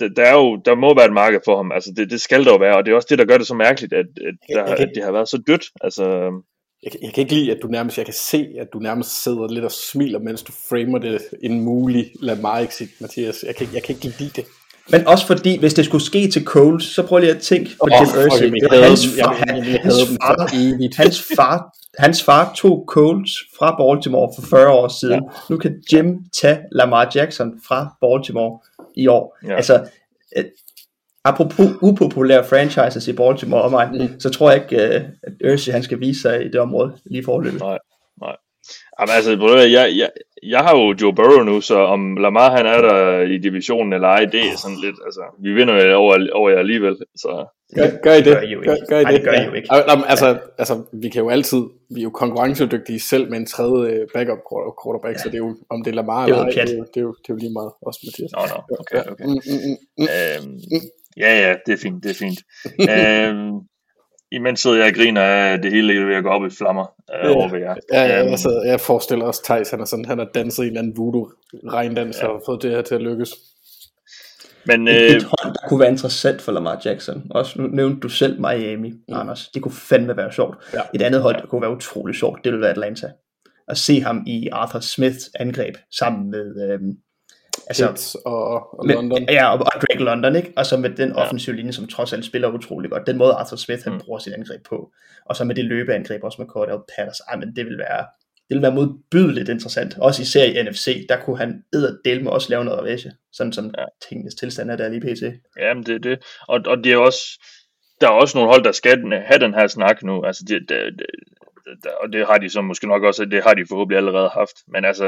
det, 0.00 0.16
der, 0.16 0.24
er 0.32 0.36
jo, 0.42 0.48
der 0.68 0.74
må 0.74 0.88
være 0.94 1.10
et 1.10 1.20
marked 1.22 1.40
for 1.44 1.56
ham, 1.56 1.72
altså 1.72 1.90
det, 1.96 2.10
det 2.10 2.20
skal 2.20 2.44
der 2.44 2.52
jo 2.52 2.58
være, 2.66 2.76
og 2.76 2.82
det 2.84 2.90
er 2.90 2.96
også 2.96 3.10
det, 3.10 3.18
der 3.18 3.30
gør 3.30 3.38
det 3.38 3.46
så 3.46 3.54
mærkeligt, 3.54 3.92
at, 3.92 4.06
at, 4.28 4.34
der, 4.54 4.62
okay. 4.62 4.82
at 4.82 4.90
det 4.94 5.02
har 5.04 5.12
været 5.12 5.28
så 5.28 5.38
dødt. 5.46 5.64
Altså, 5.80 6.04
jeg, 6.82 6.92
jeg 7.02 7.12
kan 7.14 7.22
ikke 7.22 7.34
lide, 7.34 7.52
at 7.52 7.58
du 7.62 7.68
nærmest, 7.68 7.98
jeg 7.98 8.04
kan 8.04 8.14
se, 8.14 8.46
at 8.60 8.68
du 8.72 8.78
nærmest 8.78 9.22
sidder 9.22 9.48
lidt 9.48 9.64
og 9.64 9.72
smiler, 9.72 10.18
mens 10.18 10.42
du 10.42 10.52
framer 10.52 10.98
det 10.98 11.20
en 11.42 11.60
mulig 11.60 12.12
Lamar 12.22 12.58
exit, 12.58 12.90
Mathias. 13.00 13.44
Jeg 13.46 13.56
kan, 13.56 13.68
jeg 13.74 13.82
kan 13.82 13.94
ikke 13.94 14.18
lide 14.18 14.30
det. 14.36 14.44
Men 14.90 15.06
også 15.06 15.26
fordi, 15.26 15.58
hvis 15.58 15.74
det 15.74 15.84
skulle 15.84 16.04
ske 16.04 16.30
til 16.30 16.44
Coles, 16.44 16.84
så 16.84 17.06
prøv 17.06 17.18
lige 17.18 17.34
at 17.34 17.42
tænke 17.42 17.70
på 17.70 17.76
oh, 17.80 17.90
Jim 17.90 18.24
Irsay. 18.24 18.50
Det 18.50 18.68
var 18.70 18.88
hans 18.88 19.06
far, 19.20 19.34
hans, 19.82 19.94
far, 20.22 21.02
hans, 21.02 21.22
far, 21.36 21.77
hans 21.98 22.24
far 22.24 22.52
tog 22.54 22.84
Coles 22.88 23.30
fra 23.58 23.76
Baltimore 23.76 24.32
for 24.36 24.46
40 24.46 24.68
år 24.68 24.88
siden. 24.88 25.14
Ja. 25.14 25.30
Nu 25.50 25.56
kan 25.56 25.82
Jim 25.92 26.24
tage 26.40 26.58
Lamar 26.72 27.10
Jackson 27.14 27.60
fra 27.68 27.96
Baltimore 28.00 28.58
i 28.96 29.06
år. 29.06 29.38
Ja. 29.46 29.56
Altså, 29.56 29.88
øh, 30.36 30.44
apropos 31.24 31.66
upopulære 31.82 32.44
franchises 32.44 33.08
i 33.08 33.12
Baltimore 33.12 33.62
og 33.62 33.70
mig, 33.70 33.90
mm. 33.92 34.20
så 34.20 34.30
tror 34.30 34.50
jeg 34.50 34.62
ikke, 34.62 34.94
øh, 34.94 35.04
at 35.22 35.32
Irsay 35.44 35.72
han 35.72 35.82
skal 35.82 36.00
vise 36.00 36.20
sig 36.22 36.44
i 36.44 36.48
det 36.48 36.60
område 36.60 36.92
lige 37.04 37.24
forløbet. 37.24 37.60
Nej, 37.60 37.78
nej. 38.20 38.36
Jamen 39.00 39.14
altså, 39.16 39.30
jeg, 39.76 39.96
jeg, 39.96 40.10
jeg 40.42 40.60
har 40.60 40.76
jo 40.76 40.94
Joe 41.00 41.14
Burrow 41.14 41.42
nu, 41.42 41.60
så 41.60 41.78
om 41.78 42.16
Lamar 42.16 42.56
han 42.56 42.66
er 42.66 42.80
der 42.80 43.20
i 43.20 43.38
divisionen 43.38 43.92
eller 43.92 44.08
ej, 44.08 44.24
det 44.24 44.40
er 44.40 44.56
sådan 44.56 44.80
lidt, 44.84 44.96
altså, 45.06 45.22
vi 45.42 45.52
vinder 45.52 45.84
jo 45.84 45.96
over, 45.96 46.26
over 46.32 46.50
jer 46.50 46.58
alligevel, 46.58 46.96
så... 47.16 47.46
Gør, 47.74 47.86
gør 48.02 48.14
I 48.14 48.22
det? 48.22 48.34
Gør 48.34 48.40
I 48.40 48.52
jo 48.52 48.60
ikke. 48.60 48.70
Gør, 48.70 48.86
gør 48.88 49.00
I 49.00 49.04
det? 49.04 49.12
det 49.12 49.24
gør 49.24 49.32
I 49.32 49.44
jo 49.44 49.52
ikke. 49.52 49.74
Ja. 49.74 50.02
Altså, 50.08 50.38
altså, 50.58 50.84
vi 50.92 51.08
kan 51.08 51.22
jo 51.22 51.28
altid, 51.28 51.62
vi 51.94 52.00
er 52.00 52.04
jo 52.04 52.10
konkurrencedygtige 52.10 53.00
selv 53.00 53.30
med 53.30 53.38
en 53.38 53.46
tredje 53.46 53.92
øh, 53.92 54.06
backup 54.14 54.38
quarterback, 54.82 55.14
ja. 55.14 55.22
så 55.22 55.28
det 55.28 55.34
er 55.34 55.44
jo, 55.46 55.56
om 55.70 55.84
det 55.84 55.90
er 55.90 55.94
Lamar 55.94 56.24
eller 56.24 56.38
ej, 56.38 56.50
det, 56.50 56.58
er 56.58 56.76
jo, 56.76 56.84
det, 56.94 56.96
er 56.96 57.00
jo, 57.00 57.14
det 57.22 57.30
er 57.30 57.34
jo 57.34 57.36
lige 57.36 57.52
meget, 57.52 57.72
også 57.82 58.00
Mathias. 58.06 58.30
Nå, 58.32 58.40
no, 58.40 58.56
no, 58.70 58.76
okay, 58.82 59.02
okay. 59.12 59.24
Mm, 59.24 59.40
mm, 59.50 59.60
mm, 59.66 59.76
mm. 59.98 60.08
Øhm, 60.14 60.58
ja, 61.16 61.30
ja, 61.44 61.54
det 61.66 61.72
er 61.72 61.78
fint, 61.82 62.02
det 62.04 62.10
er 62.10 62.18
fint. 62.24 62.40
øhm, 62.92 63.54
imens 64.32 64.60
sidder 64.60 64.76
jeg 64.76 64.86
og 64.86 64.94
griner 64.94 65.22
af, 65.22 65.62
det 65.62 65.72
hele 65.72 66.00
er 66.00 66.06
ved 66.06 66.14
at 66.14 66.22
gå 66.22 66.28
op 66.28 66.44
i 66.44 66.50
flammer 66.50 66.86
øh, 67.14 67.30
ja. 67.30 67.36
over 67.36 67.48
ved 67.48 67.58
jer. 67.58 67.74
Ja, 67.92 68.02
ja 68.02 68.22
um, 68.22 68.30
altså, 68.30 68.62
jeg 68.66 68.80
forestiller 68.80 69.24
også 69.24 69.44
Thijs, 69.44 69.70
han, 69.70 69.80
er 69.80 69.84
sådan, 69.84 70.04
han 70.04 70.18
har 70.18 70.28
danset 70.34 70.62
en 70.62 70.66
eller 70.66 70.80
anden 70.80 70.96
voodoo 70.96 71.30
regndans 71.68 72.18
ja. 72.22 72.26
og 72.26 72.42
fået 72.46 72.62
det 72.62 72.70
her 72.70 72.82
til 72.82 72.94
at 72.94 73.02
lykkes. 73.02 73.34
Men, 74.64 74.88
øh, 74.88 74.94
et 74.94 75.22
hold, 75.22 75.54
der 75.54 75.68
kunne 75.68 75.80
være 75.80 75.90
interessant 75.90 76.42
for 76.42 76.52
Lamar 76.52 76.80
Jackson. 76.84 77.26
Også 77.30 77.62
nu 77.62 77.68
nævnte 77.68 78.00
du 78.00 78.08
selv 78.08 78.40
Miami, 78.40 78.90
mm. 78.90 79.14
Anders. 79.14 79.48
Det 79.48 79.62
kunne 79.62 79.72
fandme 79.72 80.16
være 80.16 80.32
sjovt. 80.32 80.56
Ja. 80.74 80.80
Et 80.94 81.02
andet 81.02 81.22
hold, 81.22 81.36
der 81.40 81.46
kunne 81.46 81.62
være 81.62 81.76
utrolig 81.76 82.14
sjovt, 82.14 82.44
det 82.44 82.52
ville 82.52 82.60
være 82.60 82.70
Atlanta. 82.70 83.10
At 83.68 83.78
se 83.78 84.00
ham 84.00 84.22
i 84.26 84.48
Arthur 84.52 84.80
Smiths 84.80 85.30
angreb 85.40 85.74
sammen 85.98 86.30
med 86.30 86.70
øhm, 86.70 86.96
altså, 87.68 88.18
og, 88.24 88.78
og 88.78 88.86
med, 88.86 88.94
London. 88.94 89.22
Ja, 89.28 89.52
og, 89.52 89.58
og 89.58 89.80
Drake 89.80 90.04
London, 90.04 90.36
ikke? 90.36 90.52
Og 90.56 90.66
så 90.66 90.76
med 90.76 90.90
den 90.90 91.12
offensive 91.12 91.56
linje, 91.56 91.72
som 91.72 91.86
trods 91.86 92.12
alt 92.12 92.24
spiller 92.24 92.48
utrolig 92.48 92.90
godt. 92.90 93.06
Den 93.06 93.18
måde 93.18 93.32
Arthur 93.32 93.56
Smith, 93.56 93.84
han 93.84 93.92
mm. 93.92 94.00
bruger 94.00 94.18
sit 94.18 94.32
angreb 94.32 94.62
på. 94.68 94.92
Og 95.24 95.36
så 95.36 95.44
med 95.44 95.54
det 95.54 95.64
løbeangreb 95.64 96.24
også 96.24 96.42
med 96.42 96.48
Cordell 96.48 96.78
Patterson. 96.96 97.24
Ej, 97.28 97.36
men 97.36 97.56
det 97.56 97.66
vil 97.66 97.78
være, 97.78 98.06
det 98.48 98.54
vil 98.54 98.62
være 98.62 98.74
modbydeligt 98.74 99.48
interessant. 99.48 99.98
Også 99.98 100.22
især 100.22 100.44
i 100.44 100.62
NFC, 100.62 101.06
der 101.08 101.16
kunne 101.20 101.38
han 101.38 101.62
del 102.04 102.24
med 102.24 102.32
også 102.32 102.50
lave 102.50 102.64
noget 102.64 102.80
ravage. 102.80 103.12
Sådan 103.32 103.52
som 103.52 103.74
ja. 103.78 103.84
tingenes 104.08 104.34
tilstand 104.34 104.70
er 104.70 104.76
der 104.76 104.88
lige 104.88 105.00
pt. 105.00 105.22
Jamen, 105.58 105.82
det 105.82 105.94
er 105.94 105.98
det. 105.98 106.18
Og, 106.48 106.60
og 106.66 106.76
det 106.84 106.92
er 106.92 106.96
også, 106.96 107.20
der 108.00 108.06
er 108.06 108.12
også 108.12 108.38
nogle 108.38 108.50
hold, 108.52 108.64
der 108.64 108.72
skal 108.72 109.12
have 109.26 109.40
den 109.40 109.54
her 109.54 109.66
snak 109.66 110.02
nu. 110.02 110.24
Altså, 110.24 110.44
det, 110.48 110.60
det, 110.68 110.78
det, 110.98 111.06
og 112.02 112.12
det 112.12 112.26
har 112.26 112.38
de 112.38 112.50
så 112.50 112.62
måske 112.62 112.86
nok 112.86 113.02
også, 113.02 113.24
det 113.24 113.42
har 113.42 113.54
de 113.54 113.66
forhåbentlig 113.68 113.96
allerede 113.96 114.28
haft. 114.28 114.56
Men 114.68 114.84
altså, 114.84 115.04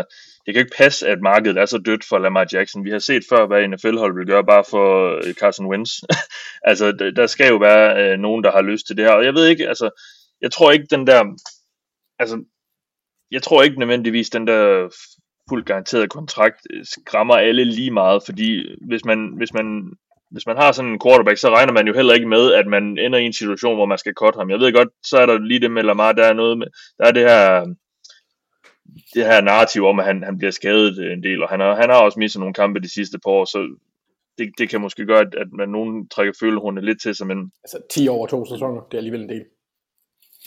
det 0.46 0.54
kan 0.54 0.60
ikke 0.60 0.76
passe, 0.76 1.08
at 1.08 1.20
markedet 1.20 1.56
er 1.58 1.66
så 1.66 1.78
dødt 1.78 2.04
for 2.08 2.18
Lamar 2.18 2.46
Jackson. 2.52 2.84
Vi 2.84 2.90
har 2.90 2.98
set 2.98 3.22
før, 3.28 3.46
hvad 3.46 3.68
NFL-hold 3.68 4.18
vil 4.18 4.26
gøre 4.26 4.44
bare 4.44 4.64
for 4.70 5.16
øh, 5.16 5.34
Carson 5.34 5.66
Wentz. 5.66 5.90
altså, 6.70 7.12
der 7.16 7.26
skal 7.26 7.48
jo 7.48 7.56
være 7.56 8.12
øh, 8.12 8.18
nogen, 8.18 8.44
der 8.44 8.52
har 8.52 8.62
lyst 8.62 8.86
til 8.86 8.96
det 8.96 9.04
her. 9.04 9.12
Og 9.12 9.24
jeg 9.24 9.34
ved 9.34 9.46
ikke, 9.46 9.68
altså, 9.68 9.90
jeg 10.40 10.52
tror 10.52 10.70
ikke 10.70 10.86
den 10.90 11.06
der, 11.06 11.24
altså, 12.18 12.44
jeg 13.30 13.42
tror 13.42 13.62
ikke 13.62 13.78
nødvendigvis 13.78 14.30
den 14.30 14.46
der 14.46 14.88
fuldt 15.48 15.66
garanteret 15.66 16.10
kontrakt 16.10 16.60
øh, 16.70 16.84
skræmmer 16.84 17.34
alle 17.34 17.64
lige 17.64 17.90
meget, 17.90 18.22
fordi 18.24 18.68
øh, 18.68 18.76
hvis 18.88 19.04
man, 19.04 19.32
hvis 19.36 19.52
man 19.52 19.92
hvis 20.30 20.46
man 20.46 20.56
har 20.56 20.72
sådan 20.72 20.90
en 20.90 21.00
quarterback, 21.04 21.38
så 21.38 21.50
regner 21.50 21.72
man 21.72 21.86
jo 21.86 21.94
heller 21.94 22.14
ikke 22.14 22.28
med, 22.28 22.52
at 22.52 22.66
man 22.66 22.98
ender 22.98 23.18
i 23.18 23.24
en 23.24 23.32
situation, 23.32 23.74
hvor 23.74 23.86
man 23.86 23.98
skal 23.98 24.14
cut 24.14 24.36
ham. 24.36 24.50
Jeg 24.50 24.58
ved 24.58 24.72
godt, 24.72 24.88
så 25.02 25.18
er 25.18 25.26
der 25.26 25.38
lige 25.38 25.60
det 25.60 25.70
med 25.70 25.82
Lamar, 25.82 26.12
der 26.12 26.24
er 26.24 26.32
noget 26.32 26.58
med, 26.58 26.66
der 26.98 27.04
er 27.04 27.12
det 27.12 27.22
her, 27.22 27.66
det 29.14 29.24
her 29.24 29.40
narrativ 29.40 29.84
om, 29.84 29.98
at 29.98 30.04
han, 30.04 30.22
han 30.22 30.38
bliver 30.38 30.50
skadet 30.50 31.12
en 31.12 31.22
del, 31.22 31.42
og 31.42 31.48
han 31.48 31.60
har, 31.60 31.74
han 31.74 31.90
har 31.90 32.00
også 32.02 32.18
mistet 32.18 32.40
nogle 32.40 32.54
kampe 32.54 32.80
de 32.80 32.94
sidste 32.94 33.18
par 33.18 33.30
år, 33.30 33.44
så 33.44 33.76
det, 34.38 34.52
det 34.58 34.68
kan 34.68 34.80
måske 34.80 35.06
gøre, 35.06 35.20
at, 35.20 35.34
at 35.34 35.52
man 35.52 35.68
nogen 35.68 36.08
trækker 36.08 36.32
følehornet 36.40 36.84
lidt 36.84 37.02
til 37.02 37.14
sig, 37.14 37.26
men... 37.26 37.52
Altså 37.64 37.78
10 37.90 38.08
over 38.08 38.26
to 38.26 38.46
sæsoner, 38.46 38.80
det 38.80 38.94
er 38.94 38.98
alligevel 38.98 39.22
en 39.22 39.28
del. 39.28 39.44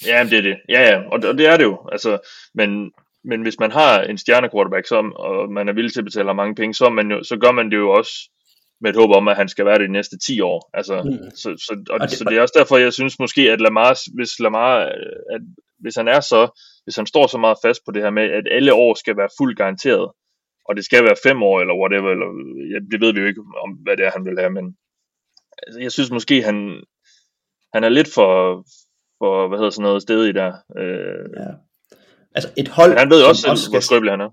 Ja, 0.05 0.27
det 0.29 0.37
er 0.37 0.41
det. 0.41 0.57
Ja, 0.69 0.81
ja, 0.81 0.97
og, 0.97 1.19
og 1.29 1.37
det 1.37 1.47
er 1.47 1.57
det 1.57 1.63
jo. 1.63 1.89
Altså, 1.91 2.29
men, 2.53 2.91
men 3.23 3.41
hvis 3.41 3.59
man 3.59 3.71
har 3.71 4.01
en 4.01 4.17
stjerne 4.17 4.49
quarterback, 4.49 4.87
så, 4.87 5.11
og 5.15 5.51
man 5.51 5.69
er 5.69 5.73
villig 5.73 5.93
til 5.93 6.01
at 6.01 6.05
betale 6.05 6.33
mange 6.33 6.55
penge, 6.55 6.73
så, 6.73 6.89
man 6.89 7.11
jo, 7.11 7.23
så 7.23 7.37
gør 7.37 7.51
man 7.51 7.71
det 7.71 7.77
jo 7.77 7.89
også 7.89 8.29
med 8.83 8.89
et 8.89 9.01
håb 9.01 9.11
om, 9.11 9.27
at 9.27 9.35
han 9.35 9.49
skal 9.49 9.65
være 9.65 9.79
det 9.79 9.87
de 9.87 9.97
næste 9.99 10.17
10 10.17 10.41
år. 10.41 10.69
Altså, 10.73 10.95
mm. 11.03 11.29
så, 11.41 11.49
så, 11.65 11.83
og, 11.89 11.93
og 11.93 12.09
det, 12.09 12.17
så 12.17 12.23
det 12.23 12.37
er 12.37 12.41
også 12.41 12.57
derfor, 12.57 12.77
jeg 12.77 12.93
synes 12.93 13.19
måske, 13.19 13.41
at 13.51 13.61
Lamar, 13.61 13.91
hvis 14.15 14.39
Lamar, 14.39 14.75
at, 15.35 15.41
hvis 15.79 15.95
han 15.95 16.07
er 16.07 16.19
så, 16.19 16.41
hvis 16.83 16.95
han 16.95 17.05
står 17.05 17.27
så 17.27 17.37
meget 17.37 17.57
fast 17.65 17.81
på 17.85 17.91
det 17.91 18.01
her 18.03 18.09
med, 18.09 18.23
at 18.23 18.45
alle 18.51 18.73
år 18.73 18.93
skal 18.93 19.17
være 19.17 19.35
fuldt 19.39 19.57
garanteret, 19.57 20.11
og 20.67 20.75
det 20.75 20.85
skal 20.85 21.03
være 21.03 21.23
fem 21.27 21.43
år, 21.43 21.61
eller 21.61 21.75
whatever, 21.81 22.09
eller, 22.15 22.29
ja, 22.73 22.79
det 22.91 23.01
ved 23.01 23.13
vi 23.13 23.19
jo 23.19 23.27
ikke 23.27 23.43
om, 23.63 23.69
hvad 23.83 23.97
det 23.97 24.05
er, 24.05 24.11
han 24.11 24.25
vil 24.25 24.39
have, 24.39 24.53
men 24.59 24.65
altså, 25.63 25.79
jeg 25.81 25.91
synes 25.91 26.11
måske, 26.11 26.43
han, 26.43 26.57
han 27.73 27.83
er 27.83 27.89
lidt 27.89 28.09
for, 28.13 28.31
for 29.19 29.47
hvad 29.47 29.57
hedder 29.57 29.75
sådan 29.75 29.87
noget, 29.87 30.01
sted 30.01 30.25
i 30.25 30.31
der. 30.31 30.51
Øh, 30.81 31.25
ja. 31.41 31.51
Altså 32.35 32.49
et 32.57 32.67
hold, 32.67 32.97
han 32.97 33.09
ved 33.09 33.21
også, 33.29 33.43
også 33.51 33.69
hvor 33.69 33.79
skrøbelig 33.79 34.13
han 34.13 34.21
er. 34.21 34.31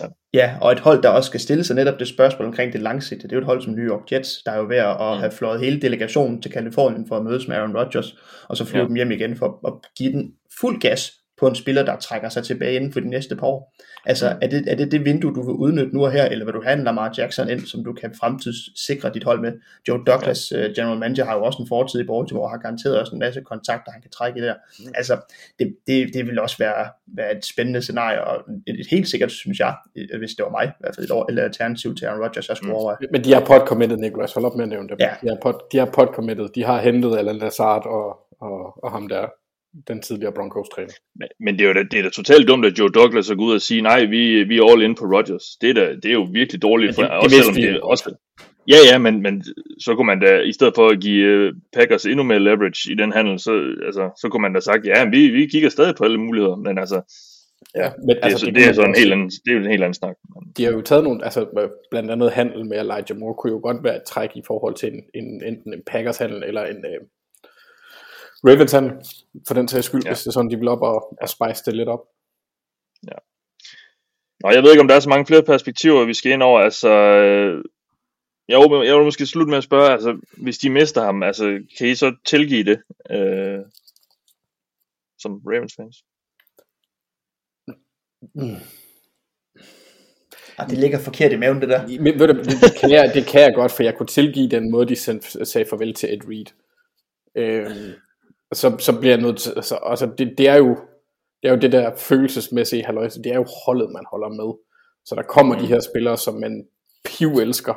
Ja. 0.00 0.06
ja, 0.34 0.56
og 0.60 0.72
et 0.72 0.80
hold, 0.80 1.02
der 1.02 1.08
også 1.08 1.26
skal 1.28 1.40
stille 1.40 1.64
sig 1.64 1.76
netop 1.76 1.98
det 1.98 2.08
spørgsmål 2.08 2.48
omkring 2.48 2.72
det 2.72 2.82
langsigtede. 2.82 3.28
Det 3.28 3.32
er 3.32 3.36
jo 3.36 3.40
et 3.40 3.46
hold 3.46 3.62
som 3.62 3.72
New 3.72 3.84
York 3.84 4.12
Jets, 4.12 4.42
der 4.46 4.52
er 4.52 4.56
jo 4.56 4.66
ved 4.68 4.76
at 4.76 4.96
mm. 5.00 5.20
have 5.20 5.30
flået 5.30 5.60
hele 5.60 5.80
delegationen 5.80 6.42
til 6.42 6.50
Kalifornien 6.50 7.08
for 7.08 7.16
at 7.16 7.24
mødes 7.24 7.48
med 7.48 7.56
Aaron 7.56 7.76
Rodgers, 7.76 8.16
og 8.48 8.56
så 8.56 8.64
flyve 8.64 8.82
ja. 8.82 8.88
dem 8.88 8.94
hjem 8.94 9.10
igen 9.10 9.36
for 9.36 9.60
at 9.66 9.72
give 9.98 10.12
den 10.12 10.32
fuld 10.60 10.80
gas 10.80 11.12
på 11.40 11.46
en 11.46 11.54
spiller, 11.54 11.84
der 11.84 11.96
trækker 11.96 12.28
sig 12.28 12.44
tilbage 12.44 12.76
inden 12.76 12.92
for 12.92 13.00
de 13.00 13.08
næste 13.08 13.36
par 13.36 13.46
år. 13.46 13.74
Altså, 14.06 14.36
er 14.42 14.46
det, 14.46 14.64
er 14.68 14.74
det 14.74 14.92
det 14.92 15.04
vindue, 15.04 15.34
du 15.34 15.42
vil 15.42 15.54
udnytte 15.54 15.94
nu 15.96 16.04
og 16.04 16.12
her, 16.12 16.24
eller 16.24 16.44
vil 16.44 16.54
du 16.54 16.62
have 16.62 16.78
en 16.78 16.84
Lamar 16.84 17.14
Jackson 17.18 17.48
ind, 17.48 17.60
som 17.60 17.84
du 17.84 17.92
kan 17.92 18.14
fremtidssikre 18.20 19.10
dit 19.14 19.24
hold 19.24 19.40
med? 19.40 19.52
Joe 19.88 20.00
Douglas, 20.06 20.52
ja. 20.52 20.68
uh, 20.68 20.74
general 20.76 20.98
manager, 20.98 21.24
har 21.24 21.36
jo 21.36 21.44
også 21.44 21.62
en 21.62 21.68
fortid 21.68 22.00
i 22.00 22.04
Baltimore, 22.04 22.44
og 22.44 22.50
har 22.50 22.58
garanteret 22.58 23.00
også 23.00 23.12
en 23.12 23.18
masse 23.18 23.40
kontakter, 23.40 23.92
han 23.92 24.02
kan 24.02 24.10
trække 24.10 24.38
i 24.38 24.42
der. 24.42 24.54
Mm. 24.78 24.92
Altså, 24.94 25.16
det, 25.58 25.76
det, 25.86 26.10
det 26.14 26.26
vil 26.26 26.38
også 26.38 26.58
være, 26.58 26.90
være 27.06 27.36
et 27.36 27.44
spændende 27.44 27.82
scenarie, 27.82 28.24
og 28.24 28.44
et, 28.66 28.80
et 28.80 28.86
helt 28.90 29.08
sikkert, 29.08 29.30
synes 29.30 29.58
jeg, 29.58 29.74
hvis 30.18 30.30
det 30.30 30.44
var 30.44 30.50
mig, 30.50 30.64
i 30.64 30.70
hvert 30.80 30.94
fald 30.94 31.06
et 31.06 31.10
år, 31.10 31.26
eller 31.28 31.42
alternativ 31.42 31.94
til 31.94 32.06
Aaron 32.06 32.22
Rodgers, 32.22 32.48
jeg 32.48 32.56
skulle 32.56 32.70
mm. 32.70 32.76
overveje. 32.76 32.96
Men 33.12 33.24
de 33.24 33.32
har 33.34 33.40
pod-committed, 33.40 33.96
Nicholas, 33.96 34.32
hold 34.32 34.44
op 34.44 34.56
med 34.56 34.64
at 34.64 34.68
nævne 34.68 34.88
dem. 34.88 34.96
Ja. 35.00 35.10
De 35.22 35.28
har, 35.28 35.38
pod, 35.42 35.54
de 35.72 35.78
har 35.78 35.86
pod-committed, 35.86 36.48
de 36.54 36.64
har 36.64 36.80
hentet 36.80 37.16
Alan 37.18 37.36
Lazard 37.36 37.86
og, 37.86 38.18
og, 38.40 38.84
og 38.84 38.90
ham 38.90 39.08
der, 39.08 39.26
den 39.88 40.02
tidligere 40.02 40.32
Broncos 40.32 40.68
træner. 40.74 40.92
Men, 41.20 41.28
men 41.40 41.54
det 41.58 41.64
er 41.64 41.68
jo 41.68 41.74
da, 41.74 41.82
det 41.90 41.98
er 41.98 42.02
da 42.02 42.08
totalt 42.08 42.48
dumt, 42.48 42.66
at 42.66 42.78
Joe 42.78 42.88
Douglas 42.88 43.30
er 43.30 43.34
gået 43.34 43.46
ud 43.48 43.54
og 43.54 43.60
sige, 43.60 43.80
nej, 43.82 44.04
vi, 44.04 44.44
vi 44.44 44.58
er 44.58 44.64
all 44.72 44.82
in 44.82 44.94
på 44.94 45.04
Rodgers. 45.04 45.44
Det 45.60 45.70
er, 45.70 45.74
da, 45.74 45.86
det 46.02 46.04
er 46.04 46.12
jo 46.12 46.26
virkelig 46.32 46.62
dårligt. 46.62 46.88
Ja, 46.88 46.90
det- 46.90 46.94
for, 46.96 47.02
det 47.02 47.10
også 47.12 47.36
vidste 47.36 47.54
selvom 47.54 47.72
det 47.72 47.78
jo 47.80 47.88
også, 47.88 48.14
Ja, 48.68 48.76
ja, 48.92 48.98
men, 48.98 49.22
men 49.22 49.44
så 49.80 49.94
kunne 49.94 50.06
man 50.06 50.20
da, 50.20 50.40
i 50.40 50.52
stedet 50.52 50.72
for 50.76 50.88
at 50.88 51.00
give 51.00 51.48
uh, 51.48 51.54
Packers 51.76 52.06
endnu 52.06 52.22
mere 52.22 52.38
leverage 52.38 52.92
i 52.92 52.94
den 52.94 53.12
handel, 53.12 53.38
så, 53.40 53.52
altså, 53.86 54.10
så 54.20 54.28
kunne 54.28 54.42
man 54.42 54.54
da 54.54 54.60
sagt, 54.60 54.86
ja, 54.86 55.04
vi, 55.04 55.28
vi 55.28 55.46
kigger 55.46 55.68
stadig 55.68 55.94
på 55.96 56.04
alle 56.04 56.18
muligheder, 56.18 56.56
men 56.56 56.78
altså, 56.78 56.98
Ja, 57.74 57.90
men 57.98 58.08
det, 58.08 58.18
altså, 58.22 58.36
er, 58.46 58.50
så, 58.50 58.54
det, 58.54 58.66
er 58.68 58.72
så 58.72 58.82
en 58.82 58.94
helt 58.98 59.12
anden, 59.12 59.28
det 59.28 59.48
er 59.50 59.52
jo 59.52 59.58
en 59.60 59.70
helt 59.70 59.82
anden 59.82 59.94
snak. 59.94 60.16
De 60.56 60.64
har 60.64 60.72
jo 60.72 60.80
taget 60.80 61.04
nogle, 61.04 61.24
altså 61.24 61.46
blandt 61.90 62.10
andet 62.10 62.30
handel 62.32 62.66
med 62.66 62.78
Elijah 62.80 63.18
Moore, 63.18 63.34
kunne 63.34 63.52
jo 63.52 63.60
godt 63.62 63.84
være 63.84 63.96
et 63.96 64.02
træk 64.06 64.30
i 64.36 64.42
forhold 64.46 64.74
til 64.74 64.88
en, 64.92 65.00
en 65.14 65.42
enten 65.44 65.74
en 65.74 65.82
Packers 65.86 66.18
handel 66.18 66.42
eller 66.46 66.64
en 66.64 66.76
uh, 66.76 67.06
Ravens 68.44 68.72
handel, 68.72 68.92
for 69.46 69.54
den 69.54 69.68
sags 69.68 69.86
skyld, 69.86 70.02
Ja. 70.02 70.08
ja. 70.08 70.12
hvis 70.14 70.22
det 70.22 70.26
er 70.26 70.32
sådan, 70.32 70.50
de 70.50 70.56
vil 70.56 70.68
op 70.68 70.82
og, 70.82 71.18
og 71.22 71.28
spice 71.28 71.62
det 71.66 71.74
lidt 71.76 71.88
op. 71.88 72.00
Nå, 74.40 74.50
jeg 74.50 74.62
ved 74.62 74.70
ikke, 74.70 74.80
om 74.80 74.88
der 74.88 74.94
er 74.94 75.00
så 75.00 75.08
mange 75.08 75.26
flere 75.26 75.42
perspektiver, 75.42 76.04
vi 76.04 76.14
skal 76.14 76.32
ind 76.32 76.42
over. 76.42 76.60
Altså, 76.60 76.88
øh, 76.88 77.64
jeg, 78.48 78.58
vil, 78.58 78.86
jeg 78.86 78.96
vil 78.96 79.04
måske 79.04 79.26
slutte 79.26 79.50
med 79.50 79.58
at 79.58 79.64
spørge, 79.64 79.92
altså, 79.92 80.18
hvis 80.36 80.58
de 80.58 80.70
mister 80.70 81.04
ham, 81.04 81.22
altså, 81.22 81.44
kan 81.78 81.88
I 81.88 81.94
så 81.94 82.16
tilgive 82.24 82.64
det 82.64 82.78
øh, 83.10 83.58
som 85.18 85.40
Ravens 85.46 85.74
fans? 85.76 85.96
Ah, 90.58 90.70
det 90.70 90.78
ligger 90.78 90.98
forkert 90.98 91.32
i 91.32 91.36
maven, 91.36 91.60
det 91.60 91.68
der. 91.68 91.86
Men, 92.02 92.18
ved 92.18 92.28
du, 92.28 92.34
det, 92.38 92.46
det, 92.46 92.80
kan 92.80 92.90
jeg, 92.90 93.10
det 93.14 93.26
kan 93.26 93.40
jeg 93.40 93.54
godt, 93.54 93.72
for 93.72 93.82
jeg 93.82 93.94
kunne 93.96 94.06
tilgive 94.06 94.48
den 94.48 94.70
måde, 94.70 94.88
de 94.88 94.96
sendte, 94.96 95.44
sagde 95.44 95.68
farvel 95.70 95.94
til 95.94 96.14
Ed 96.14 96.20
Reed. 96.28 96.46
Øhm, 97.34 97.92
så, 98.52 98.76
så 98.78 98.98
bliver 99.00 99.14
jeg 99.14 99.22
nødt 99.22 99.38
til, 99.38 99.52
altså, 99.56 99.78
altså 99.82 100.06
det, 100.18 100.34
det, 100.38 100.48
er 100.48 100.56
jo, 100.56 100.68
det 101.42 101.48
er 101.48 101.50
jo 101.50 101.60
det 101.60 101.72
der 101.72 101.96
følelsesmæssige 101.96 102.84
halløjse, 102.84 103.22
det 103.22 103.32
er 103.32 103.36
jo 103.36 103.46
holdet, 103.66 103.90
man 103.92 104.04
holder 104.10 104.28
med. 104.28 104.54
Så 105.04 105.14
der 105.14 105.22
kommer 105.22 105.54
mm. 105.54 105.60
de 105.60 105.66
her 105.66 105.80
spillere, 105.80 106.16
som 106.16 106.34
man 106.34 106.64
piv 107.04 107.28
elsker. 107.28 107.74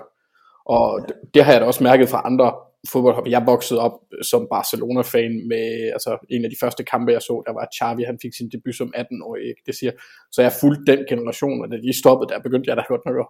Og 0.65 1.05
det, 1.07 1.15
det 1.33 1.43
har 1.43 1.51
jeg 1.51 1.61
da 1.61 1.65
også 1.65 1.83
mærket 1.83 2.09
fra 2.09 2.21
andre 2.25 2.53
fodboldhold. 2.91 3.29
Jeg 3.29 3.43
voksede 3.45 3.79
op 3.79 3.99
som 4.21 4.47
Barcelona-fan 4.51 5.47
med 5.47 5.91
altså, 5.95 6.17
en 6.29 6.45
af 6.45 6.49
de 6.49 6.55
første 6.59 6.83
kampe, 6.83 7.11
jeg 7.11 7.21
så, 7.21 7.43
der 7.47 7.53
var 7.53 7.67
Xavi, 7.75 8.03
han 8.03 8.19
fik 8.21 8.33
sin 8.33 8.49
debut 8.49 8.75
som 8.75 8.93
18-årig, 8.97 9.43
ikke? 9.43 9.61
det 9.65 9.75
siger. 9.75 9.91
Så 10.31 10.41
jeg 10.41 10.51
fulgte 10.61 10.91
den 10.91 11.05
generation, 11.09 11.61
og 11.63 11.71
da 11.71 11.77
de 11.77 11.99
stoppede, 11.99 12.29
der 12.33 12.39
begyndte 12.39 12.69
jeg 12.69 12.77
da 12.77 12.83
godt 12.87 13.05
nok 13.05 13.17
at 13.23 13.27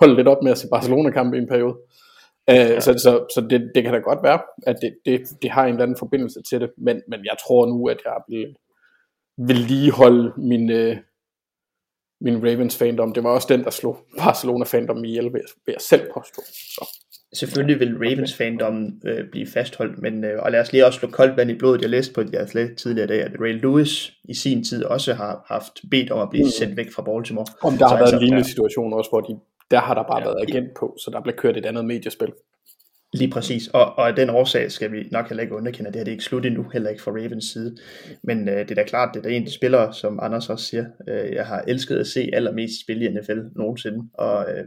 holde 0.00 0.16
lidt 0.16 0.28
op 0.28 0.42
med 0.42 0.52
at 0.52 0.58
se 0.58 0.68
Barcelona-kampe 0.70 1.36
i 1.36 1.40
en 1.40 1.48
periode. 1.48 1.76
Ja. 2.48 2.80
Så, 2.80 2.92
så, 2.92 3.26
så 3.34 3.46
det, 3.50 3.70
det 3.74 3.82
kan 3.82 3.92
da 3.92 3.98
godt 3.98 4.22
være, 4.22 4.40
at 4.66 4.76
det, 4.82 4.96
det, 5.04 5.20
det 5.42 5.50
har 5.50 5.64
en 5.64 5.68
eller 5.68 5.82
anden 5.82 5.96
forbindelse 5.98 6.42
til 6.50 6.60
det, 6.60 6.70
men, 6.78 7.02
men 7.08 7.24
jeg 7.24 7.36
tror 7.46 7.66
nu, 7.66 7.88
at 7.88 7.98
jeg 8.04 8.16
vil, 8.28 8.56
vil 9.48 9.56
lige 9.56 9.92
holde 9.92 10.32
min, 10.36 10.70
øh, 10.70 10.96
min 12.20 12.36
Ravens 12.46 12.78
fandom. 12.78 13.12
Det 13.12 13.24
var 13.24 13.30
også 13.30 13.48
den, 13.50 13.64
der 13.64 13.70
slog 13.70 13.98
Barcelona 14.18 14.64
fandom 14.64 15.02
vil 15.02 15.12
jeg, 15.12 15.24
vil 15.24 15.42
jeg 15.66 15.80
selv 15.80 16.02
påstå. 16.14 16.42
Så. 16.46 16.88
Selvfølgelig 17.34 17.80
vil 17.80 17.96
Ravens 17.96 18.34
fandom 18.34 19.00
øh, 19.06 19.30
blive 19.30 19.46
fastholdt, 19.46 19.98
men 19.98 20.24
øh, 20.24 20.42
og 20.42 20.52
lad 20.52 20.60
os 20.60 20.72
lige 20.72 20.86
også 20.86 20.98
slå 20.98 21.10
koldt 21.10 21.36
vand 21.36 21.50
i 21.50 21.58
blodet. 21.58 21.82
Jeg 21.82 21.90
læste 21.90 22.14
på 22.14 22.20
et 22.20 22.34
atlet 22.34 22.76
tidligere 22.76 23.04
i 23.04 23.08
dag, 23.08 23.22
at 23.22 23.32
Ray 23.40 23.60
Lewis 23.60 24.12
i 24.24 24.34
sin 24.34 24.64
tid 24.64 24.84
også 24.84 25.14
har 25.14 25.44
haft 25.48 25.72
bedt 25.90 26.10
om 26.10 26.20
at 26.20 26.30
blive 26.30 26.44
mm. 26.44 26.50
sendt 26.50 26.76
væk 26.76 26.92
fra 26.92 27.02
Baltimore. 27.02 27.46
Om 27.62 27.72
der 27.72 27.78
Så 27.78 27.88
har 27.88 27.94
været 27.94 28.02
altså, 28.02 28.16
en 28.16 28.22
lignende 28.22 28.48
situation 28.48 28.92
også, 28.92 29.10
hvor 29.10 29.20
de, 29.20 29.32
der 29.70 29.80
har 29.80 29.94
der 29.94 30.02
bare 30.02 30.18
ja. 30.18 30.24
været 30.24 30.48
agent 30.48 30.74
på, 30.78 30.96
så 31.04 31.10
der 31.10 31.20
blev 31.20 31.34
kørt 31.34 31.56
et 31.56 31.66
andet 31.66 31.84
mediespil. 31.84 32.32
Lige 33.12 33.30
præcis, 33.30 33.68
og, 33.68 33.98
og 33.98 34.08
af 34.08 34.16
den 34.16 34.30
årsag 34.30 34.72
skal 34.72 34.92
vi 34.92 35.08
nok 35.12 35.28
heller 35.28 35.42
ikke 35.42 35.54
underkende, 35.54 35.88
at 35.88 35.94
det 35.94 36.00
her 36.00 36.04
det 36.04 36.10
er 36.10 36.14
ikke 36.14 36.24
slut 36.24 36.46
endnu, 36.46 36.62
heller 36.72 36.90
ikke 36.90 37.02
fra 37.02 37.10
Ravens 37.10 37.44
side. 37.44 37.76
Men 38.22 38.48
øh, 38.48 38.58
det 38.58 38.70
er 38.70 38.74
da 38.74 38.84
klart, 38.84 39.14
det 39.14 39.20
er 39.20 39.22
da 39.22 39.28
en 39.28 39.42
af 39.42 39.46
de 39.46 39.54
spillere, 39.54 39.94
som 39.94 40.18
Anders 40.22 40.50
også 40.50 40.64
siger, 40.64 40.84
øh, 41.08 41.32
jeg 41.32 41.46
har 41.46 41.64
elsket 41.68 41.98
at 41.98 42.06
se 42.06 42.30
allermest 42.32 42.80
spille 42.80 43.04
i 43.04 43.08
NFL 43.08 43.38
nogensinde, 43.56 44.08
og 44.14 44.46
øh, 44.50 44.64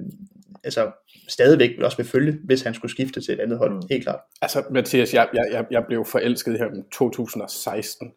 altså 0.63 0.91
stadigvæk 1.27 1.69
vil 1.69 1.85
også 1.85 1.97
vil 1.97 2.05
følge, 2.05 2.37
hvis 2.43 2.61
han 2.61 2.73
skulle 2.73 2.91
skifte 2.91 3.21
til 3.21 3.33
et 3.33 3.39
andet 3.39 3.57
hold, 3.57 3.73
mm. 3.73 3.81
helt 3.89 4.03
klart. 4.03 4.19
Altså, 4.41 4.63
Mathias, 4.71 5.13
jeg, 5.13 5.27
jeg, 5.33 5.45
jeg, 5.51 5.65
jeg 5.71 5.83
blev 5.87 6.05
forelsket 6.05 6.57
her 6.57 6.65
i 6.65 6.81
2016. 6.91 8.11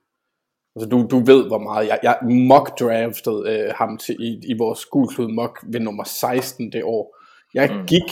Altså, 0.77 0.89
du, 0.89 1.07
du 1.11 1.19
ved, 1.19 1.47
hvor 1.47 1.59
meget 1.59 1.89
jeg, 1.89 1.99
jeg 2.03 2.19
mock-drafted 2.23 3.47
øh, 3.47 3.75
ham 3.77 3.99
til, 3.99 4.17
i, 4.21 4.41
i 4.47 4.55
vores 4.59 4.85
gulklud 4.85 5.29
mock 5.29 5.59
ved 5.73 5.81
nummer 5.81 6.05
16 6.05 6.73
det 6.73 6.85
år. 6.85 7.17
Jeg 7.55 7.71
mm. 7.75 7.87
gik 7.87 8.11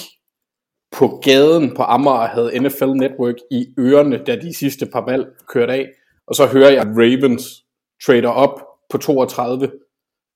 på 0.92 1.20
gaden 1.23 1.75
på 1.77 1.83
Amager 1.83 2.16
og 2.16 2.29
havde 2.29 2.61
NFL 2.61 2.90
Network 2.90 3.35
i 3.51 3.66
ørerne, 3.79 4.25
da 4.25 4.37
de 4.37 4.55
sidste 4.55 4.87
par 4.87 5.05
valg 5.05 5.27
kørte 5.49 5.73
af. 5.73 5.88
Og 6.27 6.35
så 6.35 6.46
hører 6.46 6.70
jeg, 6.70 6.81
at 6.81 6.87
Ravens 6.87 7.64
trader 8.07 8.29
op 8.29 8.62
på 8.90 8.99
32 8.99 9.70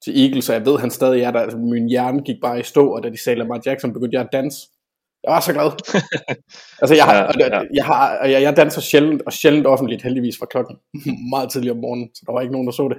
til 0.04 0.22
Eagles, 0.22 0.48
og 0.48 0.54
jeg 0.54 0.66
ved, 0.66 0.78
han 0.78 0.90
stadig 0.90 1.22
er 1.22 1.30
der. 1.30 1.40
Altså, 1.40 1.58
min 1.58 1.88
hjerne 1.88 2.22
gik 2.22 2.36
bare 2.42 2.60
i 2.60 2.62
stå, 2.62 2.88
og 2.88 3.02
da 3.02 3.10
de 3.10 3.22
sagde 3.22 3.38
Lamar 3.38 3.60
Jackson, 3.66 3.92
begyndte 3.92 4.16
jeg 4.16 4.24
at 4.24 4.32
danse. 4.32 4.68
Jeg 5.24 5.32
var 5.32 5.40
så 5.40 5.52
glad. 5.52 5.70
altså, 6.82 6.94
jeg, 6.94 7.04
har, 7.08 7.34
Ja, 7.38 7.56
ja. 7.56 7.62
jeg, 7.74 7.84
har, 7.84 8.24
jeg, 8.24 8.42
jeg 8.42 8.56
danser 8.56 8.80
sjældent, 8.80 9.22
og 9.26 9.32
sjældent 9.32 9.66
offentligt, 9.66 10.02
heldigvis 10.02 10.38
fra 10.38 10.46
klokken 10.46 10.76
meget 11.32 11.50
tidligt 11.50 11.72
om 11.72 11.78
morgenen, 11.78 12.10
så 12.14 12.22
der 12.26 12.32
var 12.32 12.40
ikke 12.40 12.52
nogen, 12.52 12.66
der 12.66 12.72
så 12.72 12.88
det. 12.88 12.98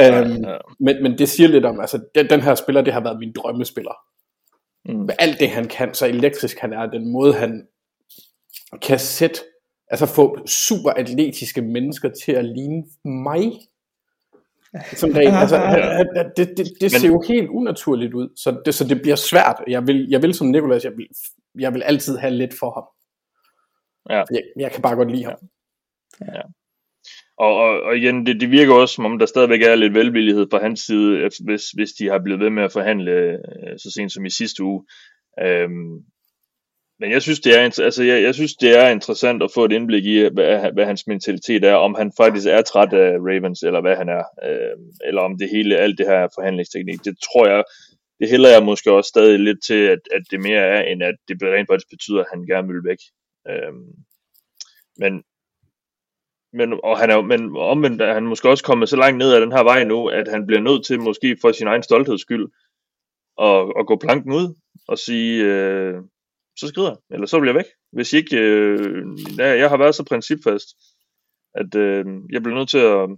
Øhm, 0.00 0.44
ja. 0.44 0.56
men, 0.80 1.02
men 1.02 1.18
det 1.18 1.28
siger 1.28 1.48
lidt 1.48 1.64
om, 1.64 1.80
altså 1.80 2.00
den, 2.14 2.30
den 2.30 2.40
her 2.40 2.54
spiller, 2.54 2.82
det 2.82 2.92
har 2.92 3.00
været 3.00 3.18
min 3.18 3.32
drømmespiller. 3.32 3.94
Mm. 4.88 4.94
Med 4.94 5.14
alt 5.18 5.40
det, 5.40 5.50
han 5.50 5.68
kan, 5.68 5.94
så 5.94 6.06
elektrisk 6.06 6.58
han 6.58 6.72
er, 6.72 6.86
den 6.86 7.12
måde, 7.12 7.34
han 7.34 7.66
kan 8.82 8.98
sætte, 8.98 9.40
altså 9.88 10.06
få 10.06 10.46
super 10.46 10.90
atletiske 10.90 11.62
mennesker 11.62 12.10
til 12.24 12.32
at 12.32 12.44
ligne 12.44 12.84
mig. 13.04 13.52
Som 14.92 15.16
altså, 15.16 15.56
han, 15.58 15.82
han, 15.82 16.06
han- 16.16 16.32
det, 16.36 16.48
det, 16.56 16.66
det 16.80 16.92
ser 16.92 17.08
jo 17.08 17.22
helt 17.28 17.48
unaturligt 17.48 18.14
ud, 18.14 18.28
så 18.36 18.60
det, 18.64 18.74
så 18.74 18.84
det 18.88 19.02
bliver 19.02 19.16
svært. 19.16 19.56
Jeg 19.68 19.86
vil, 19.86 20.06
jeg 20.10 20.22
vil 20.22 20.34
som 20.34 20.46
Nikolas, 20.46 20.84
jeg 20.84 20.92
vil, 20.96 21.06
jeg 21.58 21.74
vil 21.74 21.82
altid 21.82 22.16
have 22.16 22.30
lidt 22.34 22.54
for 22.58 22.70
ham. 22.76 22.84
Ja. 24.16 24.24
Jeg, 24.30 24.42
jeg 24.60 24.72
kan 24.72 24.82
bare 24.82 24.96
godt 24.96 25.10
lide 25.10 25.24
ham. 25.24 25.38
Og, 27.38 27.54
og, 27.56 27.82
og 27.82 27.96
igen, 27.96 28.26
det, 28.26 28.40
det 28.40 28.50
virker 28.50 28.74
også, 28.74 28.94
som 28.94 29.04
om 29.04 29.18
der 29.18 29.26
stadigvæk 29.26 29.62
er 29.62 29.74
lidt 29.74 29.94
velvillighed 29.94 30.46
fra 30.50 30.62
hans 30.62 30.80
side, 30.80 31.30
hvis, 31.44 31.70
hvis 31.70 31.90
de 31.92 32.06
har 32.08 32.18
blevet 32.24 32.40
ved 32.40 32.50
med 32.50 32.62
at 32.62 32.72
forhandle 32.72 33.12
øh, 33.12 33.78
så 33.78 33.90
sent 33.94 34.12
som 34.12 34.24
i 34.24 34.30
sidste 34.30 34.62
uge. 34.62 34.84
Øhm, 35.42 35.94
men 37.00 37.10
jeg 37.10 37.22
synes, 37.22 37.40
det 37.40 37.58
er, 37.58 37.62
altså, 37.62 38.02
jeg, 38.04 38.22
jeg 38.22 38.34
synes, 38.34 38.54
det 38.54 38.78
er 38.78 38.88
interessant 38.88 39.42
at 39.42 39.50
få 39.54 39.64
et 39.64 39.72
indblik 39.72 40.04
i, 40.04 40.18
øh, 40.18 40.32
hvad, 40.32 40.72
hvad 40.72 40.84
hans 40.84 41.06
mentalitet 41.06 41.64
er, 41.64 41.74
om 41.74 41.94
han 41.94 42.12
faktisk 42.16 42.46
er 42.46 42.62
træt 42.62 42.92
af 42.92 43.18
Ravens, 43.18 43.62
eller 43.62 43.80
hvad 43.80 43.96
han 43.96 44.08
er, 44.08 44.24
øh, 44.48 44.76
eller 45.04 45.22
om 45.22 45.38
det 45.38 45.50
hele, 45.50 45.76
alt 45.76 45.98
det 45.98 46.06
her 46.06 46.28
forhandlingsteknik. 46.34 47.04
Det 47.04 47.16
tror 47.18 47.46
jeg, 47.46 47.64
det 48.20 48.28
hælder 48.30 48.50
jeg 48.50 48.62
måske 48.64 48.92
også 48.92 49.08
stadig 49.08 49.38
lidt 49.38 49.64
til, 49.64 49.80
at, 49.94 49.98
at 50.12 50.22
det 50.30 50.40
mere 50.40 50.60
er, 50.60 50.82
end 50.82 51.02
at 51.02 51.14
det 51.28 51.42
rent 51.42 51.68
faktisk 51.70 51.90
betyder, 51.90 52.20
at 52.20 52.30
han 52.32 52.46
gerne 52.46 52.68
vil 52.68 52.84
væk. 52.84 52.98
Øh, 53.48 53.72
men, 54.98 55.22
men, 56.52 56.80
og 56.84 56.98
han 56.98 57.10
er, 57.10 57.20
men 57.20 57.56
omvendt 57.56 58.02
er 58.02 58.14
han 58.14 58.26
måske 58.26 58.48
også 58.48 58.64
kommet 58.64 58.88
så 58.88 58.96
langt 58.96 59.18
ned 59.18 59.32
ad 59.32 59.40
den 59.40 59.52
her 59.52 59.62
vej 59.62 59.84
nu, 59.84 60.08
at 60.08 60.28
han 60.28 60.46
bliver 60.46 60.60
nødt 60.60 60.86
til 60.86 61.00
måske 61.00 61.36
for 61.40 61.52
sin 61.52 61.66
egen 61.66 61.82
stoltheds 61.82 62.20
skyld 62.20 62.46
at, 63.40 63.72
at 63.78 63.86
gå 63.86 63.96
planken 63.96 64.32
ud 64.32 64.54
og 64.88 64.98
sige, 64.98 65.44
øh, 65.44 65.94
så 66.56 66.68
skrider 66.68 66.88
jeg, 66.88 66.98
eller 67.10 67.26
så 67.26 67.40
bliver 67.40 67.54
jeg 67.54 67.58
væk. 67.58 67.70
Hvis 67.92 68.12
ikke, 68.12 68.36
øh, 68.36 69.06
ja, 69.38 69.58
jeg 69.58 69.68
har 69.68 69.76
været 69.76 69.94
så 69.94 70.04
principfast, 70.04 70.68
at 71.54 71.74
øh, 71.74 72.04
jeg 72.32 72.42
bliver 72.42 72.58
nødt 72.58 72.68
til 72.68 72.78
at 72.78 73.08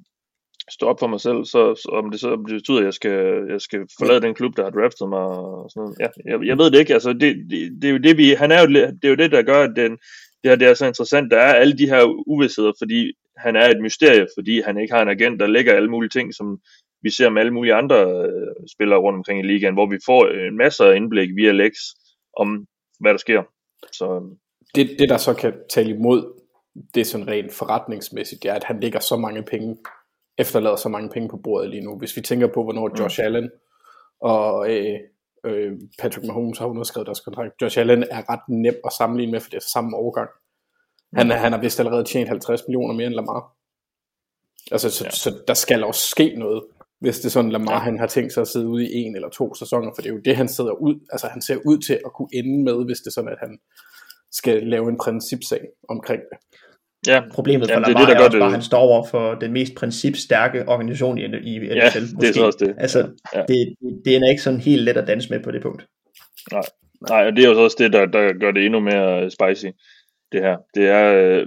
stå 0.71 0.87
op 0.87 1.01
for 1.01 1.07
mig 1.07 1.21
selv, 1.21 1.45
så, 1.45 1.75
så 1.75 1.89
om 1.93 2.11
det 2.11 2.21
så 2.21 2.37
betyder, 2.37 2.79
at 2.79 2.85
jeg 2.85 2.95
skal, 2.95 3.47
jeg 3.49 3.61
skal 3.61 3.81
forlade 3.99 4.21
den 4.21 4.35
klub, 4.35 4.57
der 4.57 4.65
har 4.65 4.71
draftet 4.71 5.09
mig 5.09 5.19
og 5.19 5.71
sådan 5.71 5.81
noget. 5.81 5.97
Ja, 6.01 6.09
jeg, 6.31 6.47
jeg 6.47 6.59
ved 6.59 6.71
det 6.71 6.79
ikke, 6.79 6.95
altså 6.95 7.13
det, 7.13 7.37
det, 7.51 7.83
det 7.83 7.89
er 7.89 7.93
jo 7.93 7.99
det, 7.99 8.17
vi, 8.17 8.31
han 8.33 8.53
er 8.53 8.61
jo, 8.61 8.67
det 8.67 9.05
er 9.05 9.09
jo 9.09 9.15
det, 9.15 9.33
der 9.33 9.43
gør, 9.43 9.63
at 9.63 9.73
den, 9.77 9.93
det 10.43 10.51
her 10.51 10.57
det 10.57 10.69
er 10.69 10.75
så 10.75 10.87
interessant. 10.87 11.31
Der 11.31 11.39
er 11.39 11.55
alle 11.55 11.79
de 11.79 11.89
her 11.89 12.03
uvidsheder, 12.27 12.73
fordi 12.79 13.13
han 13.37 13.57
er 13.57 13.69
et 13.69 13.83
mysterie, 13.83 14.27
fordi 14.37 14.61
han 14.61 14.79
ikke 14.79 14.95
har 14.95 15.03
en 15.03 15.09
agent, 15.09 15.41
der 15.41 15.47
lægger 15.47 15.75
alle 15.75 15.91
mulige 15.91 16.11
ting, 16.11 16.35
som 16.35 16.59
vi 17.03 17.11
ser 17.11 17.31
med 17.31 17.41
alle 17.41 17.55
mulige 17.55 17.75
andre 17.75 17.97
øh, 18.27 18.55
spillere 18.75 18.99
rundt 18.99 19.17
omkring 19.17 19.41
i 19.41 19.49
ligaen, 19.49 19.75
hvor 19.75 19.87
vi 19.87 19.99
får 20.07 20.49
en 20.49 20.57
masse 20.57 20.97
indblik 20.97 21.31
via 21.37 21.53
Lex 21.53 21.73
om, 22.37 22.67
hvad 23.01 23.13
der 23.13 23.19
sker. 23.19 23.43
Så 23.93 24.37
det, 24.75 24.97
det 24.99 25.09
der 25.09 25.17
så 25.17 25.35
kan 25.35 25.55
tale 25.71 25.91
imod 25.91 26.41
det 26.95 27.07
sådan 27.07 27.29
rent 27.29 27.53
forretningsmæssigt, 27.53 28.43
det 28.43 28.51
er, 28.51 28.55
at 28.55 28.65
han 28.65 28.81
lægger 28.81 29.01
så 29.01 29.17
mange 29.17 29.43
penge 29.43 29.77
efterlader 30.39 30.77
så 30.77 30.89
mange 30.89 31.09
penge 31.09 31.29
på 31.29 31.37
bordet 31.37 31.71
lige 31.71 31.85
nu. 31.85 31.99
Hvis 31.99 32.17
vi 32.17 32.21
tænker 32.21 32.47
på, 32.47 32.63
hvornår 32.63 33.01
Josh 33.01 33.21
Allen 33.25 33.51
og 34.21 34.71
øh, 34.71 34.99
øh, 35.45 35.73
Patrick 35.99 36.27
Mahomes 36.27 36.59
har 36.59 36.67
underskrevet 36.67 37.07
deres 37.07 37.21
kontrakt. 37.21 37.63
Josh 37.63 37.79
Allen 37.79 38.03
er 38.03 38.31
ret 38.31 38.49
nem 38.49 38.75
at 38.85 38.93
sammenligne 38.93 39.33
med, 39.33 39.41
for 39.41 39.51
det 39.51 39.57
er 39.57 39.67
samme 39.73 39.97
overgang. 39.97 40.31
Han, 41.15 41.31
han 41.31 41.53
har 41.53 41.61
vist 41.61 41.81
allerede 41.81 42.05
tjent 42.05 42.29
50 42.29 42.63
millioner 42.69 42.95
mere 42.95 43.07
end 43.07 43.15
Lamar. 43.15 43.55
Altså, 44.71 44.91
så, 44.91 45.05
ja. 45.05 45.11
så 45.11 45.43
der 45.49 45.55
skal 45.55 45.85
også 45.85 46.09
ske 46.09 46.35
noget, 46.37 46.65
hvis 47.01 47.19
det 47.19 47.27
er 47.27 47.31
sådan, 47.31 47.53
Lamar 47.53 47.73
ja. 47.73 47.79
han 47.79 47.99
har 47.99 48.07
tænkt 48.07 48.33
sig 48.33 48.41
at 48.41 48.49
sidde 48.49 48.69
ude 48.69 48.85
i 48.85 48.93
en 48.93 49.15
eller 49.15 49.29
to 49.29 49.55
sæsoner, 49.55 49.91
for 49.95 50.03
det 50.03 50.09
er 50.09 50.15
jo 50.15 50.21
det, 50.25 50.37
han 50.37 50.49
sidder 50.49 50.73
ud, 50.73 50.95
altså 51.13 51.27
han 51.27 51.43
ser 51.43 51.57
ud 51.67 51.79
til 51.79 51.99
at 52.07 52.13
kunne 52.17 52.29
ende 52.33 52.65
med, 52.65 52.85
hvis 52.85 52.99
det 52.99 53.07
er 53.07 53.11
sådan, 53.11 53.31
at 53.31 53.39
han 53.41 53.59
skal 54.33 54.67
lave 54.67 54.89
en 54.89 54.99
principsag 55.05 55.61
omkring 55.89 56.23
det. 56.31 56.39
Ja, 57.07 57.23
Problemet 57.33 57.71
for 57.71 57.81
Lamar 57.81 57.87
det 57.87 57.95
er, 57.95 57.99
det, 57.99 58.09
der 58.09 58.23
er 58.23 58.27
også 58.27 58.39
bare, 58.39 58.47
at 58.47 58.53
han 58.53 58.63
står 58.63 58.79
over 58.79 59.07
for 59.07 59.35
den 59.35 59.53
mest 59.53 59.75
principstærke 59.75 60.69
organisation 60.69 61.19
i, 61.19 61.23
i 61.23 61.59
NFL. 61.59 61.75
Ja, 61.75 61.85
måske. 61.85 62.17
det 62.21 62.29
er 62.29 62.33
så 62.33 62.47
også 62.47 62.59
det. 62.61 62.75
Altså, 62.79 62.99
ja. 63.35 63.43
det, 63.49 63.75
det 64.05 64.17
er 64.17 64.31
ikke 64.31 64.43
sådan 64.43 64.61
helt 64.61 64.83
let 64.83 64.97
at 64.97 65.07
danse 65.07 65.31
med 65.31 65.41
på 65.43 65.51
det 65.51 65.63
punkt. 65.63 65.87
Nej, 66.53 66.63
Nej 67.09 67.27
og 67.27 67.33
det 67.37 67.45
er 67.45 67.51
jo 67.51 67.65
også 67.65 67.77
det, 67.79 67.93
der, 67.93 68.07
der 68.07 68.33
gør 68.41 68.51
det 68.51 68.65
endnu 68.65 68.81
mere 68.81 69.31
spicy, 69.31 69.67
det 70.33 70.41
her. 70.41 70.57
Det 70.75 70.89
er, 70.89 71.15
øh, 71.15 71.47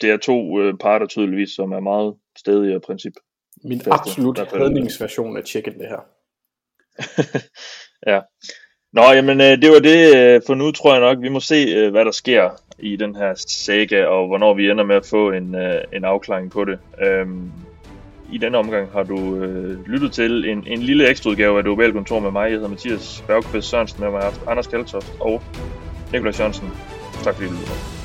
det 0.00 0.10
er 0.10 0.16
to 0.16 0.60
øh, 0.60 0.74
parter 0.80 1.06
tydeligvis, 1.06 1.50
som 1.50 1.72
er 1.72 1.80
meget 1.80 2.14
stedige 2.38 2.76
og 2.76 2.82
princip. 2.82 3.12
Min 3.64 3.80
absolut 3.90 4.38
redningsversion 4.38 5.36
af 5.36 5.44
chicken, 5.44 5.78
det 5.78 5.88
her. 5.88 6.06
ja. 8.12 8.20
Nå, 8.92 9.02
jamen 9.02 9.40
øh, 9.40 9.62
det 9.62 9.70
var 9.70 9.78
det 9.78 10.16
øh, 10.16 10.40
for 10.46 10.54
nu, 10.54 10.72
tror 10.72 10.92
jeg 10.92 11.00
nok. 11.00 11.22
Vi 11.22 11.28
må 11.28 11.40
se, 11.40 11.54
øh, 11.54 11.90
hvad 11.90 12.04
der 12.04 12.10
sker 12.10 12.50
i 12.78 12.96
den 12.96 13.16
her 13.16 13.34
saga, 13.34 14.04
og 14.04 14.26
hvornår 14.26 14.54
vi 14.54 14.70
ender 14.70 14.84
med 14.84 14.96
at 14.96 15.06
få 15.06 15.30
en, 15.30 15.54
en 15.92 16.04
afklaring 16.04 16.50
på 16.50 16.64
det. 16.64 16.78
Øhm, 17.02 17.52
I 18.32 18.38
denne 18.38 18.58
omgang 18.58 18.90
har 18.92 19.02
du 19.02 19.36
øh, 19.36 19.86
lyttet 19.86 20.12
til 20.12 20.48
en, 20.48 20.66
en 20.66 20.82
lille 20.82 21.08
ekstraudgave 21.08 21.58
af 21.58 21.64
det 21.64 21.72
Ovale 21.72 21.92
Kontor 21.92 22.20
med 22.20 22.30
mig. 22.30 22.42
Jeg 22.42 22.52
hedder 22.52 22.68
Mathias 22.68 23.24
Bergqvist 23.26 23.68
Sørensen, 23.68 24.00
med 24.00 24.10
mig 24.10 24.20
har 24.20 24.30
haft 24.30 24.42
Anders 24.46 24.66
Kaltoft 24.66 25.12
og 25.20 25.42
Nikolaj 26.12 26.32
Jørgensen. 26.38 26.68
Tak 27.24 27.34
fordi 27.34 27.48
du 27.48 27.52
lyttede 27.52 27.95